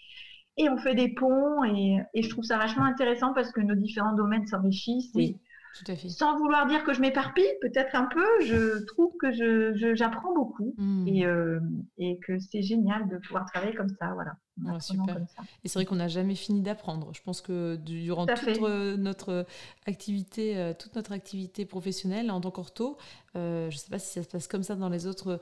et 0.60 0.68
on 0.68 0.76
fait 0.76 0.94
des 0.94 1.08
ponts 1.08 1.64
et, 1.64 1.98
je 2.14 2.28
trouve 2.28 2.44
ça 2.44 2.58
vachement 2.58 2.84
intéressant 2.84 3.32
parce 3.32 3.50
que 3.50 3.60
nos 3.60 3.74
différents 3.74 4.14
domaines 4.14 4.46
s'enrichissent. 4.46 5.10
Oui, 5.14 5.36
tout 5.78 5.90
à 5.90 5.96
fait. 5.96 6.08
Sans 6.10 6.36
vouloir 6.36 6.66
dire 6.66 6.84
que 6.84 6.92
je 6.92 7.00
m'éparpille, 7.00 7.48
peut-être 7.62 7.94
un 7.94 8.04
peu, 8.04 8.26
je 8.44 8.84
trouve 8.84 9.12
que 9.18 9.94
j'apprends 9.94 10.34
beaucoup 10.34 10.74
hmm. 10.76 11.08
euh, 11.22 11.60
et, 11.96 12.18
que 12.18 12.38
c'est 12.38 12.60
génial 12.60 13.08
de 13.08 13.16
pouvoir 13.16 13.46
travailler 13.46 13.74
comme 13.74 13.88
ça. 13.88 14.12
Voilà. 14.12 14.80
super. 14.80 15.16
Et 15.64 15.68
c'est 15.68 15.78
vrai 15.78 15.86
qu'on 15.86 15.96
n'a 15.96 16.08
jamais 16.08 16.34
fini 16.34 16.60
d'apprendre. 16.60 17.10
Je 17.14 17.22
pense 17.22 17.40
que 17.40 17.76
durant 17.76 18.26
toute 18.26 18.60
notre 18.98 19.46
activité, 19.86 20.58
euh, 20.58 20.74
toute 20.78 20.94
notre 20.94 21.12
activité 21.12 21.64
professionnelle 21.64 22.30
en 22.30 22.42
tant 22.42 22.50
qu'ortho, 22.50 22.98
euh, 23.34 23.70
je 23.70 23.76
ne 23.76 23.80
sais 23.80 23.90
pas 23.90 23.98
si 23.98 24.12
ça 24.12 24.22
se 24.22 24.28
passe 24.28 24.46
comme 24.46 24.62
ça 24.62 24.74
dans 24.74 24.90
les 24.90 25.06
autres, 25.06 25.40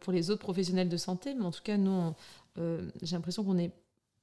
pour 0.00 0.12
les 0.12 0.30
autres 0.30 0.42
professionnels 0.42 0.88
de 0.88 0.96
santé, 0.96 1.34
mais 1.34 1.44
en 1.44 1.50
tout 1.50 1.62
cas, 1.64 1.76
nous, 1.76 2.12
j'ai 2.56 3.16
l'impression 3.16 3.42
qu'on 3.42 3.58
est 3.58 3.72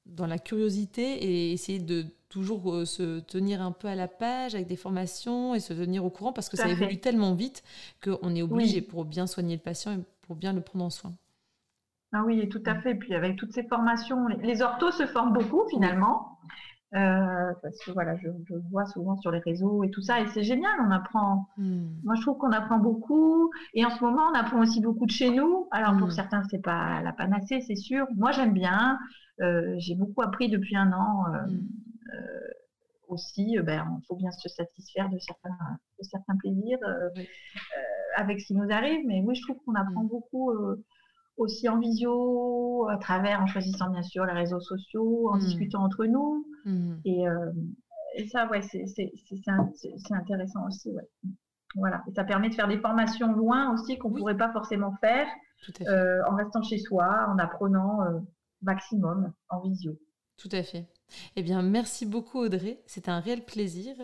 dans 0.10 0.28
la 0.28 0.38
curiosité 0.38 1.02
et 1.02 1.52
essayer 1.52 1.80
de 1.80 2.06
toujours 2.30 2.74
euh, 2.74 2.86
se 2.86 3.20
tenir 3.20 3.62
un 3.62 3.72
peu 3.72 3.88
à 3.88 3.96
la 3.96 4.08
page 4.08 4.56
avec 4.56 4.68
des 4.68 4.76
formations 4.76 5.56
et 5.56 5.60
se 5.60 5.74
tenir 5.74 6.06
au 6.06 6.10
courant 6.10 6.32
parce 6.32 6.50
que 6.50 6.58
ça 6.58 6.68
évolue 6.68 7.00
tellement 7.00 7.34
vite 7.34 7.64
qu'on 8.04 8.36
est 8.36 8.42
obligé 8.42 8.82
pour 8.82 9.06
bien 9.06 9.28
soigner 9.28 9.56
le 9.56 9.62
patient 9.62 9.94
et 9.94 10.00
pour 10.22 10.36
bien 10.36 10.54
le 10.54 10.62
prendre 10.62 10.86
en 10.86 10.90
soin. 10.90 11.14
Ah 12.12 12.24
oui, 12.26 12.48
tout 12.50 12.64
à 12.66 12.76
fait. 12.82 12.96
Puis 12.96 13.14
avec 13.14 13.36
toutes 13.36 13.54
ces 13.54 13.64
formations, 13.64 14.28
les 14.28 14.62
orthos 14.62 14.92
se 14.92 15.06
forment 15.06 15.34
beaucoup 15.34 15.64
finalement. 15.70 16.40
Euh, 16.96 17.54
parce 17.62 17.78
que 17.86 17.92
voilà, 17.92 18.16
je, 18.18 18.30
vois 18.72 18.86
souvent 18.88 19.16
sur 19.18 19.30
les 19.30 19.40
réseaux 19.40 19.84
et 19.84 19.92
tout 19.92 20.02
ça, 20.02 20.22
et 20.22 20.28
c'est 20.28 20.44
génial, 20.44 20.72
on 20.88 20.90
apprend. 20.90 21.48
Hmm. 21.58 21.90
Moi, 22.04 22.16
je 22.16 22.22
trouve 22.22 22.38
qu'on 22.40 22.52
apprend 22.52 22.80
beaucoup, 22.80 23.52
et 23.76 23.86
en 23.86 23.92
ce 23.92 24.04
moment, 24.04 24.24
on 24.32 24.36
apprend 24.36 24.60
aussi 24.60 24.82
beaucoup 24.82 25.06
de 25.06 25.12
chez 25.12 25.30
nous. 25.30 25.68
Alors 25.72 25.96
pour 25.98 26.08
hmm. 26.08 26.12
certains, 26.12 26.42
c'est 26.50 26.64
pas 26.64 27.02
la 27.02 27.14
panacée, 27.14 27.62
c'est 27.62 27.76
sûr. 27.76 28.08
Moi, 28.16 28.32
j'aime 28.32 28.54
bien. 28.54 28.98
Euh, 29.42 29.76
j'ai 29.78 29.96
beaucoup 29.96 30.22
appris 30.22 30.50
depuis 30.50 30.76
un 30.76 30.92
an. 30.92 31.26
Euh, 31.28 31.48
mm. 31.48 31.68
euh, 32.14 32.48
aussi, 33.08 33.58
ben, 33.64 33.98
il 34.00 34.06
faut 34.06 34.16
bien 34.16 34.30
se 34.32 34.48
satisfaire 34.50 35.10
de 35.10 35.18
certains, 35.18 35.58
de 35.98 36.04
certains 36.04 36.36
plaisirs 36.38 36.78
avec 38.16 38.40
ce 38.40 38.48
qui 38.48 38.54
nous 38.54 38.70
arrive. 38.72 39.04
Mais 39.08 39.22
oui, 39.22 39.34
je 39.34 39.42
trouve 39.42 39.58
qu'on 39.66 39.74
apprend 39.74 40.04
beaucoup 40.04 40.52
aussi 41.40 41.68
en 41.68 41.80
visio, 41.80 42.88
à 42.90 42.98
travers, 42.98 43.42
en 43.42 43.48
choisissant 43.48 43.90
bien 43.90 44.04
sûr 44.04 44.26
les 44.26 44.34
réseaux 44.34 44.60
sociaux, 44.60 45.30
en 45.32 45.38
mm. 45.38 45.40
discutant 45.40 45.84
entre 45.84 46.06
nous. 46.06 46.46
Et, 47.06 47.24
et, 48.16 48.28
ça, 48.28 48.48
ouais, 48.50 48.62
c'est 48.62 48.84
intéressant 50.12 50.68
aussi. 50.68 50.92
Ouais. 50.92 51.08
Voilà. 51.76 52.04
Et 52.08 52.14
ça 52.14 52.24
permet 52.24 52.50
de 52.50 52.56
faire 52.56 52.68
des 52.68 52.80
formations 52.80 53.34
loin 53.34 53.74
aussi 53.74 53.98
qu'on 53.98 54.12
ne 54.12 54.18
pourrait 54.18 54.38
pas 54.38 54.52
forcément 54.52 54.94
faire 55.02 55.28
en 56.28 56.36
restant 56.36 56.62
chez 56.62 56.78
soi, 56.78 57.28
en 57.30 57.38
apprenant 57.40 58.00
maximum 58.62 59.34
en 59.50 59.62
visio. 59.62 59.98
Tout 60.38 60.50
à 60.52 60.64
fait. 60.64 60.88
Eh 61.36 61.44
bien, 61.44 61.62
merci 61.62 62.06
beaucoup 62.06 62.40
Audrey. 62.40 62.82
C'est 62.86 63.10
un 63.10 63.20
réel 63.20 63.44
plaisir. 63.44 63.96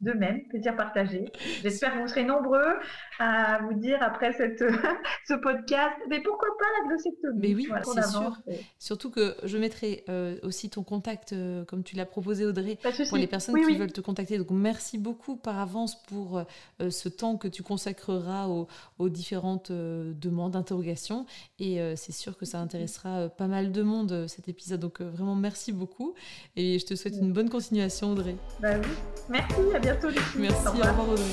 De 0.00 0.12
même, 0.12 0.44
plaisir 0.48 0.76
partagé. 0.76 1.24
J'espère 1.62 1.94
que 1.94 1.98
vous 2.00 2.08
serez 2.08 2.24
nombreux 2.24 2.74
à 3.18 3.60
vous 3.62 3.74
dire 3.74 3.98
après 4.02 4.32
cette, 4.32 4.58
ce 5.28 5.34
podcast, 5.34 5.94
mais 6.08 6.20
pourquoi 6.20 6.48
pas 6.58 6.66
la 6.80 6.88
glossectomie 6.88 7.40
Mais 7.40 7.54
oui, 7.54 7.68
c'est 7.94 8.10
sûr. 8.10 8.36
Surtout 8.78 9.10
que 9.10 9.34
je 9.44 9.56
mettrai 9.58 10.04
euh, 10.08 10.36
aussi 10.42 10.70
ton 10.70 10.82
contact, 10.82 11.32
euh, 11.32 11.64
comme 11.64 11.82
tu 11.82 11.96
l'as 11.96 12.06
proposé 12.06 12.44
Audrey, 12.44 12.78
pour 13.08 13.18
les 13.18 13.26
personnes 13.26 13.54
qui 13.54 13.76
veulent 13.76 13.92
te 13.92 14.00
contacter. 14.00 14.38
Donc 14.38 14.50
merci 14.50 14.98
beaucoup 14.98 15.36
par 15.36 15.58
avance 15.58 16.02
pour 16.04 16.38
euh, 16.38 16.90
ce 16.90 17.08
temps 17.08 17.36
que 17.36 17.48
tu 17.48 17.62
consacreras 17.62 18.48
aux, 18.48 18.66
aux 18.98 19.08
différentes 19.08 19.70
demandes, 19.72 20.56
interrogations. 20.56 21.26
Et 21.58 21.78
c'est 21.96 22.12
sûr 22.12 22.36
que 22.36 22.44
ça 22.44 22.58
intéressera 22.58 23.28
pas 23.28 23.46
mal 23.46 23.72
de 23.72 23.82
monde 23.82 24.26
cet 24.28 24.48
épisode. 24.48 24.80
Donc 24.80 25.00
vraiment 25.00 25.34
merci 25.34 25.72
beaucoup. 25.72 26.14
Et 26.56 26.78
je 26.78 26.86
te 26.86 26.94
souhaite 26.94 27.14
une 27.16 27.32
bonne 27.32 27.50
continuation 27.50 28.12
Audrey. 28.12 28.36
Bah 28.60 28.76
oui, 28.78 28.88
merci, 29.28 29.60
à 29.74 29.78
bientôt. 29.84 30.08
Merci, 30.38 30.66
au 30.66 30.70
revoir 30.70 31.08
Audrey. 31.10 31.24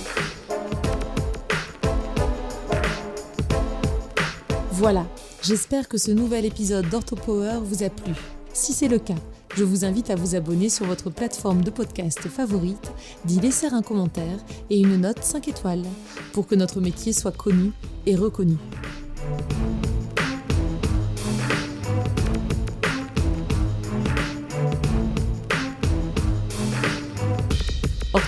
Voilà, 4.72 5.06
j'espère 5.41 5.88
que 5.88 5.97
ce 5.97 6.12
nouvel 6.12 6.45
épisode 6.45 6.89
d'OrthoPower 6.89 7.60
vous 7.64 7.84
a 7.84 7.89
plu. 7.89 8.14
Si 8.52 8.74
c'est 8.74 8.89
le 8.89 8.99
cas, 8.99 9.16
je 9.56 9.64
vous 9.64 9.86
invite 9.86 10.10
à 10.10 10.16
vous 10.16 10.36
abonner 10.36 10.70
sur 10.70 10.86
votre 10.86 11.10
plateforme 11.10 11.64
de 11.64 11.70
podcast 11.70 12.20
favorite, 12.28 12.91
d'y 13.26 13.39
laisser 13.39 13.68
un 13.68 13.82
commentaire 13.82 14.39
et 14.70 14.80
une 14.80 14.97
note 14.97 15.24
5 15.24 15.47
étoiles 15.47 15.86
pour 16.34 16.47
que 16.47 16.56
notre 16.56 16.82
métier 16.82 17.14
soit 17.14 17.36
connu 17.36 17.72
et 18.06 18.16
reconnu. 18.16 18.58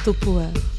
OrthoPower 0.04 0.73